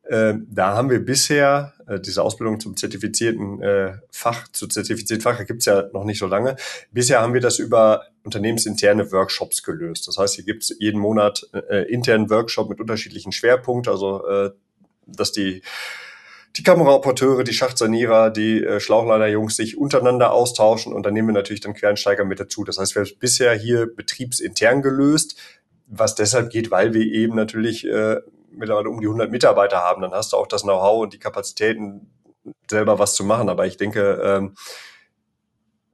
Ähm, 0.09 0.47
da 0.51 0.75
haben 0.75 0.91
wir 0.91 1.05
bisher 1.05 1.75
äh, 1.87 1.99
diese 1.99 2.23
Ausbildung 2.23 2.61
zum 2.61 2.77
zertifizierten 2.77 3.61
äh, 3.61 3.95
Fach, 4.11 4.49
zu 4.49 4.67
zertifizierten 4.67 5.23
Fach, 5.23 5.45
gibt 5.47 5.61
es 5.61 5.67
ja 5.67 5.89
noch 5.93 6.05
nicht 6.05 6.19
so 6.19 6.27
lange. 6.27 6.57
Bisher 6.93 7.21
haben 7.21 7.35
wir 7.35 7.41
das 7.41 7.59
über 7.59 8.03
unternehmensinterne 8.23 9.11
Workshops 9.13 9.63
gelöst. 9.63 10.07
Das 10.07 10.19
heißt, 10.19 10.35
hier 10.37 10.45
gibt 10.45 10.63
es 10.63 10.77
jeden 10.79 11.01
Monat 11.01 11.49
äh, 11.53 11.91
internen 11.93 12.31
Workshop 12.31 12.69
mit 12.69 12.81
unterschiedlichen 12.81 13.33
Schwerpunkten, 13.33 13.93
also 13.93 14.27
äh, 14.27 14.51
dass 15.07 15.33
die 15.33 15.63
die 16.57 16.63
Kameraoperateure, 16.63 17.45
die 17.45 17.53
Schachtsanierer, 17.53 18.31
die 18.31 18.65
äh, 18.65 18.81
Schlauchleiter-Jungs 18.81 19.57
sich 19.57 19.77
untereinander 19.77 20.33
austauschen 20.33 20.95
und 20.95 21.05
dann 21.05 21.13
nehmen 21.13 21.29
wir 21.29 21.35
natürlich 21.35 21.61
dann 21.61 21.75
Quereinsteiger 21.75 22.25
mit 22.25 22.41
dazu. 22.41 22.65
Das 22.65 22.79
heißt, 22.79 22.95
wir 22.95 23.03
haben 23.03 23.11
bisher 23.21 23.53
hier 23.55 23.87
betriebsintern 23.95 24.81
gelöst, 24.81 25.37
was 25.87 26.15
deshalb 26.15 26.51
geht, 26.51 26.71
weil 26.71 26.95
wir 26.95 27.03
eben 27.03 27.35
natürlich 27.35 27.87
äh, 27.87 28.21
mittlerweile 28.57 28.89
um 28.89 29.01
die 29.01 29.07
100 29.07 29.31
Mitarbeiter 29.31 29.79
haben, 29.79 30.03
dann 30.03 30.13
hast 30.13 30.33
du 30.33 30.37
auch 30.37 30.47
das 30.47 30.63
Know-how 30.63 31.03
und 31.03 31.13
die 31.13 31.19
Kapazitäten, 31.19 32.11
selber 32.71 32.99
was 32.99 33.15
zu 33.15 33.25
machen. 33.25 33.49
Aber 33.49 33.67
ich 33.67 33.77
denke, 33.77 34.21
ähm, 34.23 34.55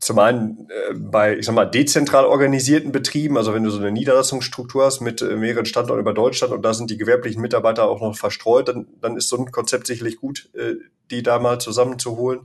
zum 0.03 0.19
einen 0.19 0.69
äh, 0.69 0.95
bei, 0.95 1.39
ich 1.39 1.47
sag 1.47 1.55
mal, 1.55 1.65
dezentral 1.65 2.25
organisierten 2.25 2.91
Betrieben, 2.91 3.37
also 3.37 3.55
wenn 3.55 3.63
du 3.63 3.71
so 3.71 3.79
eine 3.79 3.93
Niederlassungsstruktur 3.93 4.85
hast 4.85 5.01
mit 5.01 5.23
äh, 5.23 5.37
mehreren 5.37 5.65
Standorten 5.65 6.01
über 6.01 6.13
Deutschland 6.13 6.53
und 6.53 6.63
da 6.63 6.75
sind 6.75 6.91
die 6.91 6.97
gewerblichen 6.97 7.41
Mitarbeiter 7.41 7.89
auch 7.89 8.01
noch 8.01 8.17
verstreut, 8.17 8.69
dann, 8.69 8.89
dann 9.01 9.17
ist 9.17 9.29
so 9.29 9.37
ein 9.37 9.53
Konzept 9.53 9.87
sicherlich 9.87 10.17
gut, 10.17 10.51
äh, 10.55 10.75
die 11.11 11.23
da 11.23 11.39
mal 11.39 11.61
zusammenzuholen. 11.61 12.41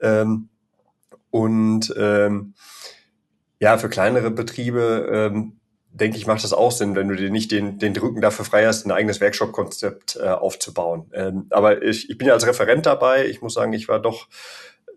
Ähm, 0.00 0.50
und 1.30 1.92
ähm, 1.98 2.54
ja, 3.58 3.76
für 3.76 3.88
kleinere 3.88 4.30
Betriebe 4.30 5.08
ähm, 5.10 5.58
denke 5.94 6.18
ich, 6.18 6.26
macht 6.26 6.42
das 6.42 6.52
auch 6.52 6.72
Sinn, 6.72 6.96
wenn 6.96 7.08
du 7.08 7.14
dir 7.14 7.30
nicht 7.30 7.52
den, 7.52 7.78
den 7.78 7.96
Rücken 7.96 8.20
dafür 8.20 8.44
frei 8.44 8.66
hast, 8.66 8.84
ein 8.84 8.90
eigenes 8.90 9.20
Workshop-Konzept 9.20 10.16
äh, 10.16 10.26
aufzubauen. 10.26 11.10
Ähm, 11.14 11.46
aber 11.50 11.82
ich, 11.82 12.10
ich 12.10 12.18
bin 12.18 12.26
ja 12.26 12.34
als 12.34 12.46
Referent 12.46 12.84
dabei. 12.84 13.26
Ich 13.26 13.42
muss 13.42 13.54
sagen, 13.54 13.72
ich 13.72 13.88
war 13.88 14.00
doch 14.00 14.28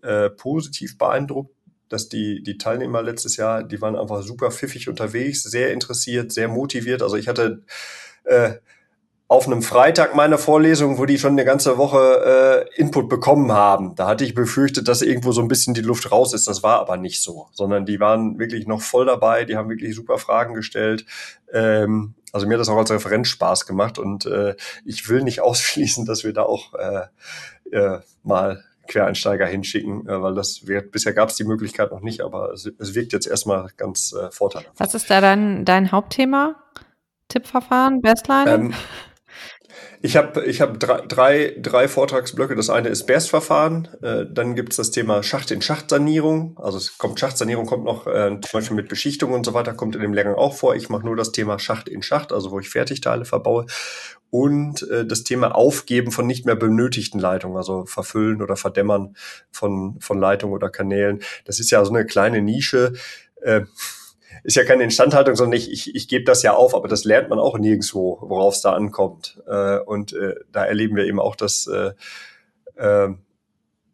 äh, 0.02 0.28
positiv 0.28 0.98
beeindruckt, 0.98 1.54
dass 1.88 2.08
die, 2.08 2.42
die 2.42 2.58
Teilnehmer 2.58 3.00
letztes 3.00 3.36
Jahr, 3.36 3.62
die 3.62 3.80
waren 3.80 3.94
einfach 3.94 4.22
super 4.22 4.50
pfiffig 4.50 4.88
unterwegs, 4.88 5.44
sehr 5.44 5.72
interessiert, 5.72 6.32
sehr 6.32 6.48
motiviert. 6.48 7.02
Also 7.02 7.16
ich 7.16 7.28
hatte 7.28 7.62
äh, 8.24 8.54
auf 9.30 9.46
einem 9.46 9.60
Freitag 9.60 10.14
meine 10.14 10.38
Vorlesung, 10.38 10.96
wo 10.96 11.04
die 11.04 11.18
schon 11.18 11.32
eine 11.32 11.44
ganze 11.44 11.76
Woche 11.76 12.66
äh, 12.74 12.80
Input 12.80 13.10
bekommen 13.10 13.52
haben. 13.52 13.94
Da 13.94 14.06
hatte 14.06 14.24
ich 14.24 14.34
befürchtet, 14.34 14.88
dass 14.88 15.02
irgendwo 15.02 15.32
so 15.32 15.42
ein 15.42 15.48
bisschen 15.48 15.74
die 15.74 15.82
Luft 15.82 16.10
raus 16.10 16.32
ist. 16.32 16.48
Das 16.48 16.62
war 16.62 16.80
aber 16.80 16.96
nicht 16.96 17.22
so, 17.22 17.48
sondern 17.52 17.84
die 17.84 18.00
waren 18.00 18.38
wirklich 18.38 18.66
noch 18.66 18.80
voll 18.80 19.04
dabei. 19.04 19.44
Die 19.44 19.56
haben 19.56 19.68
wirklich 19.68 19.94
super 19.94 20.16
Fragen 20.16 20.54
gestellt. 20.54 21.04
Ähm, 21.52 22.14
also 22.32 22.46
mir 22.46 22.54
hat 22.54 22.60
das 22.60 22.70
auch 22.70 22.78
als 22.78 22.90
Referent 22.90 23.26
Spaß 23.26 23.66
gemacht 23.66 23.98
und 23.98 24.24
äh, 24.24 24.56
ich 24.86 25.10
will 25.10 25.22
nicht 25.22 25.40
ausschließen, 25.42 26.06
dass 26.06 26.24
wir 26.24 26.32
da 26.32 26.44
auch 26.44 26.72
äh, 26.74 27.06
äh, 27.70 28.00
mal 28.22 28.64
Quereinsteiger 28.86 29.44
hinschicken, 29.46 30.08
äh, 30.08 30.22
weil 30.22 30.34
das 30.34 30.66
wird, 30.66 30.90
bisher 30.90 31.12
gab 31.12 31.28
es 31.28 31.36
die 31.36 31.44
Möglichkeit 31.44 31.90
noch 31.90 32.00
nicht, 32.00 32.22
aber 32.22 32.52
es, 32.52 32.70
es 32.78 32.94
wirkt 32.94 33.12
jetzt 33.12 33.26
erstmal 33.26 33.68
ganz 33.76 34.14
äh, 34.14 34.30
vorteilhaft. 34.30 34.72
Was 34.78 34.94
ist 34.94 35.10
da 35.10 35.20
dann 35.20 35.66
dein 35.66 35.92
Hauptthema? 35.92 36.56
Tippverfahren, 37.28 38.00
Bestline? 38.00 38.50
Ähm, 38.50 38.74
ich 40.00 40.16
habe 40.16 40.44
ich 40.44 40.60
hab 40.60 40.78
drei, 40.78 41.00
drei, 41.06 41.56
drei 41.60 41.88
Vortragsblöcke. 41.88 42.54
Das 42.54 42.70
eine 42.70 42.88
ist 42.88 43.06
BERST-Verfahren, 43.06 43.88
äh, 44.02 44.26
dann 44.30 44.54
gibt 44.54 44.72
es 44.72 44.76
das 44.76 44.90
Thema 44.90 45.22
Schacht-in-Schacht-Sanierung. 45.22 46.56
Also 46.58 46.78
es 46.78 46.98
kommt 46.98 47.18
Schachtsanierung 47.18 47.66
kommt 47.66 47.84
noch 47.84 48.06
äh, 48.06 48.38
zum 48.40 48.60
Beispiel 48.60 48.76
mit 48.76 48.88
Beschichtung 48.88 49.32
und 49.32 49.44
so 49.44 49.54
weiter, 49.54 49.74
kommt 49.74 49.96
in 49.96 50.02
dem 50.02 50.14
Lehrgang 50.14 50.34
auch 50.34 50.54
vor. 50.54 50.76
Ich 50.76 50.88
mache 50.88 51.04
nur 51.04 51.16
das 51.16 51.32
Thema 51.32 51.58
Schacht-in-Schacht, 51.58 52.32
also 52.32 52.50
wo 52.50 52.60
ich 52.60 52.68
Fertigteile 52.68 53.24
verbaue. 53.24 53.66
Und 54.30 54.88
äh, 54.90 55.06
das 55.06 55.24
Thema 55.24 55.54
Aufgeben 55.54 56.12
von 56.12 56.26
nicht 56.26 56.46
mehr 56.46 56.56
benötigten 56.56 57.18
Leitungen, 57.18 57.56
also 57.56 57.86
Verfüllen 57.86 58.42
oder 58.42 58.56
Verdämmern 58.56 59.16
von, 59.50 59.96
von 60.00 60.20
Leitungen 60.20 60.54
oder 60.54 60.70
Kanälen. 60.70 61.22
Das 61.44 61.60
ist 61.60 61.70
ja 61.70 61.84
so 61.84 61.92
eine 61.92 62.04
kleine 62.06 62.42
Nische. 62.42 62.92
Äh, 63.40 63.62
ist 64.44 64.56
ja 64.56 64.64
keine 64.64 64.84
Instandhaltung, 64.84 65.34
sondern 65.34 65.58
ich, 65.58 65.70
ich, 65.70 65.94
ich 65.94 66.08
gebe 66.08 66.24
das 66.24 66.42
ja 66.42 66.54
auf, 66.54 66.74
aber 66.74 66.88
das 66.88 67.04
lernt 67.04 67.30
man 67.30 67.38
auch 67.38 67.58
nirgendwo, 67.58 68.18
worauf 68.22 68.54
es 68.54 68.62
da 68.62 68.72
ankommt. 68.72 69.40
Äh, 69.46 69.78
und 69.78 70.12
äh, 70.12 70.34
da 70.52 70.64
erleben 70.64 70.96
wir 70.96 71.04
eben 71.04 71.20
auch, 71.20 71.36
dass 71.36 71.66
äh, 71.66 71.92
äh, 72.76 73.08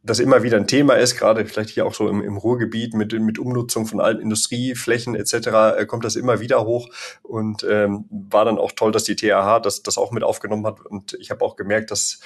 das 0.05 0.19
immer 0.19 0.43
wieder 0.43 0.59
ein 0.59 0.67
Thema 0.67 0.95
ist, 0.95 1.17
gerade 1.17 1.47
vielleicht 1.47 1.71
hier 1.71 1.87
auch 1.87 1.95
so 1.95 2.09
im, 2.09 2.23
im 2.23 2.37
Ruhrgebiet 2.37 2.93
mit, 2.95 3.19
mit 3.19 3.39
Umnutzung 3.39 3.87
von 3.87 4.01
alten 4.01 4.21
Industrieflächen 4.21 5.15
etc., 5.15 5.35
äh, 5.79 5.87
kommt 5.87 6.05
das 6.05 6.17
immer 6.17 6.41
wieder 6.41 6.65
hoch 6.67 6.89
und 7.23 7.67
ähm, 7.69 8.05
war 8.11 8.45
dann 8.45 8.59
auch 8.59 8.73
toll, 8.73 8.93
dass 8.93 9.05
die 9.05 9.17
TAH 9.17 9.61
das, 9.61 9.83
das 9.83 9.97
auch 9.97 10.13
mit 10.13 10.23
aufgenommen 10.23 10.67
hat 10.67 10.85
und 10.85 11.15
ich 11.15 11.31
habe 11.31 11.45
auch 11.45 11.57
gemerkt, 11.57 11.91
dass 11.91 12.21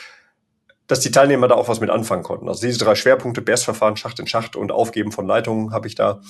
dass 0.88 1.00
die 1.00 1.11
Teilnehmer 1.11 1.48
da 1.48 1.54
auch 1.54 1.68
was 1.68 1.81
mit 1.81 1.90
anfangen 1.90 2.22
konnten. 2.22 2.48
Also 2.48 2.66
diese 2.66 2.78
drei 2.83 2.94
Schwerpunkte, 2.94 3.42
BERS-Verfahren, 3.42 3.98
Schacht 3.98 4.18
in 4.20 4.26
Schacht 4.26 4.57
und 4.57 4.72
Aufgeben 4.72 5.12
von 5.12 5.26
Leitungen 5.26 5.70
habe 5.70 5.87
ich 5.87 5.94
da 5.94 6.22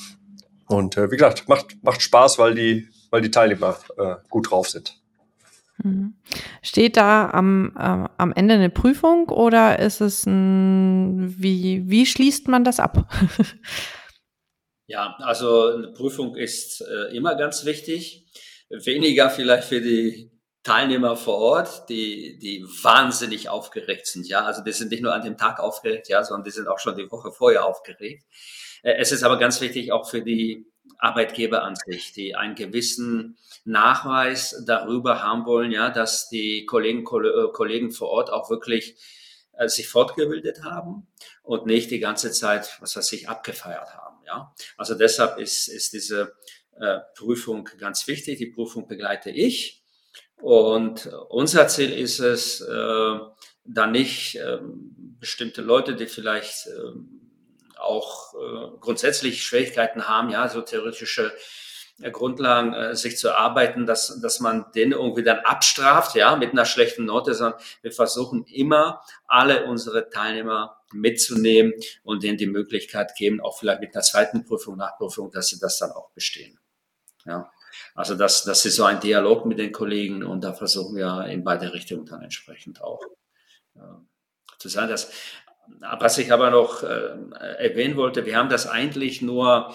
und 0.68 0.96
äh, 0.96 1.10
wie 1.10 1.16
gesagt, 1.16 1.48
macht, 1.48 1.82
macht 1.82 2.02
Spaß, 2.02 2.38
weil 2.38 2.54
die, 2.54 2.88
weil 3.10 3.22
die 3.22 3.30
Teilnehmer 3.30 3.78
äh, 3.96 4.16
gut 4.28 4.50
drauf 4.50 4.68
sind. 4.68 5.00
Mhm. 5.82 6.14
Steht 6.62 6.96
da 6.96 7.30
am, 7.30 7.72
äh, 7.76 8.08
am 8.16 8.32
Ende 8.32 8.54
eine 8.54 8.70
Prüfung 8.70 9.28
oder 9.28 9.78
ist 9.78 10.00
es 10.00 10.26
ein, 10.26 11.34
wie, 11.38 11.88
wie 11.88 12.04
schließt 12.04 12.48
man 12.48 12.64
das 12.64 12.80
ab? 12.80 13.08
ja, 14.86 15.16
also 15.20 15.68
eine 15.68 15.92
Prüfung 15.92 16.36
ist 16.36 16.80
äh, 16.82 17.16
immer 17.16 17.36
ganz 17.36 17.64
wichtig. 17.64 18.26
Weniger 18.70 19.30
vielleicht 19.30 19.64
für 19.64 19.80
die 19.80 20.30
Teilnehmer 20.64 21.16
vor 21.16 21.38
Ort, 21.38 21.88
die, 21.88 22.38
die 22.38 22.62
wahnsinnig 22.82 23.48
aufgeregt 23.48 24.06
sind. 24.06 24.28
Ja, 24.28 24.44
also 24.44 24.62
die 24.62 24.72
sind 24.72 24.90
nicht 24.90 25.02
nur 25.02 25.14
an 25.14 25.22
dem 25.22 25.38
Tag 25.38 25.60
aufgeregt, 25.60 26.08
ja, 26.08 26.22
sondern 26.24 26.44
die 26.44 26.50
sind 26.50 26.68
auch 26.68 26.78
schon 26.78 26.96
die 26.96 27.10
Woche 27.10 27.32
vorher 27.32 27.64
aufgeregt. 27.64 28.24
Äh, 28.82 28.94
es 28.98 29.12
ist 29.12 29.22
aber 29.22 29.38
ganz 29.38 29.60
wichtig 29.60 29.92
auch 29.92 30.08
für 30.08 30.22
die 30.22 30.66
Arbeitgeber 30.98 31.62
an 31.62 31.74
sich, 31.76 32.12
die 32.12 32.34
einen 32.34 32.54
gewissen 32.54 33.36
Nachweis 33.64 34.62
darüber 34.66 35.22
haben 35.22 35.46
wollen, 35.46 35.70
ja, 35.70 35.90
dass 35.90 36.28
die 36.28 36.66
Kollegen, 36.66 37.00
äh, 37.00 37.52
Kollegen 37.52 37.92
vor 37.92 38.08
Ort 38.08 38.30
auch 38.30 38.50
wirklich 38.50 38.96
äh, 39.52 39.68
sich 39.68 39.88
fortgebildet 39.88 40.64
haben 40.64 41.06
und 41.42 41.66
nicht 41.66 41.90
die 41.90 42.00
ganze 42.00 42.32
Zeit, 42.32 42.78
was 42.80 42.96
weiß 42.96 43.12
ich, 43.12 43.28
abgefeiert 43.28 43.94
haben, 43.94 44.18
ja. 44.26 44.54
Also 44.76 44.94
deshalb 44.94 45.38
ist, 45.38 45.68
ist 45.68 45.92
diese 45.92 46.34
Prüfung 47.16 47.68
ganz 47.80 48.06
wichtig. 48.06 48.38
Die 48.38 48.46
Prüfung 48.46 48.86
begleite 48.86 49.30
ich 49.30 49.82
Und 50.40 51.10
unser 51.28 51.66
Ziel 51.66 51.92
ist 51.92 52.20
es, 52.20 52.60
äh, 52.60 53.18
dann 53.68 53.92
nicht 53.92 54.36
äh, 54.36 54.58
bestimmte 55.20 55.62
Leute, 55.62 55.94
die 55.94 56.06
vielleicht 56.06 56.66
äh, 56.66 56.92
auch 57.78 58.34
äh, 58.34 58.78
grundsätzlich 58.80 59.44
Schwierigkeiten 59.44 60.08
haben, 60.08 60.30
ja, 60.30 60.48
so 60.48 60.60
theoretische 60.60 61.32
äh, 62.00 62.10
Grundlagen 62.10 62.74
äh, 62.74 62.94
sich 62.94 63.16
zu 63.16 63.36
arbeiten, 63.36 63.86
dass, 63.86 64.20
dass 64.20 64.40
man 64.40 64.70
den 64.74 64.92
irgendwie 64.92 65.22
dann 65.22 65.40
abstraft, 65.40 66.14
ja, 66.14 66.36
mit 66.36 66.52
einer 66.52 66.64
schlechten 66.64 67.04
Note, 67.04 67.34
sondern 67.34 67.60
wir 67.82 67.92
versuchen 67.92 68.44
immer 68.44 69.02
alle 69.26 69.64
unsere 69.64 70.08
Teilnehmer 70.08 70.80
mitzunehmen 70.92 71.74
und 72.04 72.22
denen 72.22 72.38
die 72.38 72.46
Möglichkeit 72.46 73.14
geben, 73.16 73.40
auch 73.40 73.58
vielleicht 73.58 73.80
mit 73.80 73.94
einer 73.94 74.02
zweiten 74.02 74.44
Prüfung, 74.44 74.76
Nachprüfung, 74.76 75.30
dass 75.30 75.48
sie 75.48 75.58
das 75.58 75.78
dann 75.78 75.90
auch 75.90 76.10
bestehen. 76.10 76.58
Ja. 77.24 77.50
Also 77.94 78.14
das, 78.14 78.44
das 78.44 78.64
ist 78.64 78.76
so 78.76 78.84
ein 78.84 79.00
Dialog 79.00 79.44
mit 79.44 79.58
den 79.58 79.72
Kollegen 79.72 80.22
und 80.22 80.42
da 80.42 80.54
versuchen 80.54 80.96
wir 80.96 81.26
in 81.26 81.44
beide 81.44 81.72
Richtungen 81.72 82.06
dann 82.06 82.22
entsprechend 82.22 82.80
auch 82.80 83.00
ja, 83.74 84.00
zu 84.58 84.68
sein. 84.68 84.88
Dass, 84.88 85.10
was 85.80 86.18
ich 86.18 86.32
aber 86.32 86.50
noch 86.50 86.82
äh, 86.82 87.16
erwähnen 87.58 87.96
wollte, 87.96 88.26
wir 88.26 88.36
haben 88.36 88.48
das 88.48 88.66
eigentlich 88.66 89.22
nur 89.22 89.72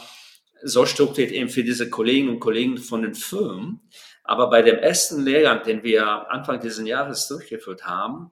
so 0.61 0.85
strukturiert 0.85 1.31
eben 1.31 1.49
für 1.49 1.63
diese 1.63 1.89
Kolleginnen 1.89 2.29
und 2.29 2.39
Kollegen 2.39 2.77
von 2.77 3.01
den 3.01 3.15
Firmen. 3.15 3.81
Aber 4.23 4.49
bei 4.49 4.61
dem 4.61 4.77
ersten 4.77 5.21
Lehrgang, 5.23 5.63
den 5.63 5.83
wir 5.83 6.31
Anfang 6.31 6.59
dieses 6.59 6.85
Jahres 6.87 7.27
durchgeführt 7.27 7.85
haben, 7.85 8.31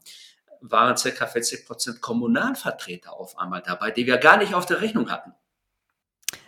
waren 0.61 0.95
ca. 0.95 1.27
40 1.27 1.65
Prozent 1.65 2.01
Kommunalvertreter 2.01 3.13
auf 3.13 3.37
einmal 3.37 3.61
dabei, 3.65 3.91
die 3.91 4.05
wir 4.05 4.17
gar 4.17 4.37
nicht 4.37 4.53
auf 4.53 4.65
der 4.65 4.81
Rechnung 4.81 5.09
hatten. 5.11 5.33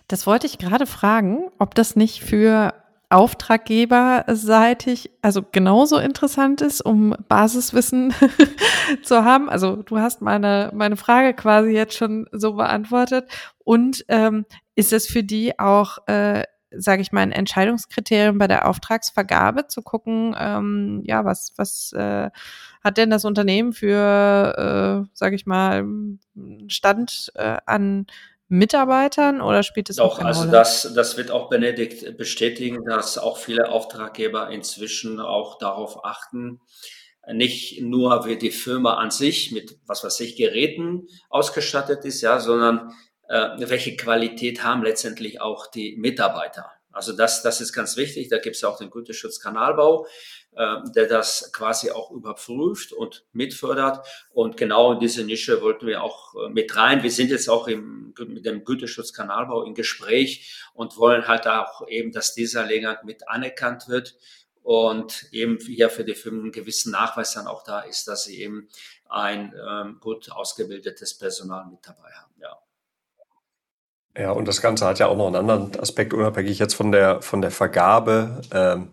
Das 0.08 0.28
wollte 0.28 0.48
ich 0.48 0.58
gerade 0.58 0.86
fragen, 0.86 1.52
ob 1.60 1.76
das 1.76 1.96
nicht 1.96 2.22
für 2.22 2.74
auftraggeberseitig 3.10 5.12
also 5.22 5.44
genauso 5.52 5.98
interessant 5.98 6.62
ist, 6.62 6.82
um 6.82 7.16
Basiswissen 7.28 8.14
zu 9.04 9.24
haben. 9.24 9.50
Also 9.50 9.78
du 9.78 10.00
hast 10.00 10.22
meine, 10.22 10.72
meine 10.74 10.98
Frage 10.98 11.34
quasi 11.34 11.72
jetzt 11.72 11.96
schon 11.96 12.28
so 12.32 12.54
beantwortet. 12.54 13.30
Und 13.64 14.04
ähm, 14.08 14.46
ist 14.76 14.94
es 14.94 15.08
für 15.08 15.24
die 15.24 15.58
auch, 15.60 16.00
äh, 16.08 16.44
sage 16.72 17.02
ich 17.02 17.12
mal, 17.12 17.22
ein 17.22 17.32
Entscheidungskriterium 17.32 18.40
bei 18.40 18.48
der 18.48 18.68
Auftragsvergabe 18.68 19.68
zu 19.68 19.84
gucken, 19.84 20.36
ähm, 20.38 21.04
ja, 21.06 21.24
was, 21.24 21.54
was 21.56 21.94
äh, 21.94 22.32
hat 22.84 22.98
denn 22.98 23.12
das 23.12 23.26
Unternehmen 23.26 23.74
für, 23.74 25.06
äh, 25.06 25.10
sage 25.14 25.36
ich 25.36 25.46
mal, 25.46 25.86
Stand 26.68 27.32
äh, 27.36 27.58
an 27.66 28.08
Mitarbeitern 28.54 29.42
oder 29.42 29.64
spielt 29.64 29.90
es 29.90 29.98
auch 29.98 30.20
also 30.20 30.46
das, 30.46 30.94
das 30.94 31.18
wird 31.18 31.32
auch 31.32 31.50
Benedikt 31.50 32.18
bestätigen, 32.18 32.86
dass 32.86 33.18
auch 33.18 33.38
viele 33.38 33.70
Auftraggeber 33.70 34.50
inzwischen 34.52 35.20
auch 35.20 35.58
darauf 35.58 36.06
achten, 36.06 36.62
nicht 37.32 37.82
nur 37.82 38.26
wie 38.26 38.38
die 38.38 38.52
Firma 38.52 38.96
an 38.96 39.10
sich 39.10 39.52
mit 39.52 39.78
was 39.88 40.04
weiß 40.04 40.20
ich 40.20 40.36
Geräten 40.36 41.08
ausgestattet 41.30 42.06
ist, 42.06 42.22
ja, 42.22 42.40
sondern 42.40 42.94
äh, 43.28 43.50
welche 43.58 43.96
Qualität 43.96 44.64
haben 44.64 44.84
letztendlich 44.84 45.42
auch 45.42 45.68
die 45.68 45.96
Mitarbeiter. 45.98 46.70
Also 46.92 47.14
das, 47.14 47.42
das 47.42 47.60
ist 47.60 47.74
ganz 47.74 47.98
wichtig. 47.98 48.30
Da 48.30 48.38
gibt 48.38 48.56
es 48.56 48.62
ja 48.62 48.70
auch 48.70 48.78
den 48.78 48.92
Güteschutzkanalbau, 48.92 50.06
der 50.56 51.08
das 51.08 51.52
quasi 51.54 51.92
auch 51.92 52.12
überprüft 52.12 52.94
und 52.94 53.26
mitfördert. 53.34 54.06
Und 54.32 54.58
genau 54.58 54.94
in 54.94 55.00
diese 55.00 55.24
Nische 55.24 55.62
wollten 55.62 55.88
wir 55.88 56.04
auch 56.04 56.36
äh, 56.36 56.50
mit 56.50 56.76
rein. 56.76 57.04
Wir 57.04 57.12
sind 57.12 57.32
jetzt 57.32 57.50
auch 57.50 57.68
im, 57.68 58.14
mit 58.28 58.46
dem 58.46 58.64
Güteschutzkanalbau 58.64 59.64
im 59.64 59.74
Gespräch 59.74 60.62
und 60.74 60.98
wollen 60.98 61.28
halt 61.28 61.48
auch 61.48 61.88
eben, 61.88 62.12
dass 62.12 62.34
dieser 62.34 62.66
Lehrgang 62.66 62.98
mit 63.04 63.28
anerkannt 63.28 63.88
wird 63.88 64.16
und 64.62 65.28
eben 65.32 65.58
hier 65.60 65.90
für 65.90 66.06
die 66.06 66.16
Firmen 66.16 66.44
einen 66.44 66.52
gewissen 66.52 66.92
Nachweis 66.92 67.34
dann 67.34 67.48
auch 67.48 67.64
da 67.64 67.82
ist, 67.82 68.08
dass 68.08 68.24
sie 68.24 68.42
eben 68.42 68.70
ein 69.10 69.54
ähm, 69.70 69.98
gut 70.00 70.32
ausgebildetes 70.32 71.18
Personal 71.18 71.66
mit 71.70 71.80
dabei 71.86 72.12
haben. 72.12 72.34
Ja. 72.42 72.58
Ja, 74.16 74.32
und 74.32 74.48
das 74.48 74.62
Ganze 74.62 74.86
hat 74.86 75.00
ja 75.00 75.08
auch 75.08 75.18
noch 75.18 75.28
einen 75.28 75.36
anderen 75.36 75.80
Aspekt, 75.80 76.14
unabhängig 76.14 76.60
jetzt 76.60 76.76
von 76.76 76.92
der, 76.92 77.22
von 77.24 77.42
der 77.42 77.50
Vergabe. 77.50 78.42
Ähm, 78.52 78.92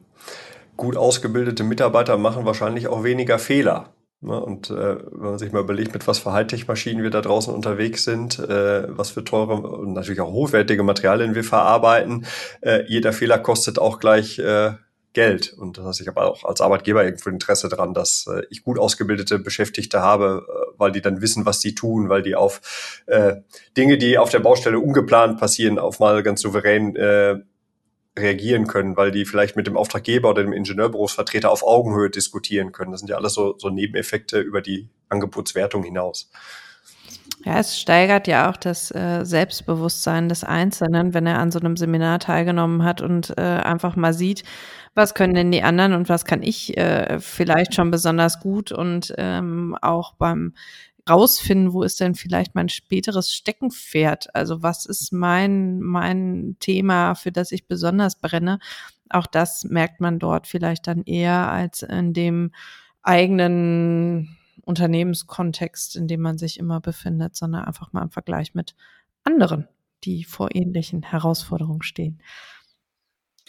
gut 0.81 0.97
ausgebildete 0.97 1.63
Mitarbeiter 1.63 2.17
machen 2.17 2.47
wahrscheinlich 2.47 2.89
auch 2.89 3.05
weniger 3.05 3.39
Fehler. 3.39 3.93
Ne? 4.23 4.41
Und 4.41 4.71
äh, 4.71 4.97
wenn 5.13 5.31
man 5.31 5.39
sich 5.39 5.53
mal 5.53 5.61
überlegt, 5.61 5.93
mit 5.93 6.07
was 6.09 6.19
für 6.19 6.33
Hightech-Maschinen 6.33 7.03
wir 7.03 7.11
da 7.11 7.21
draußen 7.21 7.55
unterwegs 7.55 8.05
sind, 8.05 8.39
äh, 8.39 8.85
was 8.89 9.11
für 9.11 9.23
teure 9.23 9.55
und 9.55 9.93
natürlich 9.93 10.21
auch 10.21 10.33
hochwertige 10.33 10.83
Materialien 10.83 11.35
wir 11.35 11.45
verarbeiten, 11.45 12.27
äh, 12.63 12.85
jeder 12.89 13.13
Fehler 13.13 13.39
kostet 13.39 13.79
auch 13.79 14.01
gleich 14.01 14.39
äh, 14.39 14.73
Geld. 15.13 15.53
Und 15.53 15.77
das 15.77 15.85
heißt, 15.85 16.01
ich 16.01 16.09
habe 16.09 16.23
auch 16.23 16.45
als 16.45 16.61
Arbeitgeber 16.61 17.05
irgendwo 17.05 17.29
Interesse 17.29 17.69
daran, 17.69 17.93
dass 17.95 18.27
äh, 18.27 18.43
ich 18.49 18.63
gut 18.63 18.79
ausgebildete 18.79 19.39
Beschäftigte 19.39 20.01
habe, 20.01 20.47
äh, 20.49 20.79
weil 20.79 20.93
die 20.93 21.03
dann 21.03 21.21
wissen, 21.21 21.45
was 21.45 21.59
die 21.59 21.75
tun, 21.75 22.09
weil 22.09 22.23
die 22.23 22.37
auf 22.37 23.03
äh, 23.07 23.37
Dinge, 23.77 23.99
die 23.99 24.17
auf 24.17 24.31
der 24.31 24.39
Baustelle 24.39 24.79
ungeplant 24.79 25.39
passieren, 25.39 25.79
auf 25.79 25.99
mal 25.99 26.23
ganz 26.23 26.41
souverän 26.41 26.97
äh, 26.97 27.41
reagieren 28.19 28.67
können, 28.67 28.97
weil 28.97 29.11
die 29.11 29.25
vielleicht 29.25 29.57
mit 29.57 29.67
dem 29.67 29.77
Auftraggeber 29.77 30.31
oder 30.31 30.43
dem 30.43 30.53
Ingenieurbürovertreter 30.53 31.51
auf 31.51 31.63
Augenhöhe 31.63 32.11
diskutieren 32.11 32.73
können. 32.73 32.91
Das 32.91 33.01
sind 33.01 33.11
ja 33.11 33.17
alles 33.17 33.35
so, 33.35 33.55
so 33.59 33.71
Nebeneffekte 33.71 34.41
über 34.41 34.61
die 34.61 34.89
Angebotswertung 35.09 35.85
hinaus. 35.85 36.31
Ja, 37.45 37.59
es 37.59 37.81
steigert 37.81 38.27
ja 38.27 38.51
auch 38.51 38.57
das 38.57 38.91
äh, 38.91 39.25
Selbstbewusstsein 39.25 40.29
des 40.29 40.45
Einzelnen, 40.45 41.15
wenn 41.15 41.27
er 41.27 41.39
an 41.39 41.51
so 41.51 41.59
einem 41.59 41.77
Seminar 41.77 42.19
teilgenommen 42.19 42.85
hat 42.85 43.01
und 43.01 43.33
äh, 43.39 43.41
einfach 43.41 43.97
mal 43.97 44.13
sieht, 44.13 44.45
was 44.95 45.15
können 45.15 45.35
denn 45.35 45.51
die 45.51 45.63
anderen 45.63 45.95
und 45.95 46.11
was 46.11 46.27
kann 46.27 46.43
ich 46.43 46.77
äh, 46.77 47.19
vielleicht 47.19 47.75
schon 47.75 47.91
besonders 47.91 48.41
gut 48.41 48.73
und 48.73 49.15
ähm, 49.17 49.75
auch 49.81 50.15
beim 50.15 50.53
rausfinden, 51.11 51.73
wo 51.73 51.83
ist 51.83 52.01
denn 52.01 52.15
vielleicht 52.15 52.55
mein 52.55 52.69
späteres 52.69 53.35
Steckenpferd? 53.35 54.35
Also 54.35 54.63
was 54.63 54.87
ist 54.87 55.13
mein, 55.13 55.81
mein 55.81 56.57
Thema, 56.61 57.15
für 57.15 57.33
das 57.33 57.53
ich 57.53 57.67
besonders 57.67 58.17
brenne? 58.17 58.59
Auch 59.11 59.27
das 59.27 59.65
merkt 59.65 60.01
man 60.01 60.19
dort 60.19 60.47
vielleicht 60.47 60.87
dann 60.87 61.03
eher 61.03 61.51
als 61.51 61.83
in 61.83 62.13
dem 62.13 62.53
eigenen 63.03 64.39
Unternehmenskontext, 64.63 65.97
in 65.97 66.07
dem 66.07 66.21
man 66.21 66.39
sich 66.39 66.59
immer 66.59 66.81
befindet, 66.81 67.35
sondern 67.35 67.65
einfach 67.65 67.93
mal 67.93 68.03
im 68.03 68.11
Vergleich 68.11 68.55
mit 68.55 68.77
anderen, 69.25 69.69
die 70.05 70.25
vor 70.25 70.55
ähnlichen 70.55 71.03
Herausforderungen 71.03 71.83
stehen. 71.83 72.23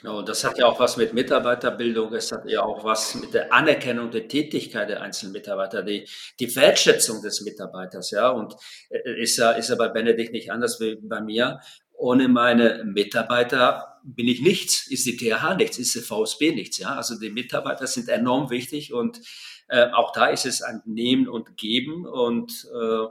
Genau, 0.02 0.24
das 0.24 0.43
hat 0.43 0.58
ja 0.58 0.66
auch 0.66 0.80
was 0.80 0.97
mit 0.97 1.14
Mitarbeiterbildung, 1.14 2.12
es 2.16 2.32
hat 2.32 2.49
ja 2.49 2.64
auch 2.64 2.84
was 2.84 3.14
mit 3.14 3.36
der 3.36 3.54
Anerkennung 3.54 4.10
der 4.10 4.28
Tätigkeit 4.28 4.89
der 4.89 5.04
einzelnen 5.04 5.34
Mitarbeiter, 5.34 5.84
die, 5.84 6.08
die 6.39 6.56
Wertschätzung 6.56 7.22
des 7.22 7.41
Mitarbeiters, 7.41 8.10
ja, 8.10 8.30
und 8.30 8.56
äh, 8.89 9.22
ist 9.22 9.38
ja, 9.38 9.52
ist 9.52 9.70
ja 9.70 9.76
bei 9.76 9.89
Benedikt 9.89 10.34
nicht 10.34 10.52
anders 10.52 10.80
wie 10.80 10.95
bei 10.95 11.22
mir. 11.22 11.60
Ohne 11.93 12.28
meine 12.30 12.84
Mitarbeiter 12.84 13.99
bin 14.04 14.28
ich 14.28 14.41
nichts, 14.41 14.88
ist 14.88 15.06
die 15.06 15.18
TH 15.18 15.56
nichts, 15.56 15.78
ist 15.78 15.93
die 15.93 15.99
VSB 15.99 16.52
nichts, 16.52 16.80
ja. 16.80 16.95
Also 16.95 17.20
die 17.20 17.30
Mitarbeiter 17.30 17.86
sind 17.86 18.10
enorm 18.10 18.49
wichtig 18.49 18.93
und 18.93 19.22
äh, 19.68 19.86
auch 19.91 20.14
da 20.14 20.26
ist 20.26 20.47
es 20.47 20.64
ein 20.64 20.82
Nehmen 20.86 21.30
und 21.30 21.58
Geben 21.58 22.08
und 22.08 22.68
äh, 22.74 23.06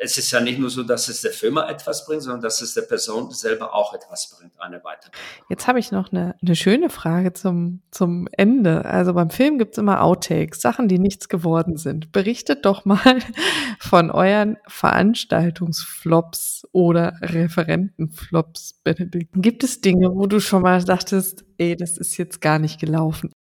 es 0.00 0.18
ist 0.18 0.30
ja 0.30 0.40
nicht 0.40 0.58
nur 0.58 0.70
so, 0.70 0.82
dass 0.82 1.08
es 1.08 1.22
der 1.22 1.32
Firma 1.32 1.68
etwas 1.68 2.06
bringt, 2.06 2.22
sondern 2.22 2.40
dass 2.40 2.60
es 2.60 2.74
der 2.74 2.82
Person 2.82 3.30
selber 3.30 3.74
auch 3.74 3.94
etwas 3.94 4.36
bringt, 4.36 4.52
eine 4.60 4.82
weitere. 4.84 5.10
Jetzt 5.48 5.66
habe 5.66 5.78
ich 5.78 5.90
noch 5.90 6.12
eine, 6.12 6.34
eine 6.40 6.56
schöne 6.56 6.90
Frage 6.90 7.32
zum, 7.32 7.82
zum 7.90 8.28
Ende. 8.32 8.84
Also 8.84 9.14
beim 9.14 9.30
Film 9.30 9.58
gibt 9.58 9.72
es 9.72 9.78
immer 9.78 10.02
Outtakes, 10.02 10.60
Sachen, 10.60 10.88
die 10.88 10.98
nichts 10.98 11.28
geworden 11.28 11.76
sind. 11.76 12.12
Berichtet 12.12 12.64
doch 12.64 12.84
mal 12.84 13.18
von 13.80 14.10
euren 14.10 14.56
Veranstaltungsflops 14.66 16.66
oder 16.72 17.14
Referentenflops, 17.22 18.80
Benedikt. 18.84 19.30
Gibt 19.34 19.64
es 19.64 19.80
Dinge, 19.80 20.14
wo 20.14 20.26
du 20.26 20.40
schon 20.40 20.62
mal 20.62 20.82
dachtest, 20.82 21.44
ey, 21.58 21.76
das 21.76 21.98
ist 21.98 22.16
jetzt 22.16 22.40
gar 22.40 22.58
nicht 22.58 22.80
gelaufen? 22.80 23.32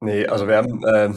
Nee, 0.00 0.26
also 0.26 0.46
wir 0.46 0.56
haben, 0.56 0.84
äh, 0.84 1.10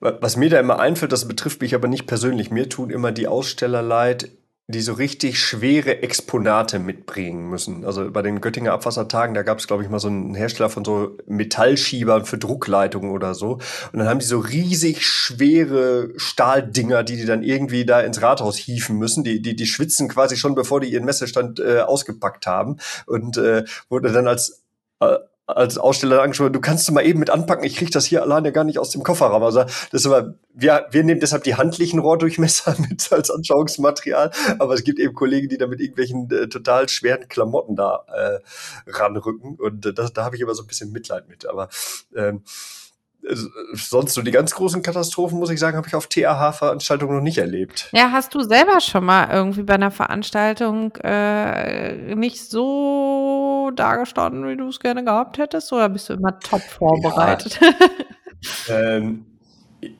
was 0.00 0.36
mir 0.36 0.48
da 0.48 0.58
immer 0.58 0.80
einfällt, 0.80 1.12
das 1.12 1.28
betrifft 1.28 1.60
mich 1.60 1.74
aber 1.74 1.86
nicht 1.86 2.06
persönlich. 2.06 2.50
Mir 2.50 2.68
tun 2.68 2.88
immer 2.88 3.12
die 3.12 3.28
Aussteller 3.28 3.82
leid, 3.82 4.30
die 4.72 4.80
so 4.80 4.94
richtig 4.94 5.38
schwere 5.38 6.02
Exponate 6.02 6.78
mitbringen 6.78 7.48
müssen. 7.48 7.84
Also 7.84 8.10
bei 8.10 8.22
den 8.22 8.40
Göttinger 8.40 8.72
Abwassertagen, 8.72 9.34
da 9.34 9.42
gab 9.42 9.58
es, 9.58 9.66
glaube 9.66 9.82
ich, 9.82 9.88
mal 9.88 10.00
so 10.00 10.08
einen 10.08 10.34
Hersteller 10.34 10.68
von 10.68 10.84
so 10.84 11.16
Metallschiebern 11.26 12.24
für 12.24 12.38
Druckleitungen 12.38 13.10
oder 13.10 13.34
so. 13.34 13.60
Und 13.92 13.98
dann 13.98 14.08
haben 14.08 14.18
die 14.18 14.26
so 14.26 14.40
riesig 14.40 15.06
schwere 15.06 16.10
Stahldinger, 16.16 17.04
die 17.04 17.16
die 17.16 17.26
dann 17.26 17.42
irgendwie 17.42 17.84
da 17.84 18.00
ins 18.00 18.20
Rathaus 18.20 18.56
hieven 18.56 18.98
müssen. 18.98 19.22
Die, 19.22 19.40
die, 19.40 19.54
die 19.54 19.66
schwitzen 19.66 20.08
quasi 20.08 20.36
schon, 20.36 20.54
bevor 20.54 20.80
die 20.80 20.88
ihren 20.92 21.04
Messestand 21.04 21.60
äh, 21.60 21.80
ausgepackt 21.80 22.46
haben. 22.46 22.78
Und 23.06 23.36
äh, 23.36 23.64
wurde 23.88 24.12
dann 24.12 24.26
als 24.26 24.62
äh, 25.00 25.16
als 25.56 25.78
Aussteller 25.78 26.22
angesprochen, 26.22 26.52
du 26.52 26.60
kannst 26.60 26.88
du 26.88 26.92
mal 26.92 27.04
eben 27.04 27.18
mit 27.18 27.30
anpacken, 27.30 27.64
ich 27.64 27.76
krieg 27.76 27.90
das 27.90 28.06
hier 28.06 28.22
alleine 28.22 28.52
gar 28.52 28.64
nicht 28.64 28.78
aus 28.78 28.90
dem 28.90 29.02
Kofferraum. 29.02 29.42
Also 29.42 29.60
das 29.62 29.92
ist 29.92 30.06
aber, 30.06 30.34
wir, 30.54 30.86
wir 30.90 31.04
nehmen 31.04 31.20
deshalb 31.20 31.44
die 31.44 31.54
handlichen 31.54 31.98
Rohrdurchmesser 31.98 32.76
mit 32.88 33.12
als 33.12 33.30
Anschauungsmaterial, 33.30 34.30
aber 34.58 34.74
es 34.74 34.84
gibt 34.84 34.98
eben 34.98 35.14
Kollegen, 35.14 35.48
die 35.48 35.58
da 35.58 35.66
mit 35.66 35.80
irgendwelchen 35.80 36.30
äh, 36.30 36.48
total 36.48 36.88
schweren 36.88 37.28
Klamotten 37.28 37.76
da 37.76 38.04
äh, 38.08 38.90
ranrücken 38.90 39.56
und 39.56 39.86
äh, 39.86 39.92
das, 39.92 40.12
da 40.12 40.24
habe 40.24 40.36
ich 40.36 40.42
immer 40.42 40.54
so 40.54 40.62
ein 40.62 40.68
bisschen 40.68 40.92
Mitleid 40.92 41.28
mit. 41.28 41.46
Aber 41.46 41.68
ähm, 42.16 42.42
sonst 43.74 44.14
so 44.14 44.22
die 44.22 44.30
ganz 44.30 44.52
großen 44.52 44.82
Katastrophen, 44.82 45.38
muss 45.38 45.50
ich 45.50 45.60
sagen, 45.60 45.76
habe 45.76 45.86
ich 45.86 45.94
auf 45.94 46.08
TAH-Veranstaltungen 46.08 47.16
noch 47.16 47.22
nicht 47.22 47.38
erlebt. 47.38 47.88
Ja, 47.92 48.10
hast 48.10 48.34
du 48.34 48.42
selber 48.42 48.80
schon 48.80 49.04
mal 49.04 49.28
irgendwie 49.30 49.62
bei 49.62 49.74
einer 49.74 49.90
Veranstaltung 49.90 50.94
äh, 50.96 52.14
nicht 52.14 52.40
so 52.40 53.51
dagestanden, 53.72 54.46
wie 54.46 54.56
du 54.56 54.68
es 54.68 54.80
gerne 54.80 55.04
gehabt 55.04 55.38
hättest? 55.38 55.72
Oder 55.72 55.88
bist 55.88 56.08
du 56.08 56.14
immer 56.14 56.38
top 56.38 56.62
vorbereitet? 56.62 57.58
Ja. 57.60 57.70
ähm, 58.90 59.26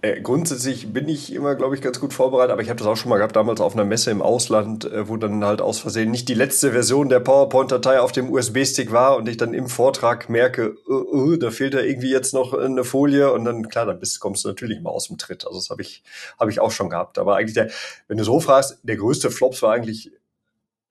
äh, 0.01 0.20
grundsätzlich 0.20 0.93
bin 0.93 1.09
ich 1.09 1.33
immer, 1.33 1.57
glaube 1.57 1.75
ich, 1.75 1.83
ganz 1.83 1.99
gut 1.99 2.12
vorbereitet, 2.12 2.53
aber 2.53 2.62
ich 2.62 2.68
habe 2.68 2.79
das 2.79 2.87
auch 2.87 2.97
schon 2.97 3.09
mal 3.09 3.16
gehabt, 3.16 3.35
damals 3.35 3.61
auf 3.61 3.75
einer 3.75 3.85
Messe 3.85 4.12
im 4.12 4.23
Ausland, 4.23 4.85
äh, 4.85 5.09
wo 5.09 5.16
dann 5.16 5.45
halt 5.45 5.61
aus 5.61 5.81
Versehen 5.81 6.12
nicht 6.12 6.29
die 6.29 6.35
letzte 6.35 6.70
Version 6.70 7.09
der 7.09 7.18
PowerPoint-Datei 7.18 7.99
auf 7.99 8.12
dem 8.12 8.31
USB-Stick 8.33 8.93
war 8.93 9.16
und 9.16 9.29
ich 9.29 9.39
dann 9.39 9.55
im 9.55 9.66
Vortrag 9.66 10.29
merke, 10.29 10.77
uh, 10.89 10.93
uh, 10.93 11.37
da 11.37 11.51
fehlt 11.51 11.75
ja 11.75 11.81
irgendwie 11.81 12.11
jetzt 12.11 12.33
noch 12.33 12.55
eine 12.55 12.85
Folie 12.85 13.33
und 13.33 13.45
dann, 13.45 13.68
klar, 13.68 13.87
dann 13.87 13.99
bist, 13.99 14.20
kommst 14.20 14.45
du 14.45 14.49
natürlich 14.49 14.81
mal 14.81 14.91
aus 14.91 15.09
dem 15.09 15.18
Tritt. 15.18 15.45
Also 15.45 15.59
das 15.59 15.68
habe 15.68 15.83
ich, 15.83 16.05
hab 16.39 16.49
ich 16.49 16.61
auch 16.61 16.70
schon 16.70 16.89
gehabt. 16.89 17.18
Aber 17.18 17.35
eigentlich, 17.35 17.55
der, 17.55 17.70
wenn 18.07 18.18
du 18.18 18.25
so 18.25 18.39
fragst, 18.39 18.79
der 18.85 18.97
größte 18.97 19.33
Flops 19.33 19.62
war 19.62 19.73
eigentlich 19.73 20.12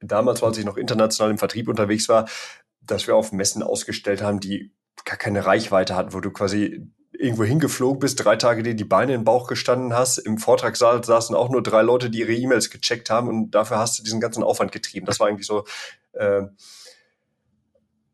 damals, 0.02 0.44
als 0.44 0.58
ich 0.58 0.66
noch 0.66 0.76
international 0.76 1.32
im 1.32 1.38
Vertrieb 1.38 1.70
unterwegs 1.70 2.10
war, 2.10 2.28
dass 2.82 3.08
wir 3.08 3.16
auf 3.16 3.32
Messen 3.32 3.64
ausgestellt 3.64 4.22
haben, 4.22 4.40
die 4.40 4.74
gar 5.06 5.18
keine 5.18 5.46
Reichweite 5.46 5.96
hatten, 5.96 6.14
wo 6.14 6.20
du 6.20 6.32
quasi 6.32 6.88
irgendwo 7.22 7.44
hingeflogen 7.44 8.00
bist, 8.00 8.24
drei 8.24 8.36
Tage 8.36 8.64
dir 8.64 8.74
die 8.74 8.84
Beine 8.84 9.14
im 9.14 9.24
Bauch 9.24 9.48
gestanden 9.48 9.94
hast. 9.94 10.18
Im 10.18 10.38
Vortragssaal 10.38 11.04
saßen 11.04 11.36
auch 11.36 11.50
nur 11.50 11.62
drei 11.62 11.82
Leute, 11.82 12.10
die 12.10 12.20
ihre 12.20 12.34
E-Mails 12.34 12.70
gecheckt 12.70 13.10
haben 13.10 13.28
und 13.28 13.52
dafür 13.52 13.78
hast 13.78 14.00
du 14.00 14.04
diesen 14.04 14.20
ganzen 14.20 14.44
Aufwand 14.44 14.72
getrieben. 14.72 15.06
Das 15.06 15.20
war 15.20 15.28
eigentlich 15.28 15.46
so, 15.46 15.66
äh, 16.14 16.44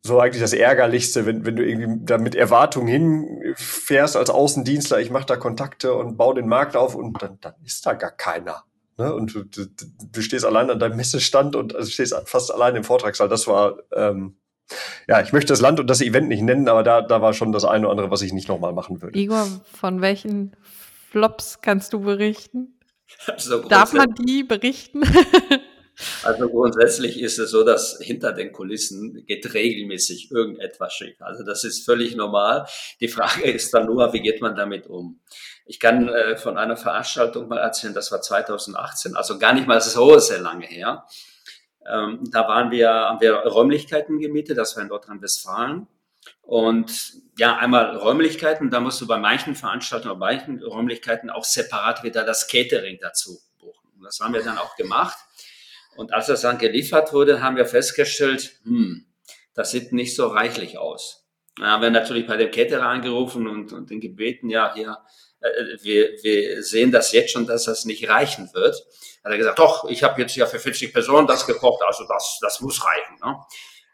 so 0.02 0.20
eigentlich 0.20 0.42
das 0.42 0.54
Ärgerlichste, 0.54 1.26
wenn, 1.26 1.46
wenn 1.46 1.56
du 1.56 1.66
irgendwie 1.66 2.06
da 2.06 2.18
mit 2.18 2.36
Erwartungen 2.36 2.88
hinfährst 2.88 4.16
als 4.16 4.30
Außendienstler, 4.30 5.00
ich 5.00 5.10
mache 5.10 5.26
da 5.26 5.38
Kontakte 5.38 5.94
und 5.94 6.18
baue 6.18 6.36
den 6.36 6.48
Markt 6.48 6.76
auf 6.76 6.96
und 6.96 7.22
dann, 7.22 7.40
dann 7.40 7.54
ist 7.64 7.86
da 7.86 7.94
gar 7.94 8.12
keiner. 8.12 8.64
Ne? 8.98 9.14
Und 9.14 9.34
du, 9.34 9.44
du, 9.44 9.66
du 10.12 10.22
stehst 10.22 10.46
allein 10.46 10.70
an 10.70 10.80
deinem 10.80 10.98
Messestand 10.98 11.56
und 11.56 11.76
also 11.76 11.90
stehst 11.90 12.16
fast 12.26 12.54
allein 12.54 12.76
im 12.76 12.84
Vortragssaal. 12.84 13.30
Das 13.30 13.48
war 13.48 13.78
ähm, 13.94 14.38
ja, 15.08 15.22
ich 15.22 15.34
möchte 15.34 15.54
das 15.54 15.62
Land 15.62 15.80
und 15.80 15.90
das 15.90 16.02
Event 16.02 16.28
nicht 16.28 16.42
nennen, 16.42 16.68
aber 16.68 16.84
da, 16.84 17.02
da 17.02 17.22
war 17.22 17.34
schon 17.34 17.52
das 17.52 17.66
eine 17.66 17.86
oder 17.86 17.92
andere, 17.92 18.12
was 18.12 18.22
ich 18.22 18.34
nicht 18.34 18.48
nochmal 18.48 18.74
machen 18.74 19.02
würde. 19.02 19.18
Igor, 19.18 19.48
von 19.74 20.02
welchen 20.02 20.56
Flops 21.10 21.62
kannst 21.62 21.94
du 21.94 22.02
berichten? 22.02 22.80
Also 23.28 23.62
Darf 23.64 23.94
man 23.94 24.14
die 24.16 24.44
berichten? 24.44 25.02
Also 26.24 26.48
grundsätzlich 26.48 27.20
ist 27.20 27.40
es 27.40 27.50
so, 27.50 27.64
dass 27.64 27.98
hinter 28.00 28.32
den 28.32 28.52
Kulissen 28.52 29.26
geht 29.26 29.52
regelmäßig 29.54 30.30
irgendetwas 30.32 30.94
schief. 30.94 31.20
Also 31.22 31.44
das 31.44 31.64
ist 31.64 31.86
völlig 31.86 32.16
normal. 32.16 32.68
Die 33.00 33.08
Frage 33.08 33.50
ist 33.50 33.74
dann 33.74 33.88
nur, 33.88 34.14
wie 34.14 34.22
geht 34.22 34.40
man 34.40 34.56
damit 34.56 34.86
um? 34.86 35.20
Ich 35.66 35.80
kann 35.80 36.08
äh, 36.08 36.38
von 36.38 36.58
einer 36.58 36.78
Veranstaltung 36.78 37.48
mal 37.48 37.58
erzählen, 37.58 37.96
das 37.96 38.12
war 38.12 38.22
2018, 38.22 39.16
also 39.16 39.40
gar 39.40 39.54
nicht 39.54 39.68
mal 39.68 39.82
so 39.82 40.20
sehr 40.20 40.40
lange 40.40 40.68
her. 40.68 41.06
Ähm, 41.92 42.30
da 42.32 42.48
waren 42.48 42.72
wir, 42.72 42.90
haben 42.90 43.22
wir 43.22 43.34
Räumlichkeiten 43.34 44.20
gemietet, 44.20 44.58
das 44.58 44.76
war 44.76 44.84
in 44.84 44.90
Nordrhein-Westfalen. 44.90 45.88
Und 46.42 47.14
ja, 47.38 47.58
einmal 47.58 47.98
Räumlichkeiten, 47.98 48.70
da 48.70 48.80
musst 48.80 49.00
du 49.02 49.08
bei 49.08 49.18
manchen 49.18 49.56
Veranstaltungen, 49.56 50.20
bei 50.20 50.38
manchen 50.38 50.64
Räumlichkeiten 50.64 51.30
auch 51.30 51.44
separat 51.44 52.04
wieder 52.04 52.24
das 52.24 52.48
Catering 52.48 52.98
dazu 53.02 53.40
buchen. 53.60 53.92
Und 53.96 54.04
das 54.04 54.20
haben 54.20 54.34
wir 54.34 54.44
dann 54.44 54.58
auch 54.58 54.76
gemacht. 54.76 55.18
Und 55.96 56.14
als 56.14 56.28
das 56.28 56.42
dann 56.42 56.58
geliefert 56.58 57.14
wurde, 57.14 57.42
haben 57.42 57.56
wir 57.56 57.66
festgestellt, 57.66 58.60
hm, 58.64 59.06
das 59.54 59.72
sieht 59.72 59.92
nicht 59.92 60.16
so 60.16 60.28
reichlich 60.28 60.78
aus. 60.78 61.28
Dann 61.58 61.68
haben 61.68 61.82
wir 61.82 61.90
natürlich 61.90 62.28
bei 62.28 62.38
dem 62.38 62.52
Caterer 62.52 62.88
angerufen 62.88 63.48
und, 63.48 63.74
und 63.74 63.90
den 63.90 64.00
gebeten, 64.00 64.50
ja, 64.50 64.74
hier, 64.74 64.98
wir, 65.82 66.18
wir 66.24 66.64
sehen 66.64 66.92
das 66.92 67.12
jetzt 67.12 67.32
schon, 67.32 67.46
dass 67.46 67.66
das 67.66 67.86
nicht 67.86 68.08
reichen 68.10 68.50
wird. 68.54 68.76
Hat 69.24 69.32
er 69.32 69.38
gesagt, 69.38 69.60
doch, 69.60 69.90
ich 69.90 70.04
habe 70.04 70.22
jetzt 70.22 70.36
ja 70.36 70.46
für 70.46 70.60
40 70.60 70.94
Personen 70.94 71.28
das 71.28 71.46
gekocht, 71.46 71.84
also 71.86 72.06
das, 72.08 72.40
das 72.42 72.62
muss 72.62 72.84
reichen. 72.84 73.18
Ne? 73.24 73.36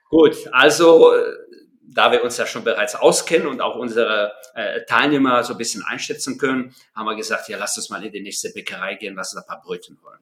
Gut, 0.09 0.37
also 0.51 1.13
äh, 1.13 1.33
da 1.81 2.11
wir 2.11 2.23
uns 2.23 2.37
ja 2.37 2.45
schon 2.45 2.63
bereits 2.63 2.95
auskennen 2.95 3.47
und 3.47 3.61
auch 3.61 3.75
unsere 3.75 4.33
äh, 4.55 4.81
Teilnehmer 4.85 5.43
so 5.43 5.53
ein 5.53 5.57
bisschen 5.57 5.83
einschätzen 5.83 6.37
können, 6.37 6.75
haben 6.95 7.05
wir 7.05 7.15
gesagt, 7.15 7.49
ja, 7.49 7.57
lasst 7.57 7.77
uns 7.77 7.89
mal 7.89 8.03
in 8.03 8.11
die 8.11 8.21
nächste 8.21 8.49
Bäckerei 8.49 8.95
gehen, 8.95 9.15
lass 9.15 9.33
uns 9.33 9.43
ein 9.43 9.47
paar 9.47 9.61
Brötchen 9.61 9.99
holen. 10.03 10.19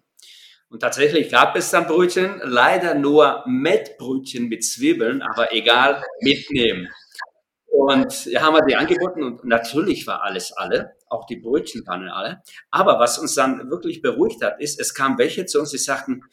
Und 0.70 0.80
tatsächlich 0.80 1.30
gab 1.30 1.56
es 1.58 1.70
dann 1.70 1.88
Brötchen, 1.88 2.40
leider 2.44 2.94
nur 2.96 3.44
Mettbrötchen 3.46 4.48
mit 4.48 4.64
Zwiebeln, 4.64 5.22
aber 5.22 5.54
egal, 5.54 6.02
mitnehmen. 6.22 6.88
Und 7.68 8.26
ja, 8.26 8.42
haben 8.42 8.56
wir 8.56 8.66
die 8.66 8.76
angeboten 8.76 9.24
und 9.24 9.44
natürlich 9.44 10.08
war 10.08 10.24
alles 10.24 10.54
alle, 10.54 10.96
auch 11.12 11.26
die 11.26 11.38
Brötchen 11.38 11.86
waren 11.86 12.08
alle. 12.10 12.42
Aber 12.70 13.00
was 13.00 13.20
uns 13.20 13.36
dann 13.36 13.70
wirklich 13.70 14.02
beruhigt 14.02 14.44
hat, 14.44 14.60
ist, 14.60 14.80
es 14.80 14.94
kamen 14.94 15.18
welche 15.18 15.46
zu 15.46 15.60
uns, 15.60 15.72
die 15.72 15.78
sagten, 15.78 16.24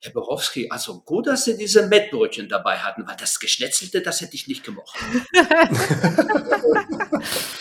Herr 0.00 0.12
Borowski, 0.12 0.70
also 0.70 1.00
gut, 1.00 1.26
dass 1.26 1.44
Sie 1.44 1.56
diese 1.56 1.86
Mettbrötchen 1.86 2.48
dabei 2.48 2.78
hatten, 2.78 3.06
weil 3.08 3.16
das 3.16 3.40
Geschnetzelte, 3.40 4.02
das 4.02 4.20
hätte 4.20 4.34
ich 4.34 4.46
nicht 4.46 4.62
gemocht. 4.62 4.96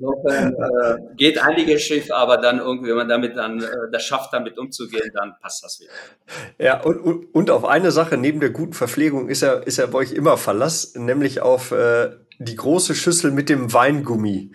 Insofern 0.00 0.54
äh, 0.54 1.14
geht 1.16 1.42
einiges 1.42 1.82
schief, 1.82 2.10
aber 2.12 2.36
dann 2.36 2.58
irgendwie, 2.58 2.90
wenn 2.90 2.96
man 2.96 3.08
damit 3.08 3.36
dann 3.36 3.60
äh, 3.60 3.66
das 3.90 4.04
schafft, 4.04 4.32
damit 4.32 4.58
umzugehen, 4.58 5.10
dann 5.14 5.34
passt 5.40 5.64
das 5.64 5.80
wieder. 5.80 5.90
Ja, 6.58 6.80
und, 6.82 6.98
und, 7.00 7.34
und 7.34 7.50
auf 7.50 7.64
eine 7.64 7.90
Sache 7.90 8.16
neben 8.16 8.40
der 8.40 8.50
guten 8.50 8.74
Verpflegung 8.74 9.28
ist 9.28 9.42
ja, 9.42 9.54
ist 9.54 9.78
ja 9.78 9.86
bei 9.86 9.98
euch 9.98 10.12
immer 10.12 10.36
Verlass, 10.36 10.94
nämlich 10.94 11.40
auf 11.40 11.72
äh, 11.72 12.10
die 12.38 12.54
große 12.54 12.94
Schüssel 12.94 13.32
mit 13.32 13.48
dem 13.48 13.72
Weingummi. 13.72 14.52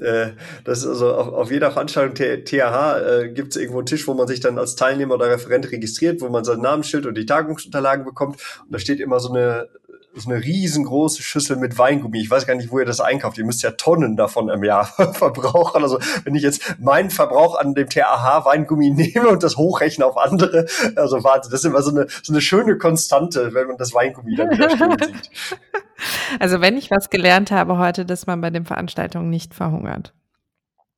Äh, 0.00 0.30
das 0.64 0.78
ist 0.78 0.86
also 0.86 1.12
auf, 1.14 1.32
auf 1.32 1.50
jeder 1.50 1.72
Veranstaltung 1.72 2.14
THH 2.14 2.98
äh, 2.98 3.28
gibt 3.30 3.54
es 3.54 3.60
irgendwo 3.60 3.78
einen 3.78 3.86
Tisch, 3.86 4.06
wo 4.06 4.14
man 4.14 4.28
sich 4.28 4.40
dann 4.40 4.58
als 4.58 4.76
Teilnehmer 4.76 5.14
oder 5.14 5.30
Referent 5.30 5.70
registriert, 5.72 6.20
wo 6.20 6.28
man 6.28 6.44
sein 6.44 6.60
Namensschild 6.60 7.06
und 7.06 7.18
die 7.18 7.26
Tagungsunterlagen 7.26 8.04
bekommt. 8.04 8.36
Und 8.64 8.72
da 8.72 8.78
steht 8.78 9.00
immer 9.00 9.18
so 9.18 9.32
eine 9.32 9.68
so 10.16 10.30
eine 10.30 10.42
riesengroße 10.42 11.22
Schüssel 11.22 11.56
mit 11.56 11.76
Weingummi. 11.76 12.20
Ich 12.20 12.30
weiß 12.30 12.46
gar 12.46 12.54
nicht, 12.54 12.70
wo 12.70 12.78
ihr 12.78 12.84
das 12.84 13.00
einkauft. 13.00 13.38
Ihr 13.38 13.44
müsst 13.44 13.62
ja 13.62 13.72
Tonnen 13.72 14.16
davon 14.16 14.48
im 14.48 14.62
Jahr 14.62 14.84
verbrauchen. 15.12 15.82
Also 15.82 15.98
wenn 16.24 16.34
ich 16.34 16.42
jetzt 16.42 16.76
meinen 16.78 17.10
Verbrauch 17.10 17.56
an 17.58 17.74
dem 17.74 17.88
TAH 17.88 18.44
Weingummi 18.44 18.90
nehme 18.94 19.28
und 19.28 19.42
das 19.42 19.56
hochrechne 19.56 20.06
auf 20.06 20.16
andere, 20.16 20.66
also 20.96 21.24
warte, 21.24 21.50
das 21.50 21.60
ist 21.60 21.66
immer 21.66 21.82
so 21.82 21.90
eine, 21.90 22.06
so 22.22 22.32
eine 22.32 22.40
schöne 22.40 22.78
Konstante, 22.78 23.54
wenn 23.54 23.68
man 23.68 23.76
das 23.76 23.94
Weingummi 23.94 24.36
dann 24.36 24.50
wieder 24.50 24.70
stehen 24.70 24.96
sieht. 25.02 25.30
Also 26.38 26.60
wenn 26.60 26.76
ich 26.76 26.90
was 26.90 27.10
gelernt 27.10 27.50
habe 27.50 27.78
heute, 27.78 28.04
dass 28.04 28.26
man 28.26 28.40
bei 28.40 28.50
den 28.50 28.64
Veranstaltungen 28.64 29.30
nicht 29.30 29.54
verhungert. 29.54 30.12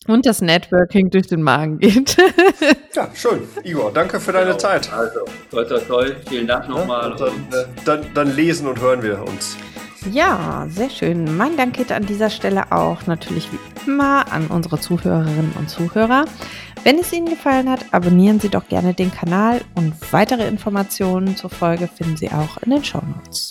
Und 0.06 0.26
das 0.26 0.40
Networking 0.40 1.10
durch 1.10 1.26
den 1.26 1.42
Magen 1.42 1.78
geht. 1.78 2.16
ja, 2.94 3.08
schön. 3.14 3.42
Igor, 3.64 3.92
danke 3.92 4.20
für 4.20 4.32
deine 4.32 4.46
genau. 4.46 4.58
Zeit. 4.58 4.92
Also, 4.92 5.20
toi, 5.50 5.64
toi, 5.64 5.78
toi. 5.80 6.06
Vielen 6.28 6.46
Dank 6.46 6.68
nochmal. 6.68 7.10
Ja, 7.10 7.16
dann, 7.16 7.34
äh, 7.52 7.64
dann, 7.84 8.06
dann 8.14 8.36
lesen 8.36 8.66
und 8.68 8.80
hören 8.80 9.02
wir 9.02 9.20
uns. 9.22 9.56
Ja, 10.12 10.66
sehr 10.68 10.90
schön. 10.90 11.36
Mein 11.36 11.56
Dank 11.56 11.76
geht 11.76 11.90
an 11.90 12.06
dieser 12.06 12.30
Stelle 12.30 12.70
auch 12.70 13.06
natürlich 13.06 13.50
wie 13.52 13.90
immer 13.90 14.32
an 14.32 14.46
unsere 14.46 14.78
Zuhörerinnen 14.78 15.52
und 15.58 15.68
Zuhörer. 15.68 16.26
Wenn 16.84 16.98
es 17.00 17.12
Ihnen 17.12 17.26
gefallen 17.26 17.68
hat, 17.68 17.84
abonnieren 17.90 18.38
Sie 18.38 18.48
doch 18.48 18.68
gerne 18.68 18.94
den 18.94 19.10
Kanal 19.10 19.62
und 19.74 19.94
weitere 20.12 20.46
Informationen 20.46 21.36
zur 21.36 21.50
Folge 21.50 21.88
finden 21.88 22.16
Sie 22.16 22.30
auch 22.30 22.58
in 22.58 22.70
den 22.70 22.84
Show 22.84 23.02
Notes. 23.04 23.50